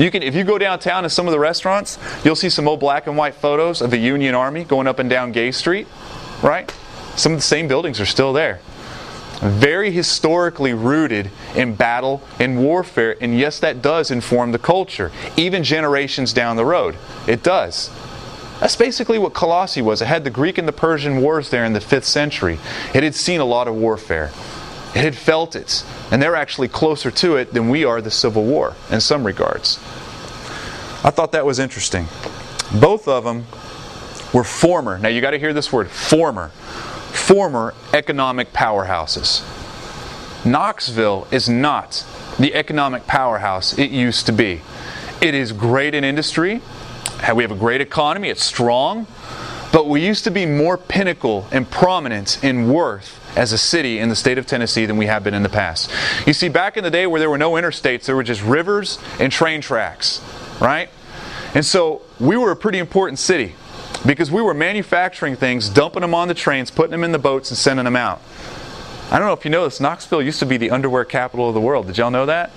You 0.00 0.10
can, 0.10 0.22
if 0.22 0.34
you 0.34 0.44
go 0.44 0.56
downtown 0.56 1.02
to 1.02 1.10
some 1.10 1.28
of 1.28 1.32
the 1.32 1.38
restaurants, 1.38 1.98
you'll 2.24 2.34
see 2.34 2.48
some 2.48 2.66
old 2.66 2.80
black 2.80 3.06
and 3.06 3.16
white 3.16 3.34
photos 3.34 3.82
of 3.82 3.90
the 3.90 3.98
Union 3.98 4.34
Army 4.34 4.64
going 4.64 4.86
up 4.86 4.98
and 4.98 5.10
down 5.10 5.30
Gay 5.30 5.52
Street, 5.52 5.86
right? 6.42 6.74
Some 7.16 7.32
of 7.32 7.38
the 7.38 7.42
same 7.42 7.68
buildings 7.68 8.00
are 8.00 8.06
still 8.06 8.32
there 8.32 8.60
very 9.40 9.90
historically 9.90 10.74
rooted 10.74 11.30
in 11.54 11.74
battle 11.74 12.22
and 12.38 12.62
warfare. 12.62 13.16
And 13.20 13.38
yes, 13.38 13.58
that 13.60 13.80
does 13.80 14.10
inform 14.10 14.52
the 14.52 14.58
culture, 14.58 15.10
even 15.36 15.64
generations 15.64 16.32
down 16.32 16.56
the 16.56 16.64
road. 16.66 16.96
It 17.26 17.42
does. 17.42 17.90
That's 18.60 18.76
basically 18.76 19.18
what 19.18 19.32
Colossae 19.32 19.80
was. 19.80 20.02
It 20.02 20.06
had 20.06 20.24
the 20.24 20.30
Greek 20.30 20.58
and 20.58 20.68
the 20.68 20.72
Persian 20.72 21.22
wars 21.22 21.48
there 21.48 21.64
in 21.64 21.72
the 21.72 21.80
5th 21.80 22.04
century. 22.04 22.58
It 22.92 23.02
had 23.02 23.14
seen 23.14 23.40
a 23.40 23.44
lot 23.46 23.66
of 23.66 23.74
warfare. 23.74 24.30
It 24.94 25.04
had 25.04 25.14
felt 25.14 25.54
it. 25.54 25.84
And 26.10 26.20
they're 26.20 26.36
actually 26.36 26.68
closer 26.68 27.10
to 27.10 27.36
it 27.36 27.54
than 27.54 27.68
we 27.68 27.84
are 27.84 28.00
the 28.00 28.10
Civil 28.10 28.44
War 28.44 28.74
in 28.90 29.00
some 29.00 29.24
regards. 29.24 29.78
I 31.02 31.10
thought 31.10 31.32
that 31.32 31.46
was 31.46 31.58
interesting. 31.58 32.06
Both 32.80 33.08
of 33.08 33.24
them 33.24 33.46
were 34.32 34.44
former. 34.44 34.98
Now 34.98 35.08
you 35.08 35.20
got 35.20 35.30
to 35.30 35.38
hear 35.38 35.52
this 35.52 35.72
word 35.72 35.90
former 35.90 36.50
former 37.10 37.74
economic 37.92 38.52
powerhouses. 38.52 39.44
Knoxville 40.44 41.28
is 41.30 41.48
not 41.48 42.04
the 42.38 42.54
economic 42.54 43.06
powerhouse 43.06 43.78
it 43.78 43.90
used 43.90 44.26
to 44.26 44.32
be. 44.32 44.62
It 45.20 45.34
is 45.34 45.52
great 45.52 45.94
in 45.94 46.02
industry, 46.02 46.60
we 47.34 47.42
have 47.42 47.52
a 47.52 47.56
great 47.56 47.80
economy, 47.80 48.30
it's 48.30 48.42
strong, 48.42 49.06
but 49.72 49.88
we 49.88 50.04
used 50.04 50.24
to 50.24 50.30
be 50.30 50.46
more 50.46 50.76
pinnacle 50.76 51.46
and 51.52 51.70
prominent 51.70 52.42
in 52.42 52.72
worth 52.72 53.16
as 53.36 53.52
a 53.52 53.58
city 53.58 53.98
in 53.98 54.08
the 54.08 54.16
state 54.16 54.38
of 54.38 54.46
Tennessee 54.46 54.86
than 54.86 54.96
we 54.96 55.06
have 55.06 55.22
been 55.22 55.34
in 55.34 55.42
the 55.42 55.48
past. 55.48 55.90
You 56.26 56.32
see, 56.32 56.48
back 56.48 56.76
in 56.76 56.84
the 56.84 56.90
day 56.90 57.06
where 57.06 57.20
there 57.20 57.30
were 57.30 57.38
no 57.38 57.52
interstates, 57.52 58.06
there 58.06 58.16
were 58.16 58.24
just 58.24 58.42
rivers 58.42 58.98
and 59.20 59.30
train 59.30 59.60
tracks, 59.60 60.20
right? 60.60 60.88
And 61.54 61.64
so 61.64 62.02
we 62.18 62.36
were 62.36 62.50
a 62.50 62.56
pretty 62.56 62.78
important 62.78 63.18
city 63.18 63.54
because 64.06 64.30
we 64.30 64.42
were 64.42 64.54
manufacturing 64.54 65.36
things, 65.36 65.68
dumping 65.68 66.02
them 66.02 66.14
on 66.14 66.28
the 66.28 66.34
trains, 66.34 66.70
putting 66.70 66.92
them 66.92 67.04
in 67.04 67.12
the 67.12 67.18
boats, 67.18 67.50
and 67.50 67.58
sending 67.58 67.84
them 67.84 67.96
out. 67.96 68.20
I 69.10 69.18
don't 69.18 69.26
know 69.26 69.34
if 69.34 69.44
you 69.44 69.50
know 69.50 69.64
this, 69.64 69.80
Knoxville 69.80 70.22
used 70.22 70.38
to 70.38 70.46
be 70.46 70.56
the 70.56 70.70
underwear 70.70 71.04
capital 71.04 71.48
of 71.48 71.54
the 71.54 71.60
world. 71.60 71.88
Did 71.88 71.98
y'all 71.98 72.12
know 72.12 72.26
that? 72.26 72.50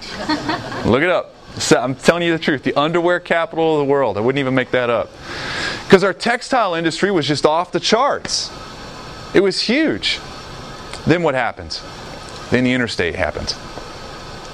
Look 0.86 1.02
it 1.02 1.10
up. 1.10 1.34
I'm 1.72 1.96
telling 1.96 2.24
you 2.24 2.32
the 2.32 2.44
truth. 2.44 2.64
The 2.64 2.76
underwear 2.76 3.20
capital 3.20 3.74
of 3.74 3.86
the 3.86 3.92
world. 3.92 4.18
I 4.18 4.22
wouldn't 4.22 4.40
even 4.40 4.56
make 4.56 4.72
that 4.72 4.90
up. 4.90 5.10
Because 5.86 6.04
our 6.04 6.14
textile 6.14 6.76
industry 6.76 7.12
was 7.12 7.28
just 7.28 7.46
off 7.46 7.72
the 7.72 7.80
charts. 7.80 8.52
It 9.34 9.42
was 9.42 9.62
huge. 9.62 10.20
Then 11.06 11.24
what 11.24 11.36
happened? 11.36 11.80
Then 12.50 12.64
the 12.64 12.74
interstate 12.74 13.16
happened. 13.16 13.56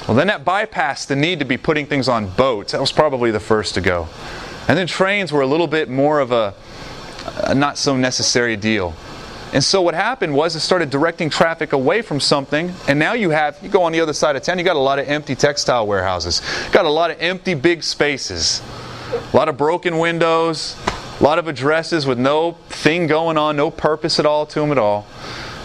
Well, 0.08 0.16
then 0.16 0.28
that 0.28 0.44
bypassed 0.44 1.08
the 1.08 1.16
need 1.16 1.40
to 1.40 1.46
be 1.46 1.58
putting 1.58 1.86
things 1.86 2.10
on 2.10 2.30
boats. 2.30 2.72
That 2.72 2.82
was 2.82 2.92
probably 2.92 3.32
the 3.32 3.40
first 3.40 3.76
to 3.76 3.82
go. 3.82 4.08
And 4.68 4.78
then 4.78 4.88
trains 4.88 5.32
were 5.32 5.42
a 5.42 5.48
little 5.48 5.68
bit 5.68 5.90
more 5.90 6.20
of 6.20 6.32
a 6.32 6.54
a 7.38 7.56
not 7.56 7.78
so 7.78 7.96
necessary 7.96 8.56
deal. 8.56 8.94
And 9.52 9.64
so 9.64 9.82
what 9.82 9.96
happened 9.96 10.36
was 10.36 10.56
it 10.56 10.60
started 10.60 10.92
directing 10.92 11.30
traffic 11.30 11.74
away 11.74 12.04
from 12.04 12.20
something, 12.20 12.72
and 12.88 13.00
now 13.00 13.14
you 13.14 13.32
have 13.32 13.58
you 13.64 13.70
go 13.70 13.82
on 13.82 13.92
the 13.92 14.00
other 14.00 14.14
side 14.14 14.36
of 14.36 14.44
town, 14.44 14.60
you 14.60 14.64
got 14.64 14.76
a 14.76 14.80
lot 14.80 15.00
of 15.00 15.08
empty 15.08 15.36
textile 15.36 15.88
warehouses, 15.88 16.42
got 16.72 16.86
a 16.86 16.90
lot 16.90 17.10
of 17.10 17.20
empty 17.20 17.56
big 17.56 17.84
spaces, 17.84 18.62
a 19.34 19.36
lot 19.36 19.50
of 19.50 19.58
broken 19.58 19.98
windows, 19.98 20.76
a 21.20 21.24
lot 21.24 21.40
of 21.40 21.48
addresses 21.48 22.06
with 22.06 22.18
no 22.18 22.54
thing 22.70 23.08
going 23.08 23.38
on, 23.38 23.56
no 23.56 23.70
purpose 23.72 24.20
at 24.20 24.26
all 24.26 24.46
to 24.46 24.60
them 24.60 24.72
at 24.72 24.78
all. 24.78 25.06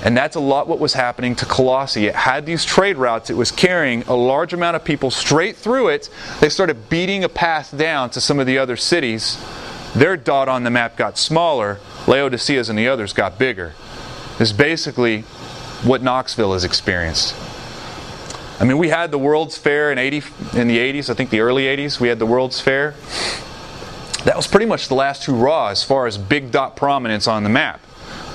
And 0.04 0.16
that's 0.16 0.36
a 0.36 0.40
lot 0.40 0.68
what 0.68 0.80
was 0.80 0.92
happening 0.92 1.34
to 1.36 1.46
Colossae. 1.46 2.06
It 2.06 2.14
had 2.14 2.44
these 2.44 2.64
trade 2.64 2.98
routes, 2.98 3.30
it 3.30 3.36
was 3.36 3.50
carrying 3.50 4.02
a 4.02 4.14
large 4.14 4.52
amount 4.52 4.76
of 4.76 4.84
people 4.84 5.10
straight 5.10 5.56
through 5.56 5.88
it. 5.88 6.10
They 6.40 6.48
started 6.48 6.88
beating 6.88 7.24
a 7.24 7.28
path 7.28 7.76
down 7.76 8.10
to 8.10 8.20
some 8.20 8.38
of 8.38 8.46
the 8.46 8.58
other 8.58 8.76
cities 8.76 9.38
their 9.94 10.16
dot 10.16 10.48
on 10.48 10.64
the 10.64 10.70
map 10.70 10.96
got 10.96 11.16
smaller, 11.16 11.78
Laodicea's 12.08 12.68
and 12.68 12.76
the 12.76 12.88
others 12.88 13.12
got 13.12 13.38
bigger. 13.38 13.74
This 14.38 14.50
is 14.50 14.52
basically 14.52 15.20
what 15.84 16.02
Knoxville 16.02 16.52
has 16.52 16.64
experienced. 16.64 17.36
I 18.58 18.64
mean, 18.64 18.78
we 18.78 18.88
had 18.88 19.12
the 19.12 19.18
World's 19.18 19.56
Fair 19.56 19.92
in 19.92 19.98
80 19.98 20.22
in 20.54 20.66
the 20.66 20.78
80s, 20.78 21.10
I 21.10 21.14
think 21.14 21.30
the 21.30 21.40
early 21.40 21.64
80s, 21.64 22.00
we 22.00 22.08
had 22.08 22.18
the 22.18 22.26
World's 22.26 22.60
Fair. 22.60 22.94
That 24.24 24.36
was 24.36 24.46
pretty 24.46 24.66
much 24.66 24.88
the 24.88 24.94
last 24.94 25.26
hurrah 25.26 25.68
as 25.68 25.82
far 25.82 26.06
as 26.06 26.16
big 26.16 26.50
dot 26.50 26.76
prominence 26.76 27.28
on 27.28 27.42
the 27.42 27.50
map. 27.50 27.80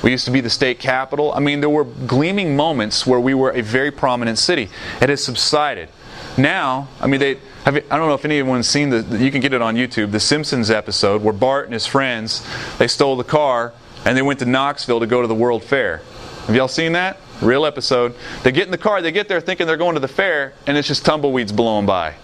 We 0.04 0.12
used 0.12 0.26
to 0.26 0.32
be 0.32 0.40
the 0.40 0.50
state 0.50 0.80
capital. 0.80 1.34
I 1.34 1.40
mean, 1.40 1.60
there 1.60 1.70
were 1.70 1.84
gleaming 1.84 2.56
moments 2.56 3.06
where 3.06 3.20
we 3.20 3.34
were 3.34 3.52
a 3.52 3.62
very 3.62 3.92
prominent 3.92 4.38
city. 4.38 4.70
It 5.02 5.10
has 5.10 5.24
subsided. 5.24 5.90
Now, 6.38 6.88
I 7.02 7.08
mean, 7.08 7.20
they. 7.20 7.40
Have 7.66 7.76
I 7.76 7.98
don't 7.98 8.08
know 8.08 8.14
if 8.14 8.24
anyone's 8.24 8.70
seen 8.70 8.92
the. 8.92 9.18
You 9.20 9.32
can 9.32 9.42
get 9.42 9.52
it 9.54 9.62
on 9.62 9.76
YouTube. 9.76 10.12
The 10.12 10.20
Simpsons 10.20 10.70
episode 10.70 11.22
where 11.22 11.34
Bart 11.34 11.66
and 11.66 11.74
his 11.74 11.86
friends 11.86 12.46
they 12.78 12.88
stole 12.88 13.18
the 13.18 13.24
car 13.24 13.74
and 14.06 14.16
they 14.16 14.22
went 14.22 14.40
to 14.40 14.46
Knoxville 14.46 15.02
to 15.02 15.08
go 15.08 15.22
to 15.22 15.28
the 15.28 15.36
World 15.36 15.64
Fair. 15.64 16.02
Have 16.48 16.56
y'all 16.56 16.70
seen 16.70 16.94
that? 16.94 17.18
Real 17.42 17.66
episode. 17.66 18.16
They 18.44 18.52
get 18.52 18.66
in 18.66 18.72
the 18.72 18.78
car. 18.78 19.02
They 19.02 19.12
get 19.12 19.28
there 19.28 19.42
thinking 19.42 19.68
they're 19.68 19.78
going 19.78 19.96
to 19.96 20.00
the 20.00 20.08
fair, 20.08 20.54
and 20.68 20.78
it's 20.78 20.88
just 20.88 21.06
tumbleweeds 21.06 21.52
blowing 21.52 21.86
by 21.86 22.16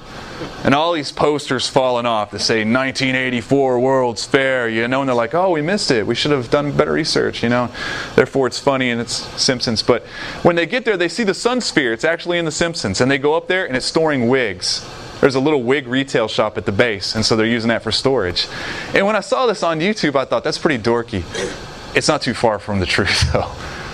and 0.63 0.73
all 0.73 0.93
these 0.93 1.11
posters 1.11 1.67
falling 1.67 2.05
off 2.05 2.31
that 2.31 2.39
say 2.39 2.59
1984 2.59 3.79
World's 3.79 4.25
Fair, 4.25 4.67
you 4.67 4.87
know, 4.87 5.01
and 5.01 5.09
they're 5.09 5.15
like, 5.15 5.33
oh, 5.33 5.51
we 5.51 5.61
missed 5.61 5.91
it. 5.91 6.05
We 6.05 6.15
should 6.15 6.31
have 6.31 6.49
done 6.49 6.75
better 6.75 6.91
research, 6.91 7.43
you 7.43 7.49
know. 7.49 7.69
Therefore, 8.15 8.47
it's 8.47 8.59
funny 8.59 8.89
and 8.89 8.99
it's 8.99 9.13
Simpsons. 9.41 9.83
But 9.83 10.03
when 10.43 10.55
they 10.55 10.65
get 10.65 10.85
there, 10.85 10.97
they 10.97 11.07
see 11.07 11.23
the 11.23 11.33
Sun 11.33 11.61
Sphere. 11.61 11.93
It's 11.93 12.03
actually 12.03 12.37
in 12.37 12.45
the 12.45 12.51
Simpsons. 12.51 12.99
And 12.99 13.09
they 13.09 13.17
go 13.17 13.35
up 13.35 13.47
there 13.47 13.65
and 13.65 13.77
it's 13.77 13.85
storing 13.85 14.27
wigs. 14.27 14.85
There's 15.21 15.35
a 15.35 15.39
little 15.39 15.63
wig 15.63 15.87
retail 15.87 16.27
shop 16.27 16.57
at 16.57 16.65
the 16.65 16.71
base, 16.71 17.15
and 17.15 17.25
so 17.25 17.35
they're 17.35 17.45
using 17.45 17.69
that 17.69 17.81
for 17.81 17.91
storage. 17.91 18.47
And 18.93 19.07
when 19.07 19.15
I 19.15 19.21
saw 19.21 19.45
this 19.47 19.63
on 19.63 19.79
YouTube, 19.79 20.15
I 20.15 20.25
thought, 20.25 20.43
that's 20.43 20.57
pretty 20.57 20.83
dorky. 20.83 21.23
It's 21.95 22.07
not 22.07 22.21
too 22.21 22.33
far 22.33 22.59
from 22.59 22.79
the 22.79 22.85
truth, 22.85 23.23
though. 23.33 23.51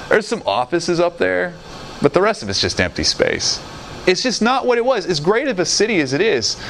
There's 0.09 0.27
some 0.27 0.41
offices 0.45 0.99
up 0.99 1.19
there, 1.19 1.53
but 2.01 2.13
the 2.13 2.21
rest 2.21 2.43
of 2.43 2.49
it's 2.49 2.59
just 2.59 2.81
empty 2.81 3.03
space. 3.03 3.61
It's 4.07 4.23
just 4.23 4.41
not 4.41 4.65
what 4.65 4.77
it 4.77 4.85
was. 4.85 5.05
As 5.05 5.19
great 5.19 5.47
of 5.47 5.59
a 5.59 5.65
city 5.65 5.99
as 5.99 6.13
it 6.13 6.21
is. 6.21 6.61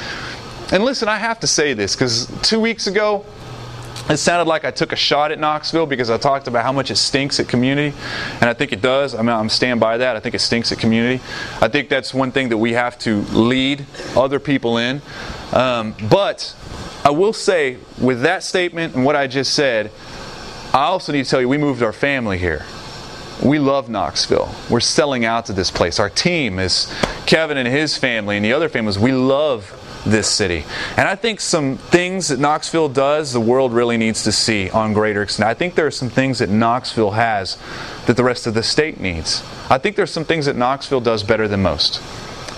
And 0.72 0.84
listen, 0.84 1.08
I 1.08 1.18
have 1.18 1.40
to 1.40 1.46
say 1.46 1.74
this 1.74 1.94
because 1.94 2.30
two 2.42 2.60
weeks 2.60 2.86
ago, 2.86 3.24
it 4.08 4.16
sounded 4.16 4.48
like 4.48 4.64
I 4.64 4.70
took 4.70 4.92
a 4.92 4.96
shot 4.96 5.30
at 5.30 5.38
Knoxville 5.38 5.86
because 5.86 6.10
I 6.10 6.18
talked 6.18 6.48
about 6.48 6.64
how 6.64 6.72
much 6.72 6.90
it 6.90 6.96
stinks 6.96 7.38
at 7.38 7.48
community, 7.48 7.96
and 8.40 8.44
I 8.44 8.52
think 8.52 8.72
it 8.72 8.82
does. 8.82 9.14
I 9.14 9.18
mean, 9.18 9.30
I'm 9.30 9.48
stand 9.48 9.80
by 9.80 9.98
that. 9.98 10.16
I 10.16 10.20
think 10.20 10.34
it 10.34 10.40
stinks 10.40 10.72
at 10.72 10.78
community. 10.78 11.22
I 11.60 11.68
think 11.68 11.88
that's 11.88 12.12
one 12.12 12.32
thing 12.32 12.48
that 12.48 12.58
we 12.58 12.72
have 12.72 12.98
to 13.00 13.20
lead 13.22 13.86
other 14.16 14.40
people 14.40 14.76
in. 14.78 15.02
Um, 15.52 15.94
but 16.10 16.56
I 17.04 17.10
will 17.10 17.32
say, 17.32 17.76
with 18.00 18.22
that 18.22 18.42
statement 18.42 18.94
and 18.94 19.04
what 19.04 19.14
I 19.14 19.26
just 19.26 19.54
said, 19.54 19.90
I 20.74 20.84
also 20.84 21.12
need 21.12 21.24
to 21.24 21.30
tell 21.30 21.40
you 21.40 21.48
we 21.48 21.58
moved 21.58 21.82
our 21.82 21.92
family 21.92 22.38
here 22.38 22.64
we 23.44 23.58
love 23.58 23.88
Knoxville. 23.88 24.54
We're 24.70 24.80
selling 24.80 25.24
out 25.24 25.46
to 25.46 25.52
this 25.52 25.70
place. 25.70 25.98
Our 25.98 26.10
team 26.10 26.58
is 26.58 26.92
Kevin 27.26 27.56
and 27.56 27.66
his 27.66 27.96
family 27.96 28.36
and 28.36 28.44
the 28.44 28.52
other 28.52 28.68
families. 28.68 28.98
We 28.98 29.12
love 29.12 29.78
this 30.04 30.28
city. 30.28 30.64
And 30.96 31.08
I 31.08 31.14
think 31.14 31.40
some 31.40 31.76
things 31.76 32.28
that 32.28 32.38
Knoxville 32.38 32.88
does, 32.88 33.32
the 33.32 33.40
world 33.40 33.72
really 33.72 33.96
needs 33.96 34.24
to 34.24 34.32
see 34.32 34.70
on 34.70 34.92
greater 34.92 35.22
extent. 35.22 35.48
I 35.48 35.54
think 35.54 35.74
there 35.74 35.86
are 35.86 35.92
some 35.92 36.10
things 36.10 36.38
that 36.40 36.50
Knoxville 36.50 37.12
has 37.12 37.58
that 38.06 38.16
the 38.16 38.24
rest 38.24 38.46
of 38.46 38.54
the 38.54 38.62
state 38.62 39.00
needs. 39.00 39.42
I 39.70 39.78
think 39.78 39.96
there's 39.96 40.10
some 40.10 40.24
things 40.24 40.46
that 40.46 40.56
Knoxville 40.56 41.00
does 41.00 41.22
better 41.22 41.48
than 41.48 41.62
most. 41.62 42.00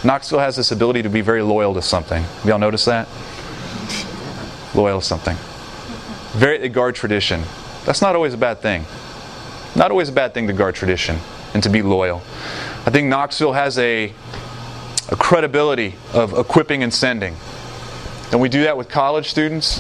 Knoxville 0.05 0.39
has 0.39 0.57
this 0.57 0.71
ability 0.71 1.03
to 1.03 1.09
be 1.09 1.21
very 1.21 1.43
loyal 1.43 1.75
to 1.75 1.83
something. 1.83 2.25
Y'all 2.45 2.59
notice 2.59 2.85
that? 2.85 3.09
Loyal 4.75 5.01
to 5.01 5.07
something. 5.07 5.37
Very 6.39 6.69
guard 6.69 6.95
tradition. 6.95 7.43
That's 7.85 8.03
not 8.03 8.15
always 8.15 8.35
a 8.35 8.39
bad 8.39 8.61
thing. 8.61 8.85
Not 9.77 9.91
always 9.91 10.09
a 10.09 10.13
bad 10.13 10.35
thing 10.35 10.47
to 10.47 10.53
guard 10.53 10.75
tradition 10.75 11.19
and 11.53 11.63
to 11.63 11.69
be 11.69 11.83
loyal. 11.83 12.19
I 12.87 12.91
think 12.91 13.09
Knoxville 13.09 13.55
has 13.55 13.79
a, 13.79 14.13
a 15.11 15.17
credibility 15.17 15.95
of 16.13 16.39
equipping 16.39 16.83
and 16.83 16.95
sending. 16.95 17.37
And 18.31 18.41
we 18.41 18.49
do 18.49 18.63
that 18.65 18.77
with 18.77 18.89
college 18.89 19.31
students. 19.31 19.79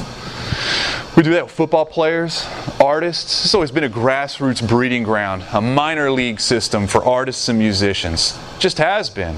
We 1.16 1.22
do 1.22 1.30
that 1.34 1.44
with 1.44 1.52
football 1.52 1.86
players, 1.86 2.44
artists. 2.80 3.44
It's 3.44 3.54
always 3.54 3.70
been 3.70 3.84
a 3.84 3.88
grassroots 3.88 4.66
breeding 4.66 5.04
ground, 5.04 5.44
a 5.52 5.60
minor 5.60 6.10
league 6.10 6.40
system 6.40 6.88
for 6.88 7.04
artists 7.04 7.48
and 7.48 7.56
musicians. 7.56 8.36
Just 8.58 8.78
has 8.78 9.10
been. 9.10 9.36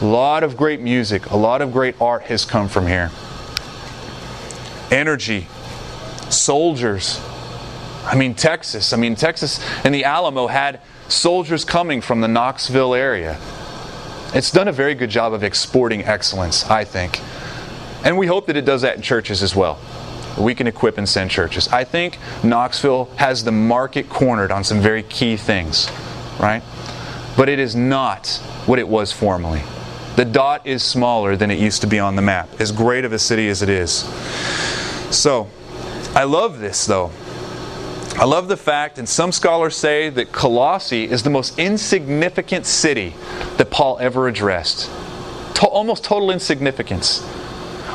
A 0.00 0.04
lot 0.04 0.44
of 0.44 0.56
great 0.56 0.80
music, 0.80 1.30
a 1.30 1.36
lot 1.36 1.60
of 1.60 1.72
great 1.72 2.00
art 2.00 2.22
has 2.24 2.44
come 2.44 2.68
from 2.68 2.86
here. 2.86 3.10
Energy, 4.92 5.48
soldiers, 6.30 7.20
I 8.08 8.16
mean, 8.16 8.34
Texas. 8.34 8.94
I 8.94 8.96
mean, 8.96 9.14
Texas 9.14 9.60
and 9.84 9.94
the 9.94 10.04
Alamo 10.04 10.46
had 10.46 10.80
soldiers 11.08 11.64
coming 11.64 12.00
from 12.00 12.22
the 12.22 12.28
Knoxville 12.28 12.94
area. 12.94 13.38
It's 14.34 14.50
done 14.50 14.66
a 14.66 14.72
very 14.72 14.94
good 14.94 15.10
job 15.10 15.34
of 15.34 15.44
exporting 15.44 16.04
excellence, 16.04 16.64
I 16.70 16.84
think. 16.84 17.20
And 18.04 18.16
we 18.16 18.26
hope 18.26 18.46
that 18.46 18.56
it 18.56 18.64
does 18.64 18.82
that 18.82 18.96
in 18.96 19.02
churches 19.02 19.42
as 19.42 19.54
well. 19.54 19.78
We 20.38 20.54
can 20.54 20.66
equip 20.66 20.96
and 20.96 21.06
send 21.06 21.30
churches. 21.30 21.68
I 21.68 21.84
think 21.84 22.18
Knoxville 22.42 23.06
has 23.16 23.44
the 23.44 23.52
market 23.52 24.08
cornered 24.08 24.52
on 24.52 24.64
some 24.64 24.80
very 24.80 25.02
key 25.02 25.36
things, 25.36 25.90
right? 26.40 26.62
But 27.36 27.50
it 27.50 27.58
is 27.58 27.76
not 27.76 28.28
what 28.64 28.78
it 28.78 28.88
was 28.88 29.12
formerly. 29.12 29.62
The 30.16 30.24
dot 30.24 30.66
is 30.66 30.82
smaller 30.82 31.36
than 31.36 31.50
it 31.50 31.58
used 31.58 31.82
to 31.82 31.86
be 31.86 31.98
on 31.98 32.16
the 32.16 32.22
map, 32.22 32.48
as 32.58 32.72
great 32.72 33.04
of 33.04 33.12
a 33.12 33.18
city 33.18 33.48
as 33.48 33.62
it 33.62 33.68
is. 33.68 34.04
So, 35.14 35.48
I 36.14 36.24
love 36.24 36.58
this 36.58 36.86
though. 36.86 37.10
I 38.18 38.24
love 38.24 38.48
the 38.48 38.56
fact, 38.56 38.98
and 38.98 39.08
some 39.08 39.30
scholars 39.30 39.76
say 39.76 40.10
that 40.10 40.32
Colossae 40.32 41.04
is 41.04 41.22
the 41.22 41.30
most 41.30 41.56
insignificant 41.56 42.66
city 42.66 43.14
that 43.58 43.70
Paul 43.70 43.96
ever 44.00 44.26
addressed. 44.26 44.90
To- 45.54 45.68
almost 45.68 46.02
total 46.02 46.32
insignificance. 46.32 47.24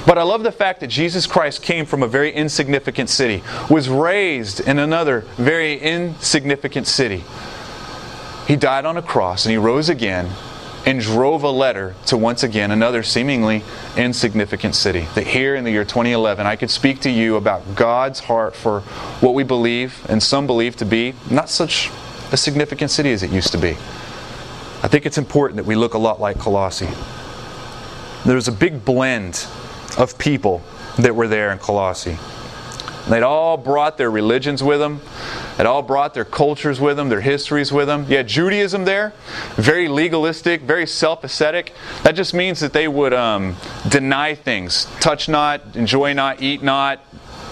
But 0.07 0.17
I 0.17 0.23
love 0.23 0.43
the 0.43 0.51
fact 0.53 0.79
that 0.79 0.87
Jesus 0.87 1.27
Christ 1.27 1.61
came 1.61 1.85
from 1.85 2.03
a 2.03 2.07
very 2.07 2.31
insignificant 2.31 3.09
city, 3.09 3.43
was 3.69 3.89
raised 3.89 4.61
in 4.61 4.79
another 4.79 5.25
very 5.35 5.77
insignificant 5.77 6.87
city. 6.87 7.25
He 8.47 8.55
died 8.55 8.85
on 8.85 8.95
a 8.95 9.01
cross 9.01 9.45
and 9.45 9.51
he 9.51 9.57
rose 9.57 9.89
again 9.89 10.29
and 10.85 10.99
drove 10.99 11.43
a 11.43 11.49
letter 11.49 11.95
to 12.07 12.17
once 12.17 12.43
again 12.43 12.71
another 12.71 13.03
seemingly 13.03 13.63
insignificant 13.95 14.75
city. 14.75 15.07
That 15.15 15.27
here 15.27 15.55
in 15.55 15.63
the 15.63 15.71
year 15.71 15.85
2011, 15.85 16.45
I 16.45 16.55
could 16.55 16.69
speak 16.69 16.99
to 17.01 17.09
you 17.09 17.35
about 17.37 17.75
God's 17.75 18.19
heart 18.19 18.55
for 18.55 18.81
what 19.21 19.33
we 19.33 19.43
believe 19.43 20.05
and 20.09 20.21
some 20.21 20.45
believe 20.45 20.75
to 20.77 20.85
be 20.85 21.13
not 21.29 21.49
such 21.49 21.89
a 22.31 22.37
significant 22.37 22.91
city 22.91 23.11
as 23.11 23.23
it 23.23 23.31
used 23.31 23.51
to 23.53 23.57
be. 23.57 23.77
I 24.81 24.89
think 24.89 25.05
it's 25.05 25.17
important 25.17 25.57
that 25.57 25.65
we 25.65 25.75
look 25.75 25.93
a 25.93 25.97
lot 25.97 26.19
like 26.19 26.37
Colossae. 26.37 26.89
There's 28.25 28.49
a 28.49 28.51
big 28.51 28.83
blend 28.83 29.47
of 29.97 30.17
people 30.17 30.61
that 30.97 31.15
were 31.15 31.27
there 31.27 31.51
in 31.51 31.59
Colossae. 31.59 32.17
They'd 33.09 33.23
all 33.23 33.57
brought 33.57 33.97
their 33.97 34.11
religions 34.11 34.63
with 34.63 34.79
them. 34.79 35.01
They'd 35.57 35.65
all 35.67 35.81
brought 35.81 36.13
their 36.13 36.25
cultures 36.25 36.79
with 36.79 36.97
them, 36.97 37.09
their 37.09 37.21
histories 37.21 37.71
with 37.71 37.87
them. 37.87 38.05
You 38.09 38.17
had 38.17 38.27
Judaism 38.27 38.85
there, 38.85 39.13
very 39.55 39.87
legalistic, 39.87 40.61
very 40.61 40.87
self 40.87 41.23
ascetic. 41.23 41.73
That 42.03 42.13
just 42.13 42.33
means 42.33 42.59
that 42.59 42.73
they 42.73 42.87
would 42.87 43.13
um, 43.13 43.55
deny 43.87 44.35
things 44.35 44.85
touch 44.99 45.29
not, 45.29 45.75
enjoy 45.75 46.13
not, 46.13 46.41
eat 46.41 46.63
not, 46.63 46.99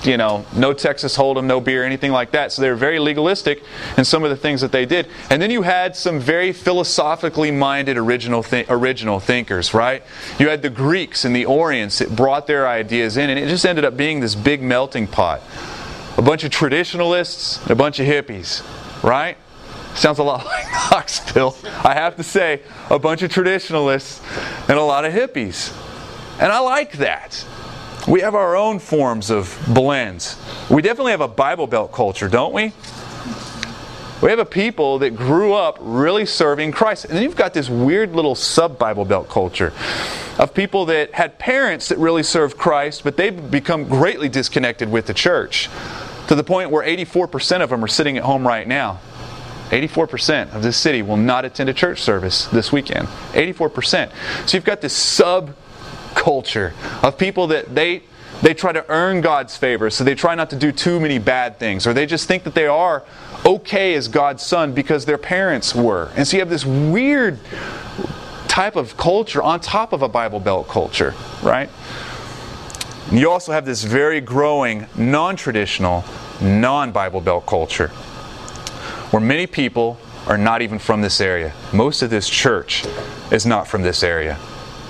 you 0.04 0.18
know, 0.18 0.46
no 0.56 0.74
Texas 0.74 1.16
Hold'em, 1.16 1.46
no 1.46 1.62
beer, 1.62 1.84
anything 1.84 2.12
like 2.12 2.32
that. 2.32 2.52
So 2.52 2.62
they 2.62 2.70
were 2.70 2.76
very 2.76 3.00
legalistic 3.00 3.64
in 3.98 4.06
some 4.06 4.24
of 4.24 4.30
the 4.30 4.36
things 4.36 4.62
that 4.62 4.72
they 4.72 4.86
did. 4.86 5.08
And 5.30 5.42
then 5.42 5.52
you 5.52 5.62
had 5.62 5.96
some 5.96 6.20
very 6.20 6.54
philosophically 6.54 7.52
minded 7.52 7.98
original 7.98 8.44
th- 8.44 8.66
original 8.70 9.20
thinkers, 9.20 9.74
right? 9.74 10.04
You 10.40 10.50
had 10.50 10.62
the 10.62 10.70
Greeks 10.70 11.26
and 11.26 11.36
the 11.36 11.46
Orients 11.46 12.00
that 12.00 12.16
brought 12.16 12.48
their 12.48 12.68
ideas 12.68 13.18
in, 13.18 13.30
and 13.30 13.38
it 13.38 13.48
just 13.48 13.66
ended 13.66 13.86
up 13.86 13.96
being 13.96 14.20
this 14.20 14.36
big 14.36 14.62
melting 14.62 15.08
pot. 15.08 15.42
A 16.22 16.24
bunch 16.24 16.44
of 16.44 16.52
traditionalists, 16.52 17.68
a 17.68 17.74
bunch 17.74 18.00
of 18.00 18.06
hippies, 18.06 18.62
right? 19.04 19.38
Sounds 19.96 20.20
a 20.20 20.24
lot 20.24 20.46
like 20.46 20.66
Knoxville. 20.72 21.58
I 21.84 21.96
have 21.96 22.16
to 22.18 22.24
say, 22.24 22.62
a 22.92 23.00
bunch 23.00 23.24
of 23.24 23.32
traditionalists 23.32 24.22
and 24.70 24.78
a 24.78 24.84
lot 24.84 25.04
of 25.04 25.14
hippies. 25.14 25.76
And 26.40 26.52
I 26.52 26.60
like 26.60 26.92
that. 27.00 27.44
We 28.08 28.22
have 28.22 28.36
our 28.36 28.56
own 28.56 28.78
forms 28.78 29.32
of 29.32 29.60
blends. 29.68 30.38
We 30.70 30.84
definitely 30.84 31.14
have 31.14 31.22
a 31.22 31.28
Bible 31.28 31.66
Belt 31.66 31.92
culture, 31.92 32.30
don't 32.30 32.54
we? 32.54 32.72
We 34.22 34.30
have 34.30 34.38
a 34.38 34.46
people 34.46 35.00
that 35.00 35.16
grew 35.16 35.54
up 35.54 35.80
really 35.82 36.28
serving 36.28 36.72
Christ. 36.72 37.06
And 37.06 37.16
then 37.16 37.24
you've 37.24 37.36
got 37.36 37.56
this 37.56 37.68
weird 37.68 38.14
little 38.14 38.36
sub 38.36 38.78
Bible 38.78 39.06
Belt 39.06 39.28
culture 39.28 39.74
of 40.38 40.54
people 40.54 40.86
that 40.86 41.16
had 41.16 41.40
parents 41.40 41.88
that 41.88 41.98
really 41.98 42.22
served 42.22 42.60
Christ, 42.60 43.04
but 43.04 43.18
they've 43.18 43.50
become 43.50 43.86
greatly 43.86 44.30
disconnected 44.30 44.92
with 44.92 45.08
the 45.08 45.16
church 45.16 45.68
to 46.32 46.36
the 46.36 46.44
point 46.46 46.72
where 46.72 46.82
84% 46.82 47.62
of 47.62 47.72
them 47.72 47.84
are 47.84 47.89
sitting 47.89 48.15
at 48.15 48.24
home 48.24 48.48
right 48.48 48.65
now. 48.65 49.02
84% 49.70 50.56
of 50.56 50.63
this 50.63 50.78
city 50.78 51.02
will 51.02 51.17
not 51.17 51.44
attend 51.44 51.70
a 51.70 51.74
church 51.74 52.02
service 52.02 52.46
this 52.46 52.72
weekend. 52.72 53.10
84%. 53.34 54.10
So 54.48 54.56
you've 54.56 54.63
got 54.63 54.80
this 54.80 54.98
subculture 54.98 56.72
of 57.04 57.17
people 57.17 57.48
that 57.48 57.76
they 57.76 58.04
they 58.41 58.54
try 58.54 58.72
to 58.72 58.89
earn 58.89 59.20
God's 59.20 59.58
favor, 59.58 59.89
so 59.89 60.06
they 60.06 60.15
try 60.15 60.34
not 60.36 60.50
to 60.52 60.56
do 60.56 60.72
too 60.72 61.02
many 61.02 61.20
bad 61.20 61.60
things, 61.60 61.86
or 61.86 61.94
they 61.94 62.06
just 62.06 62.30
think 62.30 62.46
that 62.46 62.56
they 62.56 62.65
are 62.65 63.04
okay 63.46 63.94
as 63.96 64.08
God's 64.08 64.41
son 64.41 64.74
because 64.74 65.04
their 65.04 65.17
parents 65.17 65.76
were. 65.76 66.12
And 66.15 66.26
so 66.26 66.38
you 66.38 66.41
have 66.41 66.50
this 66.50 66.65
weird 66.65 67.39
type 68.48 68.78
of 68.78 68.96
culture 68.96 69.44
on 69.44 69.60
top 69.60 69.91
of 69.91 70.01
a 70.01 70.08
Bible 70.08 70.39
Belt 70.39 70.70
culture, 70.70 71.14
right? 71.43 71.70
You 73.12 73.30
also 73.30 73.51
have 73.51 73.66
this 73.66 73.84
very 73.84 74.22
growing 74.22 74.88
non 74.95 75.36
traditional, 75.36 76.05
non 76.41 76.91
Bible 76.91 77.20
Belt 77.20 77.45
culture 77.45 77.91
where 79.12 79.22
many 79.22 79.45
people 79.45 79.97
are 80.28 80.38
not 80.38 80.62
even 80.62 80.80
from 80.80 81.01
this 81.01 81.20
area. 81.20 81.53
Most 81.74 82.01
of 82.01 82.09
this 82.09 82.30
church 82.30 82.86
is 83.32 83.45
not 83.45 83.68
from 83.68 83.82
this 83.82 84.03
area, 84.03 84.38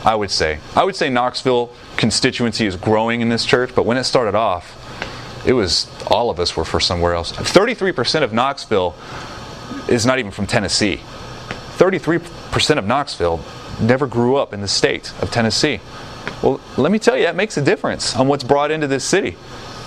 I 0.05 0.13
would 0.13 0.29
say. 0.29 0.59
I 0.75 0.83
would 0.83 0.95
say 0.95 1.09
Knoxville 1.09 1.73
constituency 1.97 2.67
is 2.67 2.75
growing 2.75 3.21
in 3.21 3.29
this 3.29 3.43
church, 3.43 3.73
but 3.73 3.85
when 3.85 3.97
it 3.97 4.03
started 4.03 4.35
off, 4.35 4.77
it 5.47 5.53
was 5.53 5.89
all 6.07 6.29
of 6.29 6.39
us 6.39 6.55
were 6.55 6.65
for 6.65 6.79
somewhere 6.79 7.15
else. 7.15 7.31
33% 7.31 8.21
of 8.21 8.31
Knoxville 8.31 8.93
is 9.87 10.05
not 10.05 10.19
even 10.19 10.29
from 10.29 10.45
Tennessee. 10.45 11.01
33% 11.77 12.77
of 12.77 12.85
Knoxville 12.85 13.43
never 13.79 14.05
grew 14.05 14.35
up 14.35 14.53
in 14.53 14.61
the 14.61 14.67
state 14.67 15.11
of 15.23 15.31
Tennessee. 15.31 15.79
Well, 16.41 16.59
let 16.77 16.91
me 16.91 16.99
tell 16.99 17.15
you, 17.17 17.23
that 17.23 17.35
makes 17.35 17.57
a 17.57 17.61
difference 17.61 18.15
on 18.15 18.27
what's 18.27 18.43
brought 18.43 18.71
into 18.71 18.87
this 18.87 19.03
city. 19.03 19.37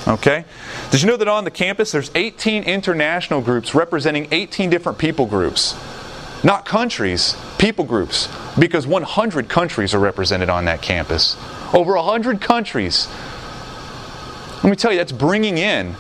Okay? 0.07 0.45
Did 0.91 1.03
you 1.03 1.09
know 1.09 1.17
that 1.17 1.29
on 1.29 1.45
the 1.45 1.51
campus 1.51 1.93
there's 1.93 2.11
18 2.15 2.65
international 2.65 3.41
groups 3.41 3.75
representing 3.75 4.29
18 4.31 4.71
different 4.71 4.99
people 4.99 5.27
groups? 5.27 5.75
Not 6.45 6.67
countries, 6.67 7.37
people 7.59 7.85
groups, 7.85 8.29
because 8.59 8.87
100 8.87 9.49
countries 9.49 9.95
are 9.95 9.99
represented 9.99 10.51
on 10.51 10.67
that 10.67 10.83
campus. 10.83 11.37
Over 11.73 11.97
100 11.97 12.41
countries. 12.41 13.09
Let 14.63 14.71
me 14.71 14.77
tell 14.77 14.93
you, 14.93 14.99
that's 14.99 15.13
bringing 15.13 15.57
in 15.57 15.95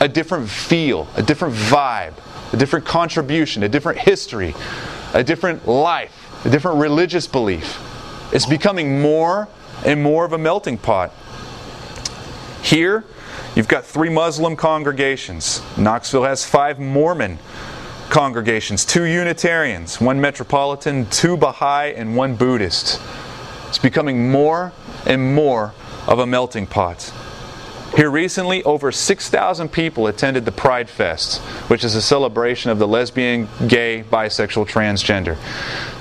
a 0.00 0.08
different 0.08 0.48
feel, 0.48 1.08
a 1.16 1.22
different 1.22 1.54
vibe, 1.54 2.14
a 2.52 2.56
different 2.56 2.86
contribution, 2.86 3.64
a 3.64 3.68
different 3.68 3.98
history, 3.98 4.54
a 5.12 5.24
different 5.24 5.66
life, 5.66 6.44
a 6.44 6.50
different 6.50 6.78
religious 6.78 7.26
belief. 7.26 7.78
It's 8.32 8.46
becoming 8.46 9.02
more 9.02 9.48
and 9.84 10.02
more 10.02 10.24
of 10.24 10.32
a 10.32 10.38
melting 10.38 10.78
pot. 10.78 11.12
Here, 12.62 13.04
you've 13.54 13.68
got 13.68 13.84
three 13.84 14.10
Muslim 14.10 14.56
congregations. 14.56 15.62
Knoxville 15.76 16.24
has 16.24 16.44
five 16.44 16.78
Mormon 16.78 17.38
congregations, 18.10 18.84
two 18.84 19.04
Unitarians, 19.04 20.00
one 20.00 20.20
Metropolitan, 20.20 21.06
two 21.06 21.36
Baha'i, 21.36 21.94
and 21.94 22.16
one 22.16 22.34
Buddhist. 22.34 23.00
It's 23.68 23.78
becoming 23.78 24.30
more 24.30 24.72
and 25.06 25.34
more 25.34 25.72
of 26.06 26.18
a 26.18 26.26
melting 26.26 26.66
pot. 26.66 27.12
Here 27.96 28.08
recently, 28.08 28.62
over 28.62 28.92
6,000 28.92 29.68
people 29.72 30.06
attended 30.06 30.44
the 30.44 30.52
Pride 30.52 30.88
Fest, 30.88 31.40
which 31.68 31.82
is 31.82 31.96
a 31.96 32.02
celebration 32.02 32.70
of 32.70 32.78
the 32.78 32.86
lesbian, 32.86 33.48
gay, 33.66 34.04
bisexual, 34.08 34.68
transgender. 34.68 35.36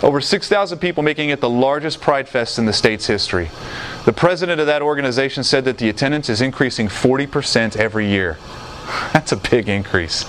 Over 0.03 0.21
6,000 0.21 0.77
people 0.77 1.01
making 1.01 1.29
it 1.29 1.41
the 1.41 1.49
largest 1.49 1.99
Pride 1.99 2.29
Fest 2.29 2.59
in 2.59 2.65
the 2.65 2.73
state's 2.73 3.07
history. 3.07 3.49
The 4.05 4.13
president 4.13 4.61
of 4.61 4.67
that 4.67 4.83
organization 4.83 5.43
said 5.43 5.65
that 5.65 5.79
the 5.79 5.89
attendance 5.89 6.29
is 6.29 6.41
increasing 6.41 6.87
40% 6.87 7.75
every 7.75 8.07
year. 8.07 8.37
That's 9.13 9.31
a 9.31 9.37
big 9.37 9.67
increase. 9.67 10.25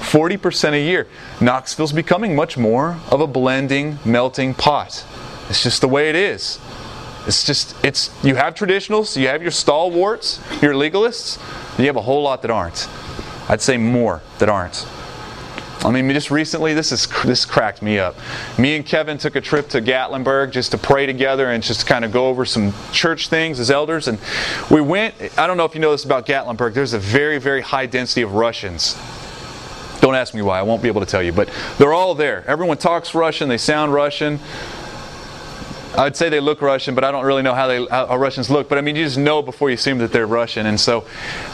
40% 0.00 0.72
a 0.72 0.80
year. 0.80 1.06
Knoxville's 1.40 1.92
becoming 1.92 2.34
much 2.34 2.58
more 2.58 2.98
of 3.10 3.20
a 3.20 3.26
blending, 3.28 4.00
melting 4.04 4.52
pot. 4.54 5.04
It's 5.48 5.62
just 5.62 5.80
the 5.80 5.88
way 5.88 6.10
it 6.10 6.16
is. 6.16 6.58
It's 7.26 7.44
just, 7.44 7.74
it's, 7.84 8.10
you 8.22 8.34
have 8.34 8.54
traditionals, 8.54 9.16
you 9.16 9.28
have 9.28 9.42
your 9.42 9.50
stalwarts, 9.50 10.40
your 10.60 10.74
legalists, 10.74 11.38
you 11.78 11.86
have 11.86 11.96
a 11.96 12.02
whole 12.02 12.22
lot 12.22 12.42
that 12.42 12.50
aren't. 12.50 12.88
I'd 13.48 13.62
say 13.62 13.76
more 13.76 14.22
that 14.38 14.48
aren't. 14.48 14.86
I 15.84 15.90
mean, 15.90 16.10
just 16.10 16.30
recently, 16.30 16.72
this 16.72 16.92
is 16.92 17.06
this 17.24 17.44
cracked 17.44 17.82
me 17.82 17.98
up. 17.98 18.16
Me 18.58 18.74
and 18.74 18.86
Kevin 18.86 19.18
took 19.18 19.36
a 19.36 19.40
trip 19.40 19.68
to 19.70 19.82
Gatlinburg 19.82 20.50
just 20.50 20.70
to 20.70 20.78
pray 20.78 21.04
together 21.04 21.50
and 21.50 21.62
just 21.62 21.86
kind 21.86 22.06
of 22.06 22.12
go 22.12 22.28
over 22.28 22.46
some 22.46 22.72
church 22.90 23.28
things 23.28 23.60
as 23.60 23.70
elders. 23.70 24.08
And 24.08 24.18
we 24.70 24.80
went. 24.80 25.14
I 25.36 25.46
don't 25.46 25.58
know 25.58 25.66
if 25.66 25.74
you 25.74 25.82
know 25.82 25.92
this 25.92 26.04
about 26.04 26.24
Gatlinburg. 26.24 26.72
There's 26.72 26.94
a 26.94 26.98
very, 26.98 27.38
very 27.38 27.60
high 27.60 27.84
density 27.84 28.22
of 28.22 28.32
Russians. 28.32 28.96
Don't 30.00 30.14
ask 30.14 30.32
me 30.32 30.40
why. 30.40 30.58
I 30.58 30.62
won't 30.62 30.80
be 30.80 30.88
able 30.88 31.02
to 31.02 31.06
tell 31.06 31.22
you. 31.22 31.32
But 31.32 31.50
they're 31.76 31.92
all 31.92 32.14
there. 32.14 32.44
Everyone 32.46 32.78
talks 32.78 33.14
Russian. 33.14 33.50
They 33.50 33.58
sound 33.58 33.92
Russian. 33.92 34.40
I'd 35.96 36.16
say 36.16 36.28
they 36.28 36.40
look 36.40 36.60
Russian, 36.60 36.94
but 36.94 37.04
I 37.04 37.10
don't 37.10 37.24
really 37.24 37.42
know 37.42 37.54
how 37.54 37.66
they 37.66 37.86
how 37.86 38.16
Russians 38.16 38.50
look. 38.50 38.68
But 38.68 38.78
I 38.78 38.80
mean, 38.80 38.96
you 38.96 39.04
just 39.04 39.18
know 39.18 39.42
before 39.42 39.70
you 39.70 39.76
see 39.76 39.90
them 39.90 39.98
that 39.98 40.12
they're 40.12 40.26
Russian. 40.26 40.66
And 40.66 40.78
so, 40.78 41.00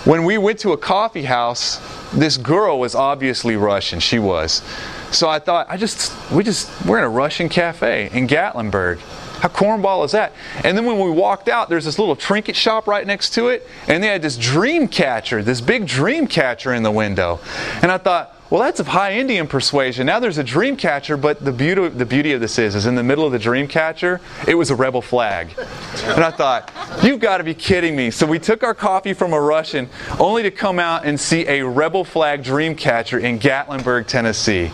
when 0.04 0.24
we 0.24 0.38
went 0.38 0.58
to 0.60 0.72
a 0.72 0.76
coffee 0.78 1.24
house, 1.24 1.80
this 2.12 2.36
girl 2.36 2.78
was 2.78 2.94
obviously 2.94 3.56
Russian. 3.56 4.00
She 4.00 4.18
was. 4.18 4.62
So 5.10 5.28
I 5.28 5.38
thought, 5.40 5.66
I 5.68 5.76
just 5.76 6.12
we 6.30 6.42
just 6.42 6.70
we're 6.86 6.98
in 6.98 7.04
a 7.04 7.08
Russian 7.08 7.48
cafe 7.48 8.10
in 8.12 8.26
Gatlinburg. 8.26 9.00
How 9.40 9.48
cornball 9.48 10.04
is 10.04 10.12
that? 10.12 10.32
And 10.64 10.76
then 10.76 10.84
when 10.84 10.98
we 10.98 11.10
walked 11.10 11.48
out, 11.48 11.70
there's 11.70 11.86
this 11.86 11.98
little 11.98 12.14
trinket 12.14 12.56
shop 12.56 12.86
right 12.86 13.06
next 13.06 13.30
to 13.34 13.48
it, 13.48 13.66
and 13.88 14.02
they 14.02 14.08
had 14.08 14.20
this 14.20 14.36
dream 14.36 14.86
catcher, 14.86 15.42
this 15.42 15.62
big 15.62 15.86
dream 15.86 16.26
catcher 16.26 16.74
in 16.74 16.82
the 16.82 16.90
window. 16.90 17.40
And 17.82 17.90
I 17.90 17.96
thought, 17.96 18.39
well, 18.50 18.60
that's 18.60 18.80
of 18.80 18.88
high 18.88 19.12
Indian 19.12 19.46
persuasion. 19.46 20.06
Now 20.06 20.18
there's 20.18 20.38
a 20.38 20.42
dream 20.42 20.76
catcher, 20.76 21.16
but 21.16 21.44
the 21.44 21.52
beauty, 21.52 21.88
the 21.88 22.04
beauty 22.04 22.32
of 22.32 22.40
this 22.40 22.58
is, 22.58 22.74
is 22.74 22.84
in 22.84 22.96
the 22.96 23.02
middle 23.04 23.24
of 23.24 23.30
the 23.30 23.38
dream 23.38 23.68
catcher, 23.68 24.20
it 24.48 24.56
was 24.56 24.70
a 24.70 24.74
rebel 24.74 25.00
flag. 25.00 25.54
And 26.02 26.24
I 26.24 26.32
thought, 26.32 26.72
you've 27.00 27.20
got 27.20 27.38
to 27.38 27.44
be 27.44 27.54
kidding 27.54 27.94
me. 27.94 28.10
So 28.10 28.26
we 28.26 28.40
took 28.40 28.64
our 28.64 28.74
coffee 28.74 29.12
from 29.12 29.32
a 29.34 29.40
Russian, 29.40 29.88
only 30.18 30.42
to 30.42 30.50
come 30.50 30.80
out 30.80 31.04
and 31.04 31.18
see 31.18 31.46
a 31.46 31.64
rebel 31.64 32.04
flag 32.04 32.42
dream 32.42 32.74
catcher 32.74 33.20
in 33.20 33.38
Gatlinburg, 33.38 34.08
Tennessee. 34.08 34.72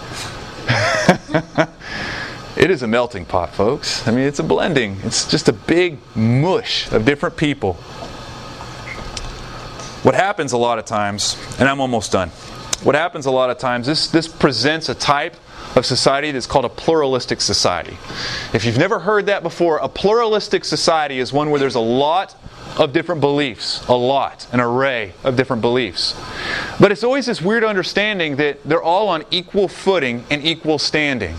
it 2.57 2.71
is 2.71 2.83
a 2.83 2.87
melting 2.87 3.27
pot, 3.27 3.55
folks. 3.55 4.09
I 4.09 4.11
mean, 4.11 4.25
it's 4.25 4.39
a 4.39 4.45
blending. 4.45 4.97
It's 5.05 5.31
just 5.31 5.49
a 5.49 5.53
big 5.53 5.99
mush 6.17 6.91
of 6.93 7.05
different 7.05 7.37
people. 7.37 7.75
What 10.03 10.15
happens 10.15 10.53
a 10.53 10.57
lot 10.57 10.79
of 10.79 10.87
times, 10.87 11.37
and 11.59 11.69
I'm 11.69 11.81
almost 11.81 12.13
done 12.13 12.31
what 12.87 12.95
happens 12.95 13.27
a 13.27 13.31
lot 13.33 13.51
of 13.51 13.59
times, 13.59 13.85
this, 13.85 14.07
this 14.07 14.29
presents 14.29 14.89
a 14.89 14.95
type 14.95 15.35
of 15.75 15.85
society 15.85 16.31
that's 16.31 16.47
called 16.47 16.65
a 16.65 16.69
pluralistic 16.69 17.41
society. 17.41 17.99
If 18.55 18.65
you've 18.65 18.79
never 18.79 19.01
heard 19.01 19.27
that 19.27 19.43
before, 19.43 19.79
a 19.79 19.89
pluralistic 19.89 20.65
society 20.65 21.19
is 21.19 21.33
one 21.33 21.51
where 21.51 21.59
there's 21.59 21.75
a 21.75 21.81
lot 21.81 22.37
of 22.79 22.93
different 22.93 23.21
beliefs, 23.21 23.85
a 23.89 23.95
lot, 23.95 24.47
an 24.53 24.61
array 24.61 25.15
of 25.25 25.35
different 25.35 25.63
beliefs. 25.63 26.15
But 26.79 26.93
it's 26.93 27.03
always 27.03 27.27
this 27.27 27.43
weird 27.43 27.65
understanding 27.65 28.37
that 28.37 28.63
they're 28.63 28.81
all 28.81 29.09
on 29.09 29.25
equal 29.33 29.67
footing 29.67 30.25
and 30.31 30.47
equal 30.47 30.79
standing. 30.79 31.35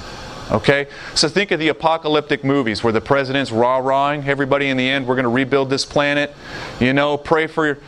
Okay? 0.52 0.88
So 1.16 1.30
think 1.30 1.52
of 1.52 1.60
the 1.60 1.70
apocalyptic 1.70 2.44
movies 2.44 2.84
where 2.84 2.92
the 2.92 3.02
president's 3.02 3.54
rah 3.54 3.78
rahing 3.78 4.28
everybody 4.28 4.68
in 4.68 4.76
the 4.76 4.88
end, 4.88 5.08
we're 5.08 5.16
going 5.16 5.24
to 5.24 5.30
rebuild 5.30 5.70
this 5.70 5.86
planet. 5.86 6.36
You 6.82 6.92
know, 6.92 7.18
pray 7.18 7.48
for 7.48 7.80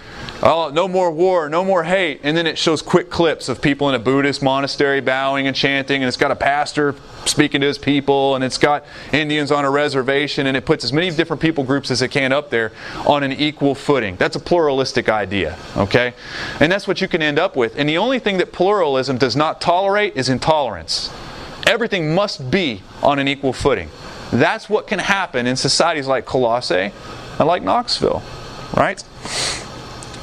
Oh, 0.42 0.72
no 0.74 0.88
more 0.88 1.12
war, 1.12 1.50
no 1.50 1.66
more 1.66 1.84
hate. 1.84 2.22
And 2.24 2.38
then 2.38 2.48
it 2.48 2.58
shows 2.58 2.82
quick 2.82 3.10
clips 3.10 3.50
of 3.50 3.62
people 3.62 3.90
in 3.90 3.96
a 3.96 4.00
Buddhist 4.00 4.42
monastery 4.42 5.02
bowing 5.02 5.48
and 5.48 5.56
chanting, 5.56 6.02
and 6.02 6.08
it's 6.08 6.16
got 6.16 6.32
a 6.32 6.36
pastor 6.36 6.96
speaking 7.26 7.60
to 7.60 7.68
his 7.68 7.78
people, 7.78 8.36
and 8.36 8.44
it's 8.44 8.58
got 8.58 8.86
Indians 9.12 9.52
on 9.52 9.66
a 9.66 9.70
reservation, 9.70 10.48
and 10.48 10.56
it 10.56 10.66
puts 10.66 10.86
as 10.86 10.94
many 10.94 11.12
different 11.12 11.42
people 11.42 11.66
groups 11.66 11.92
as 11.92 12.02
it 12.02 12.10
can 12.10 12.32
up 12.32 12.52
there 12.52 12.72
on 13.06 13.24
an 13.24 13.34
equal 13.34 13.76
footing. 13.76 14.16
That's 14.16 14.38
a 14.38 14.40
pluralistic 14.40 15.10
idea, 15.10 15.58
okay? 15.76 16.14
And 16.62 16.72
that's 16.72 16.88
what 16.88 17.02
you 17.02 17.10
can 17.10 17.22
end 17.22 17.38
up 17.38 17.58
with. 17.58 17.78
And 17.78 17.90
the 17.90 17.98
only 17.98 18.20
thing 18.20 18.38
that 18.38 18.54
pluralism 18.54 19.18
does 19.18 19.36
not 19.36 19.60
tolerate 19.60 20.16
is 20.16 20.30
intolerance. 20.30 21.10
Everything 21.68 22.16
must 22.16 22.50
be 22.50 22.82
on 23.04 23.20
an 23.20 23.28
equal 23.28 23.52
footing. 23.52 23.90
That's 24.32 24.70
what 24.70 24.88
can 24.88 25.00
happen 25.00 25.48
in 25.48 25.58
societies 25.58 26.08
like 26.08 26.26
Colossae 26.26 26.94
and 27.40 27.48
like 27.48 27.62
Knoxville, 27.62 28.24
right? 28.78 29.04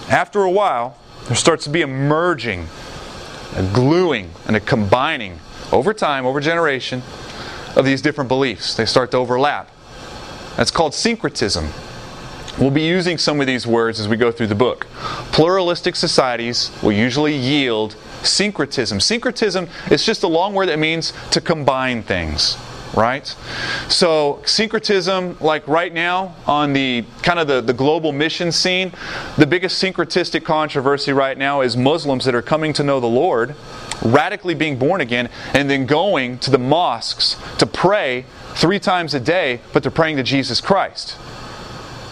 After 0.08 0.42
a 0.42 0.50
while, 0.50 0.96
there 1.26 1.36
starts 1.36 1.64
to 1.64 1.70
be 1.70 1.82
a 1.82 1.86
merging, 1.86 2.68
a 3.56 3.68
gluing, 3.74 4.30
and 4.46 4.54
a 4.54 4.60
combining 4.60 5.40
over 5.72 5.92
time, 5.92 6.26
over 6.26 6.40
generation, 6.40 7.02
of 7.74 7.84
these 7.84 8.00
different 8.00 8.28
beliefs. 8.28 8.74
They 8.74 8.86
start 8.86 9.10
to 9.10 9.16
overlap. 9.16 9.70
That's 10.56 10.70
called 10.70 10.94
syncretism. 10.94 11.68
We'll 12.58 12.70
be 12.70 12.82
using 12.82 13.18
some 13.18 13.40
of 13.40 13.46
these 13.46 13.66
words 13.66 14.00
as 14.00 14.08
we 14.08 14.16
go 14.16 14.30
through 14.30 14.46
the 14.46 14.54
book. 14.54 14.86
Pluralistic 15.32 15.96
societies 15.96 16.70
will 16.82 16.92
usually 16.92 17.36
yield 17.36 17.96
syncretism. 18.22 19.00
Syncretism 19.00 19.68
is 19.90 20.06
just 20.06 20.22
a 20.22 20.28
long 20.28 20.54
word 20.54 20.68
that 20.68 20.78
means 20.78 21.12
to 21.32 21.40
combine 21.40 22.02
things 22.02 22.56
right? 22.94 23.26
So 23.88 24.42
syncretism, 24.44 25.36
like 25.40 25.66
right 25.66 25.92
now 25.92 26.34
on 26.46 26.72
the 26.72 27.04
kind 27.22 27.38
of 27.38 27.46
the, 27.46 27.60
the 27.60 27.72
global 27.72 28.12
mission 28.12 28.52
scene, 28.52 28.92
the 29.36 29.46
biggest 29.46 29.82
syncretistic 29.82 30.44
controversy 30.44 31.12
right 31.12 31.36
now 31.36 31.60
is 31.60 31.76
Muslims 31.76 32.24
that 32.24 32.34
are 32.34 32.42
coming 32.42 32.72
to 32.74 32.82
know 32.82 33.00
the 33.00 33.06
Lord, 33.06 33.54
radically 34.02 34.54
being 34.54 34.78
born 34.78 35.00
again, 35.00 35.28
and 35.54 35.70
then 35.70 35.86
going 35.86 36.38
to 36.38 36.50
the 36.50 36.58
mosques 36.58 37.36
to 37.58 37.66
pray 37.66 38.24
three 38.54 38.78
times 38.78 39.14
a 39.14 39.20
day, 39.20 39.60
but 39.72 39.82
they're 39.82 39.92
praying 39.92 40.16
to 40.16 40.22
Jesus 40.22 40.60
Christ. 40.60 41.16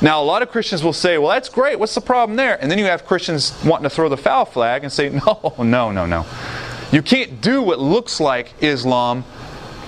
Now, 0.02 0.22
a 0.22 0.24
lot 0.24 0.42
of 0.42 0.50
Christians 0.50 0.84
will 0.84 0.92
say, 0.92 1.16
well, 1.16 1.30
that's 1.30 1.48
great. 1.48 1.78
What's 1.78 1.94
the 1.94 2.00
problem 2.00 2.36
there? 2.36 2.60
And 2.60 2.70
then 2.70 2.78
you 2.78 2.84
have 2.84 3.06
Christians 3.06 3.54
wanting 3.64 3.84
to 3.84 3.90
throw 3.90 4.08
the 4.10 4.18
foul 4.18 4.44
flag 4.44 4.82
and 4.82 4.92
say, 4.92 5.08
no, 5.26 5.54
no, 5.58 5.90
no, 5.90 6.04
no. 6.04 6.26
You 6.92 7.00
can't 7.00 7.40
do 7.40 7.62
what 7.62 7.78
looks 7.78 8.20
like 8.20 8.52
Islam 8.60 9.24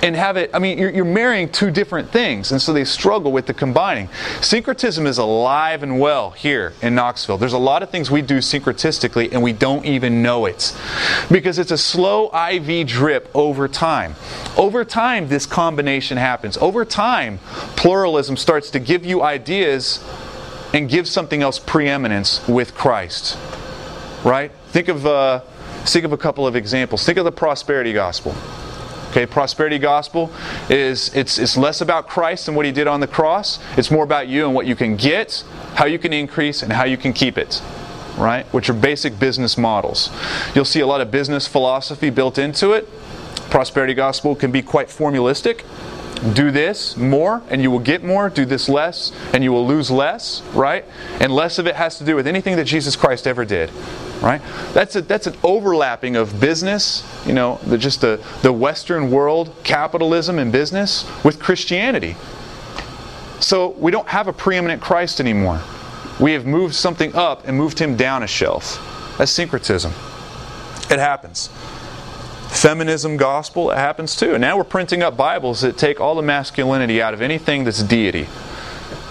and 0.07 0.17
have 0.17 0.37
it. 0.37 0.51
I 0.55 0.59
mean, 0.59 0.79
you're, 0.79 0.91
you're 0.91 1.05
marrying 1.05 1.49
two 1.49 1.71
different 1.71 2.11
things, 2.11 2.53
and 2.53 2.63
so 2.63 2.73
they 2.73 2.85
struggle 2.85 3.33
with 3.33 3.47
the 3.47 3.55
combining. 3.55 4.09
Syncretism 4.41 5.07
is 5.07 5.19
alive 5.19 5.83
and 5.83 5.99
well 5.99 6.31
here 6.31 6.73
in 6.81 6.95
Knoxville. 6.95 7.39
There's 7.39 7.53
a 7.53 7.59
lot 7.59 7.83
of 7.83 7.91
things 7.91 8.11
we 8.11 8.23
do 8.23 8.39
syncretistically, 8.39 9.33
and 9.33 9.43
we 9.43 9.53
don't 9.53 9.85
even 9.85 10.23
know 10.23 10.47
it 10.47 10.75
because 11.31 11.59
it's 11.59 11.73
a 11.73 11.79
slow 11.79 12.31
IV 12.31 12.87
drip 12.87 13.29
over 13.35 13.67
time. 13.67 14.15
Over 14.57 14.85
time, 14.85 15.29
this 15.29 15.45
combination 15.45 16.17
happens. 16.17 16.57
Over 16.59 16.85
time, 16.85 17.39
pluralism 17.77 18.37
starts 18.37 18.71
to 18.71 18.79
give 18.79 19.05
you 19.05 19.23
ideas 19.23 20.03
and 20.73 20.89
give 20.89 21.09
something 21.09 21.43
else 21.43 21.59
preeminence 21.59 22.47
with 22.47 22.75
Christ. 22.75 23.37
Right? 24.25 24.53
Think 24.69 24.89
of 24.89 25.07
uh, 25.07 25.41
think 25.85 26.05
of 26.05 26.13
a 26.13 26.17
couple 26.17 26.47
of 26.47 26.55
examples. 26.55 27.05
Think 27.05 27.19
of 27.19 27.25
the 27.25 27.33
prosperity 27.33 27.93
gospel. 27.93 28.35
Okay, 29.17 29.25
prosperity 29.25 29.79
gospel 29.79 30.31
is 30.69 31.09
it's 31.14 31.39
it's 31.39 31.57
less 31.57 31.81
about 31.81 32.07
Christ 32.07 32.49
and 32.49 32.57
what 32.57 32.67
he 32.67 32.73
did 32.73 32.87
on 32.87 33.01
the 33.01 33.07
cross. 33.07 33.59
It's 33.79 33.91
more 33.91 34.05
about 34.05 34.29
you 34.29 34.45
and 34.45 34.55
what 34.55 34.67
you 34.67 34.77
can 34.77 34.95
get, 34.95 35.43
how 35.75 35.87
you 35.87 35.99
can 35.99 36.12
increase, 36.12 36.62
and 36.62 36.71
how 36.71 36.85
you 36.85 36.99
can 36.99 37.14
keep 37.14 37.39
it. 37.39 37.62
Right? 38.19 38.45
Which 38.53 38.69
are 38.69 38.75
basic 38.75 39.19
business 39.19 39.57
models. 39.57 40.11
You'll 40.55 40.67
see 40.67 40.81
a 40.81 40.87
lot 40.87 41.01
of 41.01 41.11
business 41.11 41.49
philosophy 41.49 42.11
built 42.11 42.37
into 42.37 42.73
it. 42.73 42.91
Prosperity 43.49 43.95
gospel 43.95 44.37
can 44.37 44.53
be 44.53 44.61
quite 44.61 44.91
formulistic. 44.91 45.64
Do 46.35 46.51
this 46.51 46.97
more 46.97 47.43
and 47.51 47.62
you 47.62 47.71
will 47.71 47.79
get 47.79 48.03
more. 48.03 48.31
Do 48.31 48.45
this 48.45 48.69
less 48.69 49.12
and 49.33 49.45
you 49.45 49.53
will 49.53 49.67
lose 49.67 49.91
less, 49.91 50.43
right? 50.55 50.85
And 51.21 51.33
less 51.33 51.59
of 51.59 51.67
it 51.67 51.77
has 51.77 51.99
to 51.99 52.05
do 52.05 52.17
with 52.17 52.27
anything 52.27 52.57
that 52.57 52.64
Jesus 52.64 52.97
Christ 52.97 53.27
ever 53.27 53.45
did 53.45 53.71
right? 54.21 54.41
That's 54.73 54.97
a, 54.97 55.03
that's 55.03 55.27
an 55.27 55.37
overlapping 55.43 56.17
of 56.17 56.41
business, 56.41 57.05
you 57.27 57.33
know, 57.33 57.59
the, 57.67 57.79
just 57.79 58.01
the, 58.01 58.25
the 58.43 58.53
Western 58.53 59.11
world, 59.11 59.55
capitalism 59.62 60.39
and 60.39 60.51
business 60.51 61.05
with 61.25 61.39
Christianity. 61.39 62.17
So 63.41 63.71
we 63.71 63.93
don't 63.93 64.09
have 64.09 64.29
a 64.29 64.33
preeminent 64.33 64.81
Christ 64.81 65.21
anymore. 65.21 65.61
We 66.19 66.33
have 66.33 66.47
moved 66.47 66.75
something 66.75 67.14
up 67.14 67.47
and 67.47 67.57
moved 67.57 67.79
him 67.79 67.97
down 67.97 68.23
a 68.23 68.27
shelf. 68.27 68.79
That's 69.19 69.31
syncretism. 69.31 69.93
It 70.91 70.99
happens. 70.99 71.51
Feminism 72.57 73.19
gospel, 73.19 73.71
it 73.71 73.77
happens 73.77 74.17
too. 74.17 74.33
And 74.33 74.41
now 74.41 74.57
we're 74.57 74.65
printing 74.65 75.03
up 75.03 75.15
Bibles 75.15 75.61
that 75.61 75.77
take 75.77 76.01
all 76.01 76.15
the 76.15 76.23
masculinity 76.23 77.03
out 77.03 77.13
of 77.13 77.21
anything 77.21 77.65
that's 77.65 77.83
deity. 77.83 78.29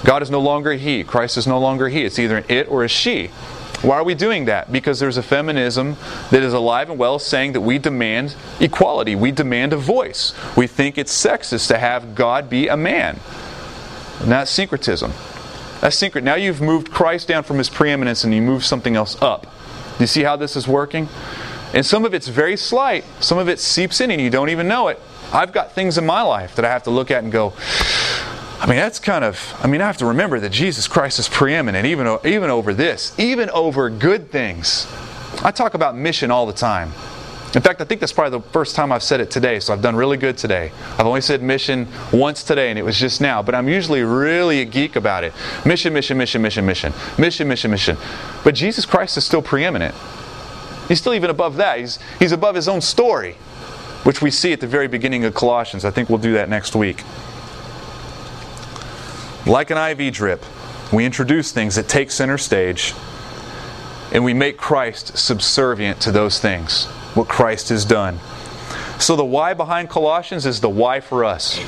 God 0.03 0.23
is 0.23 0.31
no 0.31 0.41
longer 0.41 0.73
He. 0.73 1.03
Christ 1.03 1.37
is 1.37 1.45
no 1.45 1.59
longer 1.59 1.87
He. 1.89 2.05
It's 2.05 2.17
either 2.17 2.37
an 2.37 2.45
it 2.49 2.67
or 2.69 2.83
a 2.83 2.87
she. 2.87 3.27
Why 3.83 3.97
are 3.97 4.03
we 4.03 4.15
doing 4.15 4.45
that? 4.45 4.71
Because 4.71 4.99
there's 4.99 5.17
a 5.17 5.23
feminism 5.23 5.95
that 6.31 6.41
is 6.41 6.53
alive 6.53 6.89
and 6.89 6.97
well 6.97 7.19
saying 7.19 7.53
that 7.53 7.61
we 7.61 7.77
demand 7.77 8.35
equality, 8.59 9.15
we 9.15 9.31
demand 9.31 9.73
a 9.73 9.77
voice. 9.77 10.33
We 10.57 10.65
think 10.65 10.97
it's 10.97 11.13
sexist 11.13 11.67
to 11.67 11.77
have 11.77 12.15
God 12.15 12.49
be 12.49 12.67
a 12.67 12.75
man. 12.75 13.19
And 14.21 14.31
that's 14.31 14.49
syncretism. 14.49 15.11
That's 15.81 15.95
secret. 15.95 16.23
Now 16.23 16.33
you've 16.33 16.61
moved 16.61 16.89
Christ 16.89 17.27
down 17.27 17.43
from 17.43 17.59
his 17.59 17.69
preeminence 17.69 18.23
and 18.23 18.33
you 18.33 18.41
move 18.41 18.65
something 18.65 18.95
else 18.95 19.21
up. 19.21 19.45
You 19.99 20.07
see 20.07 20.23
how 20.23 20.35
this 20.35 20.55
is 20.55 20.67
working? 20.67 21.07
And 21.75 21.85
some 21.85 22.05
of 22.05 22.13
it's 22.13 22.29
very 22.29 22.55
slight, 22.55 23.03
some 23.19 23.37
of 23.37 23.49
it 23.49 23.59
seeps 23.59 23.99
in 23.99 24.09
and 24.09 24.21
you 24.21 24.29
don't 24.29 24.49
even 24.49 24.67
know 24.67 24.87
it. 24.87 24.99
I've 25.33 25.51
got 25.51 25.73
things 25.73 25.97
in 25.97 26.05
my 26.05 26.21
life 26.21 26.55
that 26.55 26.63
I 26.63 26.69
have 26.69 26.83
to 26.83 26.89
look 26.89 27.11
at 27.11 27.21
and 27.21 27.33
go, 27.33 27.53
I 28.61 28.65
mean, 28.67 28.77
that's 28.77 28.97
kind 28.97 29.25
of, 29.25 29.53
I 29.61 29.67
mean, 29.67 29.81
I 29.81 29.85
have 29.85 29.97
to 29.97 30.05
remember 30.05 30.39
that 30.39 30.51
Jesus 30.51 30.87
Christ 30.87 31.19
is 31.19 31.27
preeminent 31.27 31.85
even, 31.85 32.17
even 32.23 32.49
over 32.49 32.73
this, 32.73 33.13
even 33.19 33.49
over 33.49 33.89
good 33.89 34.31
things. 34.31 34.87
I 35.43 35.51
talk 35.51 35.73
about 35.73 35.97
mission 35.97 36.31
all 36.31 36.45
the 36.45 36.53
time. 36.53 36.93
In 37.53 37.61
fact, 37.61 37.81
I 37.81 37.83
think 37.85 37.99
that's 37.99 38.13
probably 38.13 38.39
the 38.39 38.49
first 38.51 38.75
time 38.75 38.91
I've 38.91 39.03
said 39.03 39.19
it 39.19 39.29
today, 39.29 39.59
so 39.59 39.73
I've 39.73 39.81
done 39.81 39.95
really 39.95 40.17
good 40.17 40.37
today. 40.37 40.71
I've 40.97 41.05
only 41.05 41.21
said 41.21 41.41
mission 41.41 41.87
once 42.11 42.43
today, 42.43 42.69
and 42.69 42.79
it 42.79 42.83
was 42.83 42.97
just 42.97 43.21
now, 43.21 43.41
but 43.41 43.53
I'm 43.53 43.67
usually 43.67 44.01
really 44.01 44.61
a 44.61 44.65
geek 44.65 44.95
about 44.95 45.23
it. 45.23 45.33
Mission, 45.65 45.93
mission, 45.93 46.17
mission, 46.17 46.41
mission, 46.41 46.65
mission, 46.65 46.93
mission, 47.17 47.47
mission, 47.47 47.71
mission. 47.71 47.97
But 48.43 48.55
Jesus 48.55 48.85
Christ 48.85 49.17
is 49.17 49.25
still 49.25 49.41
preeminent. 49.41 49.95
He's 50.87 50.99
still 50.99 51.13
even 51.13 51.29
above 51.29 51.57
that. 51.57 51.79
He's, 51.79 51.99
he's 52.19 52.31
above 52.31 52.55
his 52.55 52.67
own 52.67 52.81
story, 52.81 53.33
which 54.03 54.21
we 54.21 54.31
see 54.31 54.53
at 54.53 54.59
the 54.59 54.67
very 54.67 54.87
beginning 54.87 55.25
of 55.25 55.33
Colossians. 55.33 55.85
I 55.85 55.91
think 55.91 56.09
we'll 56.09 56.19
do 56.19 56.33
that 56.33 56.49
next 56.49 56.75
week. 56.75 57.03
Like 59.45 59.69
an 59.69 59.77
IV 59.77 60.13
drip, 60.13 60.43
we 60.91 61.05
introduce 61.05 61.51
things 61.51 61.75
that 61.75 61.87
take 61.87 62.11
center 62.11 62.37
stage 62.37 62.93
and 64.11 64.23
we 64.23 64.33
make 64.33 64.57
Christ 64.57 65.17
subservient 65.17 65.99
to 66.01 66.11
those 66.11 66.39
things, 66.39 66.85
what 67.15 67.27
Christ 67.27 67.69
has 67.69 67.85
done. 67.85 68.19
So 68.99 69.15
the 69.15 69.25
why 69.25 69.53
behind 69.53 69.89
Colossians 69.89 70.45
is 70.45 70.61
the 70.61 70.69
why 70.69 70.99
for 70.99 71.25
us. 71.25 71.59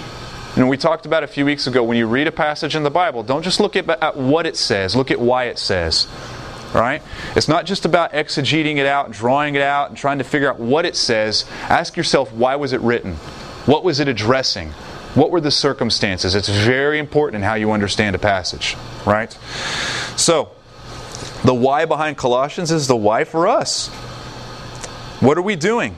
And 0.56 0.70
we 0.70 0.78
talked 0.78 1.06
about 1.06 1.24
a 1.24 1.28
few 1.28 1.46
weeks 1.46 1.68
ago 1.68 1.84
when 1.84 1.98
you 1.98 2.08
read 2.08 2.26
a 2.28 2.32
passage 2.32 2.76
in 2.76 2.84
the 2.84 2.90
Bible, 2.90 3.22
don't 3.22 3.44
just 3.44 3.60
look 3.60 3.76
at, 3.76 3.88
at 4.02 4.16
what 4.16 4.46
it 4.46 4.56
says, 4.56 4.96
look 4.96 5.12
at 5.12 5.20
why 5.20 5.46
it 5.46 5.60
says. 5.60 6.08
Right? 6.74 7.02
It's 7.36 7.48
not 7.48 7.66
just 7.66 7.86
about 7.86 8.12
exegeting 8.12 8.78
it 8.78 8.86
out 8.86 9.12
drawing 9.12 9.56
it 9.56 9.62
out 9.62 9.90
and 9.90 9.98
trying 9.98 10.18
to 10.18 10.24
figure 10.24 10.50
out 10.50 10.60
what 10.60 10.86
it 10.86 10.96
says. 10.96 11.46
Ask 11.64 11.96
yourself, 11.96 12.32
why 12.34 12.56
was 12.56 12.74
it 12.74 12.82
written? 12.82 13.16
What 13.66 13.84
was 13.84 14.00
it 14.00 14.08
addressing? 14.08 14.72
What 15.14 15.32
were 15.32 15.42
the 15.42 15.52
circumstances? 15.52 16.36
It's 16.36 16.50
very 16.50 17.00
important 17.00 17.38
in 17.38 17.42
how 17.44 17.56
you 17.56 17.72
understand 17.72 18.16
a 18.16 18.20
passage, 18.20 18.78
right? 19.06 19.32
So, 20.16 20.52
the 21.44 21.54
why 21.54 21.86
behind 21.86 22.18
Colossians 22.18 22.72
is 22.72 22.88
the 22.88 22.96
why 22.96 23.24
for 23.24 23.48
us. 23.48 23.88
What 25.20 25.38
are 25.38 25.42
we 25.42 25.56
doing? 25.56 25.96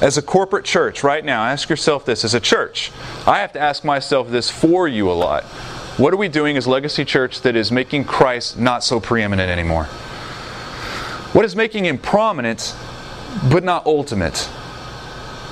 As 0.00 0.16
a 0.16 0.22
corporate 0.22 0.64
church 0.64 1.04
right 1.04 1.24
now, 1.24 1.44
ask 1.44 1.68
yourself 1.68 2.04
this 2.04 2.24
as 2.24 2.34
a 2.34 2.40
church. 2.40 2.90
I 3.26 3.38
have 3.38 3.52
to 3.52 3.60
ask 3.60 3.84
myself 3.84 4.30
this 4.30 4.50
for 4.50 4.88
you 4.88 5.10
a 5.10 5.12
lot. 5.12 5.44
What 5.98 6.14
are 6.14 6.16
we 6.16 6.28
doing 6.28 6.56
as 6.56 6.66
Legacy 6.66 7.04
Church 7.04 7.42
that 7.42 7.54
is 7.54 7.70
making 7.70 8.04
Christ 8.04 8.58
not 8.58 8.82
so 8.82 8.98
preeminent 8.98 9.50
anymore? 9.50 9.88
What 11.32 11.44
is 11.44 11.56
making 11.56 11.86
him 11.86 11.98
prominent 11.98 12.74
but 13.50 13.64
not 13.64 13.86
ultimate? 13.86 14.38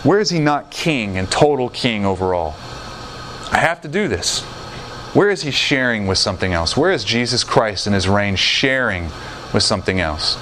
Where 0.03 0.20
is 0.20 0.31
he 0.31 0.39
not 0.39 0.70
king 0.70 1.16
and 1.16 1.31
total 1.31 1.68
king 1.68 2.05
overall? 2.05 2.55
I 3.53 3.59
have 3.59 3.81
to 3.83 3.89
do 3.89 4.09
this. 4.09 4.43
Where 5.14 5.31
is 5.31 5.43
he 5.43 5.51
sharing 5.51 6.07
with 6.07 6.18
something 6.18 6.53
else? 6.53 6.76
Where 6.76 6.93
is 6.93 7.03
Jesus 7.03 7.45
Christ 7.45 7.87
in 7.87 7.93
his 7.93 8.09
reign 8.09 8.37
sharing 8.37 9.05
with 9.53 9.62
something 9.62 10.01
else? 10.01 10.37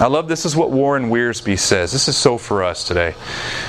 I 0.00 0.08
love 0.08 0.26
this 0.26 0.44
is 0.44 0.56
what 0.56 0.70
Warren 0.70 1.08
Wiersbe 1.08 1.56
says. 1.56 1.92
This 1.92 2.08
is 2.08 2.16
so 2.16 2.36
for 2.36 2.64
us 2.64 2.86
today. 2.86 3.14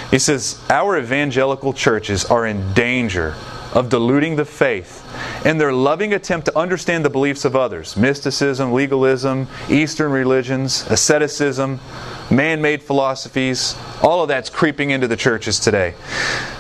He 0.10 0.18
says, 0.18 0.60
Our 0.70 0.98
evangelical 0.98 1.72
churches 1.72 2.26
are 2.26 2.48
in 2.48 2.74
danger 2.74 3.36
of 3.76 3.90
diluting 3.90 4.38
the 4.38 4.46
faith 4.46 5.06
in 5.46 5.58
their 5.58 5.74
loving 5.74 6.14
attempt 6.14 6.46
to 6.46 6.58
understand 6.58 7.06
the 7.06 7.10
beliefs 7.10 7.46
of 7.46 7.56
others 7.56 7.96
mysticism, 7.98 8.72
legalism, 8.72 9.48
Eastern 9.70 10.12
religions, 10.12 10.86
asceticism, 10.90 11.80
man 12.32 12.62
made 12.62 12.82
philosophies, 12.82 13.76
all 14.02 14.24
of 14.24 14.30
that's 14.30 14.50
creeping 14.50 14.90
into 14.90 15.08
the 15.08 15.18
churches 15.18 15.60
today. 15.60 15.94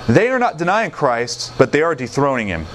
They 0.07 0.29
are 0.29 0.39
not 0.39 0.57
denying 0.57 0.91
Christ, 0.91 1.53
but 1.57 1.71
they 1.71 1.81
are 1.81 1.95
dethroning 1.95 2.47
him. 2.47 2.67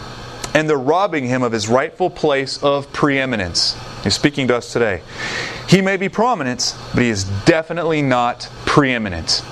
And 0.53 0.69
they're 0.69 0.77
robbing 0.77 1.27
him 1.27 1.45
of 1.45 1.53
his 1.53 1.69
rightful 1.69 2.11
place 2.11 2.61
of 2.61 2.93
preeminence. 2.93 3.77
He's 4.03 4.15
speaking 4.15 4.49
to 4.49 4.57
us 4.57 4.73
today. 4.73 5.03
He 5.69 5.81
may 5.81 5.97
be 5.97 6.09
prominent, 6.09 6.75
but 6.93 7.05
he 7.05 7.09
is 7.09 7.23
definitely 7.45 8.03
not 8.03 8.49
preeminent. 8.67 9.45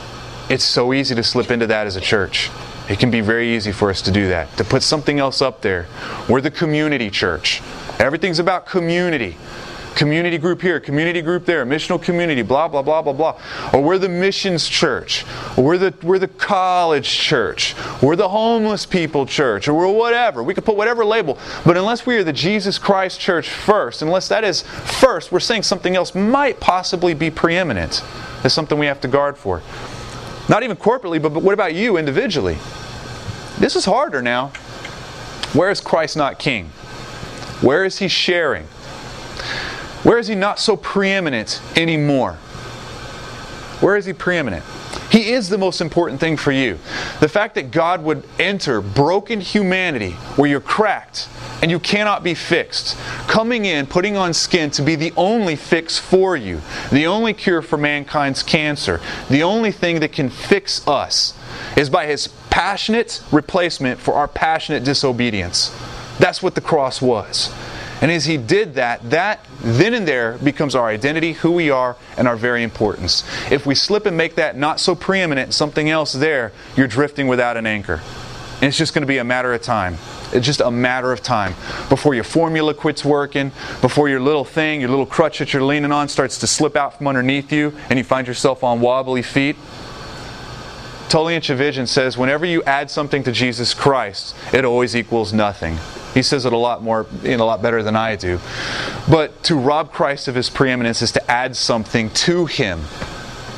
It's 0.49 0.65
so 0.65 0.93
easy 0.93 1.15
to 1.15 1.23
slip 1.23 1.53
into 1.53 1.69
that 1.69 1.87
as 1.87 1.95
a 1.95 2.01
church. 2.01 2.51
It 2.89 2.99
can 2.99 3.11
be 3.11 3.21
very 3.21 3.55
easy 3.55 3.73
for 3.73 3.91
us 3.91 4.01
to 4.03 4.11
do 4.11 4.29
that, 4.29 4.57
to 4.57 4.65
put 4.65 4.83
something 4.83 5.19
else 5.19 5.43
up 5.43 5.61
there. 5.61 5.87
We're 6.29 6.41
the 6.41 6.51
community 6.51 7.11
church. 7.11 7.63
Everything's 7.99 8.39
about 8.39 8.67
community 8.67 9.37
community 9.99 10.39
group 10.39 10.63
here, 10.63 10.79
community 10.79 11.21
group 11.21 11.45
there, 11.45 11.67
missional 11.67 12.01
community, 12.01 12.41
blah, 12.43 12.69
blah, 12.69 12.83
blah, 12.83 13.03
blah, 13.03 13.13
blah. 13.13 13.41
Or 13.75 13.83
we're 13.83 13.99
the 13.99 14.09
missions 14.09 14.69
church. 14.69 15.25
Or 15.57 15.65
we're 15.65 15.79
the, 15.79 15.95
we're 16.05 16.21
the 16.21 16.29
college 16.29 17.09
church. 17.09 17.75
We're 18.01 18.15
the 18.15 18.29
homeless 18.29 18.87
people 18.87 19.27
church. 19.27 19.67
Or 19.67 19.75
we're 19.75 19.91
whatever. 19.91 20.45
We 20.45 20.55
could 20.55 20.65
put 20.65 20.77
whatever 20.77 21.05
label. 21.05 21.37
But 21.67 21.77
unless 21.77 22.07
we 22.07 22.17
are 22.17 22.23
the 22.23 22.33
Jesus 22.33 22.79
Christ 22.79 23.19
church 23.19 23.49
first, 23.49 24.01
unless 24.01 24.29
that 24.29 24.45
is 24.45 24.63
first, 24.63 25.33
we're 25.33 25.41
saying 25.41 25.65
something 25.65 25.97
else 25.97 26.15
might 26.15 26.61
possibly 26.61 27.13
be 27.13 27.29
preeminent. 27.29 28.03
That's 28.43 28.55
something 28.55 28.79
we 28.79 28.87
have 28.87 29.01
to 29.01 29.09
guard 29.09 29.37
for. 29.37 29.63
Not 30.49 30.63
even 30.63 30.77
corporately, 30.77 31.21
but, 31.21 31.35
but 31.35 31.43
what 31.43 31.55
about 31.55 31.75
you 31.75 31.97
individually? 31.97 32.57
This 33.59 33.75
is 33.75 33.85
harder 33.85 34.23
now. 34.23 34.49
Where 35.53 35.71
is 35.71 35.81
Christ 35.81 36.17
not 36.17 36.39
king? 36.39 36.67
Where 37.61 37.85
is 37.85 37.99
he 37.99 38.07
sharing? 38.07 38.65
Where 40.05 40.19
is 40.19 40.29
he 40.29 40.37
not 40.37 40.61
so 40.61 40.77
preeminent 40.77 41.61
anymore? 41.75 42.35
Where 43.81 43.97
is 43.97 44.05
he 44.05 44.13
preeminent? 44.13 44.65
He 45.11 45.33
is 45.33 45.49
the 45.49 45.59
most 45.59 45.81
important 45.81 46.21
thing 46.21 46.37
for 46.37 46.53
you. 46.53 46.79
The 47.21 47.29
fact 47.29 47.57
that 47.57 47.71
God 47.71 48.05
would 48.05 48.23
enter 48.39 48.81
broken 48.81 49.41
humanity 49.41 50.13
where 50.37 50.49
you're 50.49 50.61
cracked 50.61 51.29
and 51.61 51.71
you 51.71 51.81
cannot 51.81 52.23
be 52.23 52.35
fixed. 52.35 52.97
Coming 53.27 53.65
in, 53.65 53.87
putting 53.87 54.17
on 54.17 54.35
skin 54.35 54.71
to 54.73 54.83
be 54.83 54.95
the 54.95 55.13
only 55.17 55.57
fix 55.57 55.99
for 55.99 56.37
you, 56.37 56.61
the 56.93 57.07
only 57.07 57.33
cure 57.33 57.63
for 57.63 57.77
mankind's 57.77 58.43
cancer, 58.43 59.01
the 59.29 59.43
only 59.43 59.73
thing 59.73 59.99
that 60.01 60.13
can 60.13 60.31
fix 60.31 60.87
us 60.87 61.35
is 61.77 61.91
by 61.91 62.07
his 62.07 62.29
passionate 62.59 63.23
replacement 63.31 64.01
for 64.01 64.15
our 64.15 64.27
passionate 64.27 64.83
disobedience. 64.83 65.73
That's 66.19 66.43
what 66.43 66.57
the 66.57 66.61
cross 66.61 67.01
was. 67.01 67.55
And 68.03 68.11
as 68.11 68.25
he 68.25 68.37
did 68.37 68.75
that, 68.75 69.11
that 69.11 69.47
then 69.61 69.95
and 69.95 70.09
there 70.09 70.39
becomes 70.39 70.75
our 70.75 70.89
identity, 70.89 71.35
who 71.35 71.53
we 71.53 71.71
are, 71.71 71.97
and 72.17 72.27
our 72.27 72.35
very 72.35 72.65
importance. 72.65 73.23
If 73.53 73.65
we 73.65 73.77
slip 73.77 74.07
and 74.07 74.17
make 74.17 74.35
that 74.35 74.57
not 74.57 74.81
so 74.81 74.97
preeminent, 74.97 75.55
something 75.55 75.89
else 75.89 76.13
there, 76.13 76.51
you're 76.77 76.89
drifting 76.89 77.29
without 77.29 77.57
an 77.57 77.65
anchor. 77.65 78.01
And 78.55 78.65
it's 78.65 78.77
just 78.77 78.93
going 78.93 79.03
to 79.03 79.07
be 79.07 79.19
a 79.19 79.25
matter 79.25 79.55
of 79.55 79.63
time. 79.63 79.97
It's 80.33 80.45
just 80.45 80.61
a 80.61 80.71
matter 80.73 81.13
of 81.13 81.23
time 81.23 81.55
before 81.89 82.17
your 82.17 82.25
formula 82.25 82.75
quits 82.75 83.05
working, 83.05 83.53
before 83.81 84.09
your 84.09 84.19
little 84.19 84.45
thing, 84.45 84.81
your 84.81 84.91
little 84.91 85.07
crutch 85.07 85.39
that 85.39 85.53
you're 85.53 85.63
leaning 85.63 85.93
on 85.93 86.09
starts 86.09 86.39
to 86.39 86.49
slip 86.49 86.75
out 86.75 86.99
from 86.99 87.07
underneath 87.07 87.53
you, 87.53 87.73
and 87.89 88.01
you 88.01 88.05
find 88.05 88.27
yourself 88.27 88.65
on 88.65 88.81
wobbly 88.81 89.23
feet. 89.23 89.55
Tullian 91.09 91.41
Tchividjian 91.41 91.89
says 91.89 92.19
whenever 92.19 92.45
you 92.45 92.63
add 92.65 92.91
something 92.91 93.23
to 93.23 93.33
Jesus 93.33 93.73
Christ, 93.73 94.35
it 94.53 94.65
always 94.65 94.95
equals 94.95 95.33
nothing. 95.33 95.79
He 96.13 96.23
says 96.23 96.45
it 96.45 96.53
a 96.53 96.57
lot 96.57 96.83
more, 96.83 97.07
you 97.23 97.37
know, 97.37 97.45
a 97.45 97.47
lot 97.47 97.63
better 97.63 97.83
than 97.83 97.97
I 97.97 98.17
do. 98.17 98.41
But 99.11 99.43
to 99.45 99.55
rob 99.55 99.93
Christ 99.93 100.29
of 100.29 100.35
his 100.35 100.51
preeminence 100.51 101.01
is 101.01 101.13
to 101.13 101.31
add 101.31 101.57
something 101.57 102.11
to 102.11 102.47
him. 102.47 102.83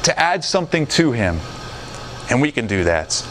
To 0.04 0.18
add 0.18 0.44
something 0.44 0.86
to 0.88 1.12
him. 1.12 1.40
And 2.30 2.40
we 2.40 2.52
can 2.52 2.66
do 2.66 2.84
that. 2.84 3.26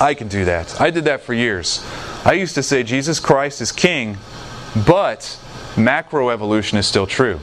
I 0.00 0.14
can 0.14 0.28
do 0.28 0.44
that. 0.44 0.80
I 0.80 0.90
did 0.90 1.04
that 1.04 1.20
for 1.20 1.34
years. 1.34 1.84
I 2.24 2.32
used 2.32 2.54
to 2.56 2.62
say 2.62 2.82
Jesus 2.82 3.20
Christ 3.20 3.60
is 3.60 3.72
king, 3.72 4.16
but 4.86 5.38
macroevolution 5.74 6.78
is 6.78 6.86
still 6.86 7.06
true. 7.06 7.40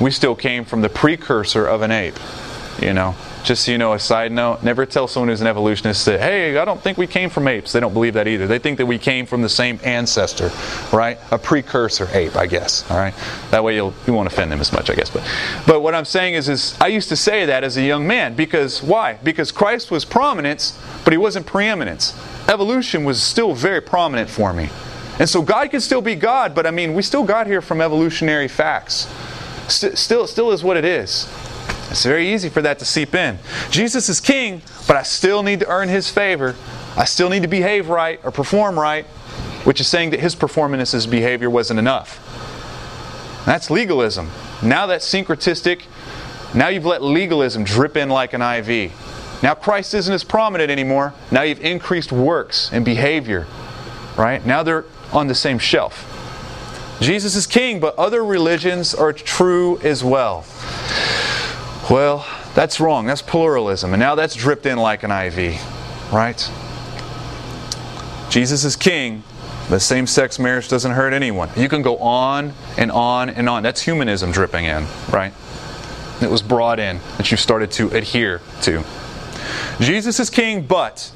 We 0.00 0.10
still 0.10 0.34
came 0.34 0.64
from 0.64 0.82
the 0.82 0.88
precursor 0.88 1.66
of 1.66 1.82
an 1.82 1.90
ape, 1.90 2.18
you 2.80 2.92
know. 2.92 3.14
Just 3.44 3.66
so 3.66 3.72
you 3.72 3.76
know, 3.76 3.92
a 3.92 3.98
side 3.98 4.32
note, 4.32 4.62
never 4.62 4.86
tell 4.86 5.06
someone 5.06 5.28
who's 5.28 5.42
an 5.42 5.46
evolutionist 5.46 6.06
that, 6.06 6.18
hey, 6.18 6.56
I 6.56 6.64
don't 6.64 6.80
think 6.80 6.96
we 6.96 7.06
came 7.06 7.28
from 7.28 7.46
apes. 7.46 7.72
They 7.72 7.80
don't 7.80 7.92
believe 7.92 8.14
that 8.14 8.26
either. 8.26 8.46
They 8.46 8.58
think 8.58 8.78
that 8.78 8.86
we 8.86 8.98
came 8.98 9.26
from 9.26 9.42
the 9.42 9.50
same 9.50 9.78
ancestor, 9.84 10.50
right? 10.96 11.18
A 11.30 11.36
precursor 11.36 12.08
ape, 12.14 12.36
I 12.36 12.46
guess, 12.46 12.90
all 12.90 12.96
right? 12.96 13.12
That 13.50 13.62
way 13.62 13.74
you'll, 13.74 13.92
you 14.06 14.14
won't 14.14 14.28
offend 14.28 14.50
them 14.50 14.60
as 14.60 14.72
much, 14.72 14.88
I 14.88 14.94
guess. 14.94 15.10
But, 15.10 15.30
but 15.66 15.82
what 15.82 15.94
I'm 15.94 16.06
saying 16.06 16.34
is, 16.34 16.48
is, 16.48 16.74
I 16.80 16.86
used 16.86 17.10
to 17.10 17.16
say 17.16 17.44
that 17.44 17.64
as 17.64 17.76
a 17.76 17.82
young 17.82 18.06
man 18.06 18.34
because, 18.34 18.82
why? 18.82 19.18
Because 19.22 19.52
Christ 19.52 19.90
was 19.90 20.06
prominence, 20.06 20.80
but 21.04 21.12
he 21.12 21.18
wasn't 21.18 21.44
preeminence. 21.44 22.18
Evolution 22.48 23.04
was 23.04 23.22
still 23.22 23.54
very 23.54 23.82
prominent 23.82 24.30
for 24.30 24.54
me. 24.54 24.70
And 25.18 25.28
so 25.28 25.42
God 25.42 25.70
can 25.70 25.82
still 25.82 26.00
be 26.00 26.14
God, 26.14 26.54
but 26.54 26.66
I 26.66 26.70
mean, 26.70 26.94
we 26.94 27.02
still 27.02 27.24
got 27.24 27.46
here 27.46 27.60
from 27.60 27.82
evolutionary 27.82 28.48
facts. 28.48 29.06
St- 29.68 29.98
still, 29.98 30.26
still 30.26 30.50
is 30.50 30.64
what 30.64 30.78
it 30.78 30.86
is. 30.86 31.28
It's 31.94 32.04
very 32.04 32.34
easy 32.34 32.48
for 32.48 32.60
that 32.60 32.80
to 32.80 32.84
seep 32.84 33.14
in. 33.14 33.38
Jesus 33.70 34.08
is 34.08 34.20
king, 34.20 34.62
but 34.88 34.96
I 34.96 35.04
still 35.04 35.44
need 35.44 35.60
to 35.60 35.68
earn 35.68 35.88
his 35.88 36.10
favor. 36.10 36.56
I 36.96 37.04
still 37.04 37.28
need 37.28 37.42
to 37.42 37.48
behave 37.48 37.88
right 37.88 38.18
or 38.24 38.32
perform 38.32 38.76
right, 38.76 39.04
which 39.62 39.80
is 39.80 39.86
saying 39.86 40.10
that 40.10 40.18
his 40.18 40.34
performance, 40.34 40.90
his 40.90 41.06
behavior 41.06 41.48
wasn't 41.48 41.78
enough. 41.78 42.18
That's 43.46 43.70
legalism. 43.70 44.28
Now 44.60 44.86
that's 44.86 45.08
syncretistic. 45.08 45.82
Now 46.52 46.66
you've 46.66 46.84
let 46.84 47.00
legalism 47.00 47.62
drip 47.62 47.96
in 47.96 48.08
like 48.08 48.32
an 48.32 48.42
IV. 48.42 48.90
Now 49.44 49.54
Christ 49.54 49.94
isn't 49.94 50.12
as 50.12 50.24
prominent 50.24 50.72
anymore. 50.72 51.14
Now 51.30 51.42
you've 51.42 51.64
increased 51.64 52.10
works 52.10 52.72
and 52.72 52.84
behavior. 52.84 53.46
Right? 54.18 54.44
Now 54.44 54.64
they're 54.64 54.84
on 55.12 55.28
the 55.28 55.34
same 55.36 55.60
shelf. 55.60 56.10
Jesus 57.00 57.36
is 57.36 57.46
king, 57.46 57.78
but 57.78 57.96
other 57.96 58.24
religions 58.24 58.96
are 58.96 59.12
true 59.12 59.78
as 59.84 60.02
well. 60.02 60.44
Well, 61.90 62.26
that's 62.54 62.80
wrong. 62.80 63.04
That's 63.04 63.20
pluralism. 63.20 63.92
And 63.92 64.00
now 64.00 64.14
that's 64.14 64.34
dripped 64.34 64.64
in 64.64 64.78
like 64.78 65.02
an 65.02 65.10
IV, 65.10 65.60
right? 66.10 66.50
Jesus 68.30 68.64
is 68.64 68.74
king, 68.74 69.22
but 69.68 69.80
same 69.80 70.06
sex 70.06 70.38
marriage 70.38 70.68
doesn't 70.68 70.92
hurt 70.92 71.12
anyone. 71.12 71.50
You 71.56 71.68
can 71.68 71.82
go 71.82 71.98
on 71.98 72.54
and 72.78 72.90
on 72.90 73.28
and 73.28 73.50
on. 73.50 73.62
That's 73.62 73.82
humanism 73.82 74.32
dripping 74.32 74.64
in, 74.64 74.86
right? 75.10 75.34
It 76.22 76.30
was 76.30 76.40
brought 76.40 76.80
in 76.80 77.00
that 77.18 77.30
you 77.30 77.36
started 77.36 77.70
to 77.72 77.88
adhere 77.90 78.40
to. 78.62 78.82
Jesus 79.78 80.18
is 80.18 80.30
king, 80.30 80.62
but 80.62 81.12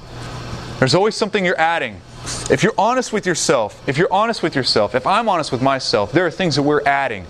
there's 0.80 0.94
always 0.94 1.14
something 1.14 1.46
you're 1.46 1.58
adding. 1.58 2.02
If 2.50 2.62
you're 2.62 2.74
honest 2.76 3.10
with 3.10 3.24
yourself, 3.24 3.82
if 3.88 3.96
you're 3.96 4.12
honest 4.12 4.42
with 4.42 4.54
yourself, 4.54 4.94
if 4.94 5.06
I'm 5.06 5.30
honest 5.30 5.50
with 5.50 5.62
myself, 5.62 6.12
there 6.12 6.26
are 6.26 6.30
things 6.30 6.56
that 6.56 6.62
we're 6.62 6.84
adding 6.84 7.24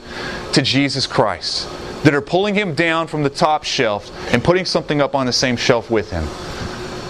to 0.55 0.61
Jesus 0.61 1.07
Christ 1.07 1.69
that 2.05 2.15
are 2.15 2.21
pulling 2.21 2.55
him 2.55 2.75
down 2.75 3.07
from 3.07 3.23
the 3.23 3.31
top 3.31 3.65
shelf 3.65 4.11
and 4.33 4.43
putting 4.43 4.65
something 4.65 5.01
up 5.01 5.15
on 5.15 5.27
the 5.27 5.33
same 5.33 5.57
shelf 5.57 5.91
with 5.91 6.11
him. 6.11 6.25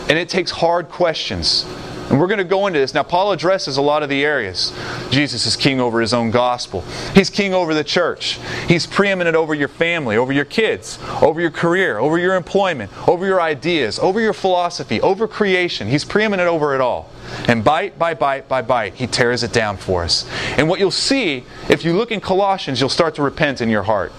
And 0.08 0.18
it 0.18 0.28
takes 0.28 0.50
hard 0.50 0.88
questions. 0.88 1.66
And 2.08 2.18
we're 2.18 2.26
going 2.26 2.38
to 2.38 2.44
go 2.44 2.66
into 2.66 2.78
this. 2.78 2.94
Now, 2.94 3.02
Paul 3.02 3.32
addresses 3.32 3.76
a 3.76 3.82
lot 3.82 4.02
of 4.02 4.08
the 4.08 4.24
areas. 4.24 4.72
Jesus 5.10 5.44
is 5.44 5.56
king 5.56 5.78
over 5.78 6.00
his 6.00 6.14
own 6.14 6.30
gospel. 6.30 6.80
He's 7.14 7.28
king 7.28 7.52
over 7.52 7.74
the 7.74 7.84
church. 7.84 8.38
He's 8.66 8.86
preeminent 8.86 9.36
over 9.36 9.54
your 9.54 9.68
family, 9.68 10.16
over 10.16 10.32
your 10.32 10.46
kids, 10.46 10.98
over 11.20 11.38
your 11.38 11.50
career, 11.50 11.98
over 11.98 12.16
your 12.16 12.34
employment, 12.34 12.90
over 13.06 13.26
your 13.26 13.42
ideas, 13.42 13.98
over 13.98 14.22
your 14.22 14.32
philosophy, 14.32 15.02
over 15.02 15.28
creation. 15.28 15.88
He's 15.88 16.06
preeminent 16.06 16.48
over 16.48 16.74
it 16.74 16.80
all. 16.80 17.10
And 17.46 17.62
bite 17.62 17.98
by 17.98 18.14
bite 18.14 18.48
by 18.48 18.62
bite, 18.62 18.94
he 18.94 19.06
tears 19.06 19.42
it 19.42 19.52
down 19.52 19.76
for 19.76 20.02
us. 20.02 20.26
And 20.56 20.66
what 20.66 20.80
you'll 20.80 20.90
see, 20.90 21.44
if 21.68 21.84
you 21.84 21.92
look 21.92 22.10
in 22.10 22.22
Colossians, 22.22 22.80
you'll 22.80 22.88
start 22.88 23.16
to 23.16 23.22
repent 23.22 23.60
in 23.60 23.68
your 23.68 23.82
heart 23.82 24.12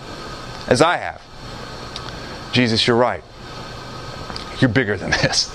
as 0.69 0.81
I 0.81 0.97
have. 0.97 1.21
Jesus, 2.53 2.87
you're 2.87 2.95
right. 2.95 3.23
You're 4.59 4.69
bigger 4.69 4.95
than 4.95 5.11
this. 5.11 5.53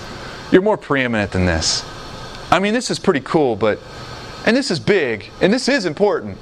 You're 0.51 0.61
more 0.61 0.77
preeminent 0.77 1.31
than 1.31 1.45
this. 1.45 1.83
I 2.51 2.59
mean, 2.59 2.73
this 2.73 2.91
is 2.91 2.99
pretty 2.99 3.21
cool, 3.21 3.55
but, 3.55 3.79
and 4.45 4.55
this 4.55 4.69
is 4.69 4.79
big, 4.79 5.31
and 5.41 5.51
this 5.51 5.67
is 5.67 5.85
important, 5.85 6.37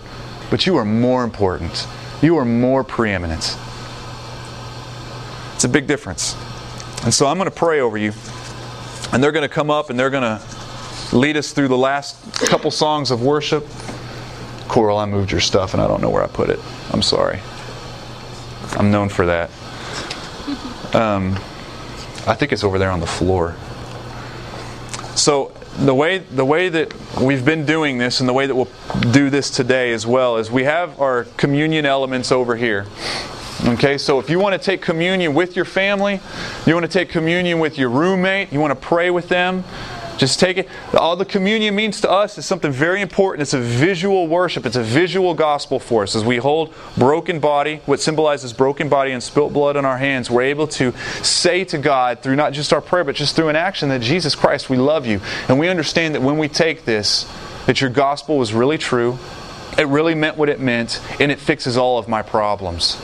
but 0.49 0.65
you 0.65 0.75
are 0.75 0.85
more 0.85 1.23
important. 1.23 1.87
You 2.21 2.37
are 2.37 2.45
more 2.45 2.83
preeminent. 2.83 3.57
It's 5.55 5.63
a 5.63 5.69
big 5.69 5.87
difference. 5.87 6.35
And 7.03 7.13
so 7.13 7.27
I'm 7.27 7.37
going 7.37 7.49
to 7.49 7.55
pray 7.55 7.79
over 7.79 7.97
you, 7.97 8.11
and 9.13 9.23
they're 9.23 9.31
going 9.31 9.47
to 9.47 9.53
come 9.53 9.69
up 9.69 9.89
and 9.89 9.99
they're 9.99 10.09
going 10.09 10.23
to 10.23 10.41
lead 11.15 11.37
us 11.37 11.51
through 11.51 11.67
the 11.67 11.77
last 11.77 12.33
couple 12.47 12.71
songs 12.71 13.11
of 13.11 13.21
worship. 13.21 13.67
Coral, 14.67 14.97
I 14.97 15.05
moved 15.05 15.31
your 15.31 15.41
stuff 15.41 15.73
and 15.73 15.83
I 15.83 15.87
don't 15.87 16.01
know 16.01 16.09
where 16.09 16.23
I 16.23 16.27
put 16.27 16.49
it. 16.49 16.59
I'm 16.91 17.01
sorry. 17.01 17.39
I'm 18.71 18.91
known 18.91 19.09
for 19.09 19.25
that. 19.25 19.49
Um, 20.95 21.35
I 22.25 22.35
think 22.35 22.51
it's 22.51 22.63
over 22.63 22.79
there 22.79 22.91
on 22.91 22.99
the 22.99 23.07
floor. 23.07 23.55
So 25.15 25.53
the 25.77 25.93
way 25.93 26.19
the 26.19 26.45
way 26.45 26.69
that 26.69 26.93
we've 27.19 27.43
been 27.43 27.65
doing 27.65 27.97
this 27.97 28.19
and 28.19 28.29
the 28.29 28.33
way 28.33 28.45
that 28.45 28.55
we'll 28.55 28.69
do 29.11 29.29
this 29.29 29.49
today 29.49 29.91
as 29.91 30.05
well 30.05 30.37
is 30.37 30.51
we 30.51 30.63
have 30.63 30.99
our 31.01 31.25
communion 31.37 31.85
elements 31.85 32.31
over 32.31 32.55
here. 32.55 32.85
Okay, 33.65 33.97
so 33.97 34.19
if 34.19 34.29
you 34.29 34.39
want 34.39 34.53
to 34.53 34.59
take 34.59 34.81
communion 34.81 35.33
with 35.33 35.55
your 35.55 35.65
family, 35.65 36.19
you 36.65 36.73
want 36.73 36.85
to 36.85 36.91
take 36.91 37.09
communion 37.09 37.59
with 37.59 37.77
your 37.77 37.89
roommate, 37.89 38.51
you 38.51 38.59
want 38.59 38.71
to 38.71 38.87
pray 38.87 39.09
with 39.09 39.29
them, 39.29 39.63
just 40.17 40.39
take 40.39 40.57
it. 40.57 40.67
All 40.93 41.15
the 41.15 41.25
communion 41.25 41.75
means 41.75 42.01
to 42.01 42.09
us 42.09 42.37
is 42.37 42.45
something 42.45 42.71
very 42.71 43.01
important. 43.01 43.41
It's 43.41 43.53
a 43.53 43.59
visual 43.59 44.27
worship. 44.27 44.65
It's 44.65 44.75
a 44.75 44.83
visual 44.83 45.33
gospel 45.33 45.79
for 45.79 46.03
us. 46.03 46.15
As 46.15 46.23
we 46.23 46.37
hold 46.37 46.73
broken 46.97 47.39
body, 47.39 47.81
what 47.85 47.99
symbolizes 47.99 48.53
broken 48.53 48.89
body 48.89 49.11
and 49.11 49.21
spilt 49.21 49.53
blood 49.53 49.75
in 49.75 49.85
our 49.85 49.97
hands, 49.97 50.29
we're 50.29 50.43
able 50.43 50.67
to 50.67 50.91
say 51.23 51.63
to 51.65 51.77
God 51.77 52.19
through 52.21 52.35
not 52.35 52.53
just 52.53 52.73
our 52.73 52.81
prayer, 52.81 53.03
but 53.03 53.15
just 53.15 53.35
through 53.35 53.49
an 53.49 53.55
action 53.55 53.89
that 53.89 54.01
Jesus 54.01 54.35
Christ, 54.35 54.69
we 54.69 54.77
love 54.77 55.05
you. 55.05 55.19
And 55.47 55.59
we 55.59 55.67
understand 55.67 56.15
that 56.15 56.21
when 56.21 56.37
we 56.37 56.47
take 56.47 56.85
this, 56.85 57.31
that 57.65 57.81
your 57.81 57.89
gospel 57.89 58.37
was 58.37 58.53
really 58.53 58.77
true. 58.77 59.17
It 59.77 59.87
really 59.87 60.13
meant 60.13 60.37
what 60.37 60.49
it 60.49 60.59
meant, 60.59 61.01
and 61.19 61.31
it 61.31 61.39
fixes 61.39 61.77
all 61.77 61.97
of 61.97 62.07
my 62.07 62.21
problems 62.21 63.01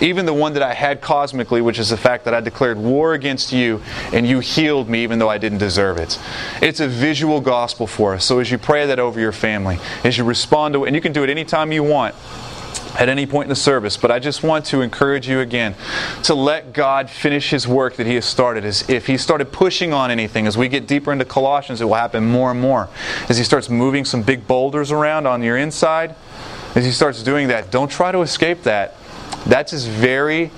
even 0.00 0.26
the 0.26 0.34
one 0.34 0.54
that 0.54 0.62
I 0.62 0.74
had 0.74 1.00
cosmically, 1.00 1.60
which 1.60 1.78
is 1.78 1.90
the 1.90 1.96
fact 1.96 2.24
that 2.24 2.34
I 2.34 2.40
declared 2.40 2.78
war 2.78 3.14
against 3.14 3.52
you 3.52 3.82
and 4.12 4.26
you 4.26 4.40
healed 4.40 4.88
me 4.88 5.02
even 5.02 5.18
though 5.18 5.28
I 5.28 5.38
didn't 5.38 5.58
deserve 5.58 5.98
it. 5.98 6.18
It's 6.60 6.80
a 6.80 6.88
visual 6.88 7.40
gospel 7.40 7.86
for 7.86 8.14
us. 8.14 8.24
So 8.24 8.38
as 8.38 8.50
you 8.50 8.58
pray 8.58 8.86
that 8.86 8.98
over 8.98 9.20
your 9.20 9.32
family, 9.32 9.78
as 10.02 10.18
you 10.18 10.24
respond 10.24 10.74
to 10.74 10.84
it, 10.84 10.88
and 10.88 10.96
you 10.96 11.02
can 11.02 11.12
do 11.12 11.22
it 11.22 11.30
anytime 11.30 11.72
you 11.72 11.82
want 11.82 12.14
at 12.98 13.08
any 13.08 13.26
point 13.26 13.46
in 13.46 13.48
the 13.48 13.56
service, 13.56 13.96
but 13.96 14.10
I 14.10 14.18
just 14.18 14.42
want 14.42 14.66
to 14.66 14.80
encourage 14.80 15.28
you 15.28 15.40
again 15.40 15.74
to 16.24 16.34
let 16.34 16.72
God 16.72 17.10
finish 17.10 17.50
His 17.50 17.66
work 17.66 17.96
that 17.96 18.06
He 18.06 18.14
has 18.14 18.24
started. 18.24 18.64
As 18.64 18.88
if 18.88 19.06
He 19.06 19.16
started 19.16 19.52
pushing 19.52 19.92
on 19.92 20.10
anything, 20.10 20.46
as 20.46 20.56
we 20.56 20.68
get 20.68 20.86
deeper 20.86 21.12
into 21.12 21.24
Colossians, 21.24 21.80
it 21.80 21.86
will 21.86 21.94
happen 21.94 22.24
more 22.24 22.52
and 22.52 22.60
more. 22.60 22.88
As 23.28 23.36
He 23.36 23.44
starts 23.44 23.68
moving 23.68 24.04
some 24.04 24.22
big 24.22 24.46
boulders 24.46 24.92
around 24.92 25.26
on 25.26 25.42
your 25.42 25.56
inside, 25.56 26.14
as 26.76 26.84
He 26.84 26.92
starts 26.92 27.22
doing 27.22 27.48
that, 27.48 27.70
don't 27.70 27.90
try 27.90 28.12
to 28.12 28.20
escape 28.20 28.62
that. 28.62 28.94
That's 29.46 29.72
his 29.72 29.86
very 29.86 30.50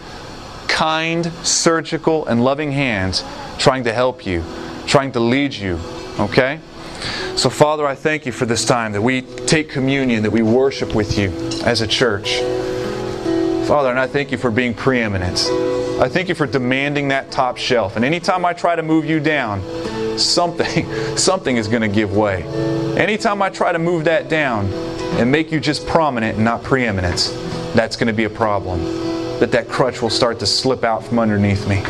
kind, 0.68 1.32
surgical, 1.42 2.26
and 2.26 2.44
loving 2.44 2.72
hands 2.72 3.24
trying 3.58 3.84
to 3.84 3.92
help 3.92 4.26
you, 4.26 4.44
trying 4.86 5.12
to 5.12 5.20
lead 5.20 5.54
you. 5.54 5.78
Okay? 6.18 6.60
So, 7.36 7.50
Father, 7.50 7.86
I 7.86 7.94
thank 7.94 8.26
you 8.26 8.32
for 8.32 8.46
this 8.46 8.64
time 8.64 8.92
that 8.92 9.02
we 9.02 9.22
take 9.22 9.68
communion, 9.68 10.22
that 10.22 10.30
we 10.30 10.42
worship 10.42 10.94
with 10.94 11.18
you 11.18 11.30
as 11.64 11.80
a 11.80 11.86
church. 11.86 12.40
Father, 13.66 13.90
and 13.90 13.98
I 13.98 14.06
thank 14.06 14.30
you 14.30 14.38
for 14.38 14.50
being 14.50 14.74
preeminent. 14.74 15.46
I 16.00 16.08
thank 16.08 16.28
you 16.28 16.34
for 16.34 16.46
demanding 16.46 17.08
that 17.08 17.30
top 17.30 17.56
shelf. 17.56 17.96
And 17.96 18.04
anytime 18.04 18.44
I 18.44 18.52
try 18.52 18.76
to 18.76 18.82
move 18.82 19.04
you 19.04 19.18
down, 19.18 19.60
something, 20.18 20.86
something 21.16 21.56
is 21.56 21.68
going 21.68 21.82
to 21.82 21.88
give 21.88 22.14
way. 22.14 22.44
Anytime 22.96 23.42
I 23.42 23.50
try 23.50 23.72
to 23.72 23.78
move 23.78 24.04
that 24.04 24.28
down 24.28 24.66
and 25.18 25.32
make 25.32 25.50
you 25.50 25.58
just 25.58 25.86
prominent 25.86 26.36
and 26.36 26.44
not 26.44 26.62
preeminent, 26.62 27.18
that's 27.76 27.96
going 27.96 28.08
to 28.08 28.12
be 28.12 28.24
a 28.24 28.30
problem. 28.30 28.82
That 29.40 29.52
that 29.52 29.68
crutch 29.68 30.00
will 30.00 30.10
start 30.10 30.38
to 30.40 30.46
slip 30.46 30.82
out 30.82 31.04
from 31.04 31.18
underneath 31.18 31.68
me. 31.68 31.82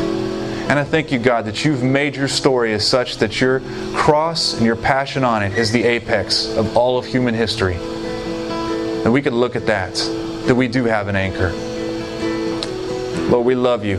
And 0.69 0.77
I 0.77 0.83
thank 0.83 1.13
you, 1.13 1.19
God, 1.19 1.45
that 1.45 1.63
you've 1.63 1.81
made 1.81 2.17
your 2.17 2.27
story 2.27 2.73
as 2.73 2.85
such 2.85 3.17
that 3.17 3.39
your 3.39 3.61
cross 3.95 4.53
and 4.53 4.65
your 4.65 4.75
passion 4.75 5.23
on 5.23 5.41
it 5.41 5.57
is 5.57 5.71
the 5.71 5.83
apex 5.83 6.45
of 6.57 6.75
all 6.75 6.97
of 6.97 7.05
human 7.05 7.33
history. 7.33 7.75
And 7.75 9.13
we 9.13 9.21
could 9.21 9.31
look 9.31 9.55
at 9.55 9.65
that, 9.67 9.95
that 10.45 10.55
we 10.55 10.67
do 10.67 10.83
have 10.83 11.07
an 11.07 11.15
anchor. 11.15 11.51
Lord, 13.29 13.45
we 13.45 13.55
love 13.55 13.85
you. 13.85 13.97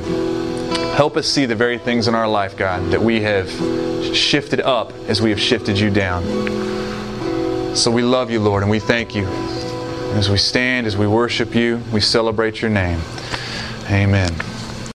Help 0.95 1.17
us 1.17 1.27
see 1.27 1.47
the 1.47 1.55
very 1.55 1.79
things 1.79 2.07
in 2.07 2.15
our 2.15 2.29
life, 2.29 2.55
God, 2.55 2.91
that 2.91 3.01
we 3.01 3.23
have 3.23 3.49
shifted 4.15 4.61
up 4.61 4.93
as 5.09 5.23
we 5.23 5.31
have 5.31 5.41
shifted 5.41 5.79
you 5.79 5.89
down. 5.89 6.25
So 7.75 7.91
we 7.91 8.03
love 8.03 8.31
you, 8.31 8.41
Lord, 8.41 8.63
and 8.63 8.71
we 8.71 8.79
thank 8.81 9.15
you. 9.15 9.27
As 10.17 10.31
we 10.31 10.39
stand, 10.39 10.87
as 10.87 10.97
we 10.97 11.07
worship 11.07 11.55
you, 11.55 11.81
we 11.93 12.01
celebrate 12.01 12.61
your 12.61 12.71
name. 12.71 13.01
Amen. 13.91 14.48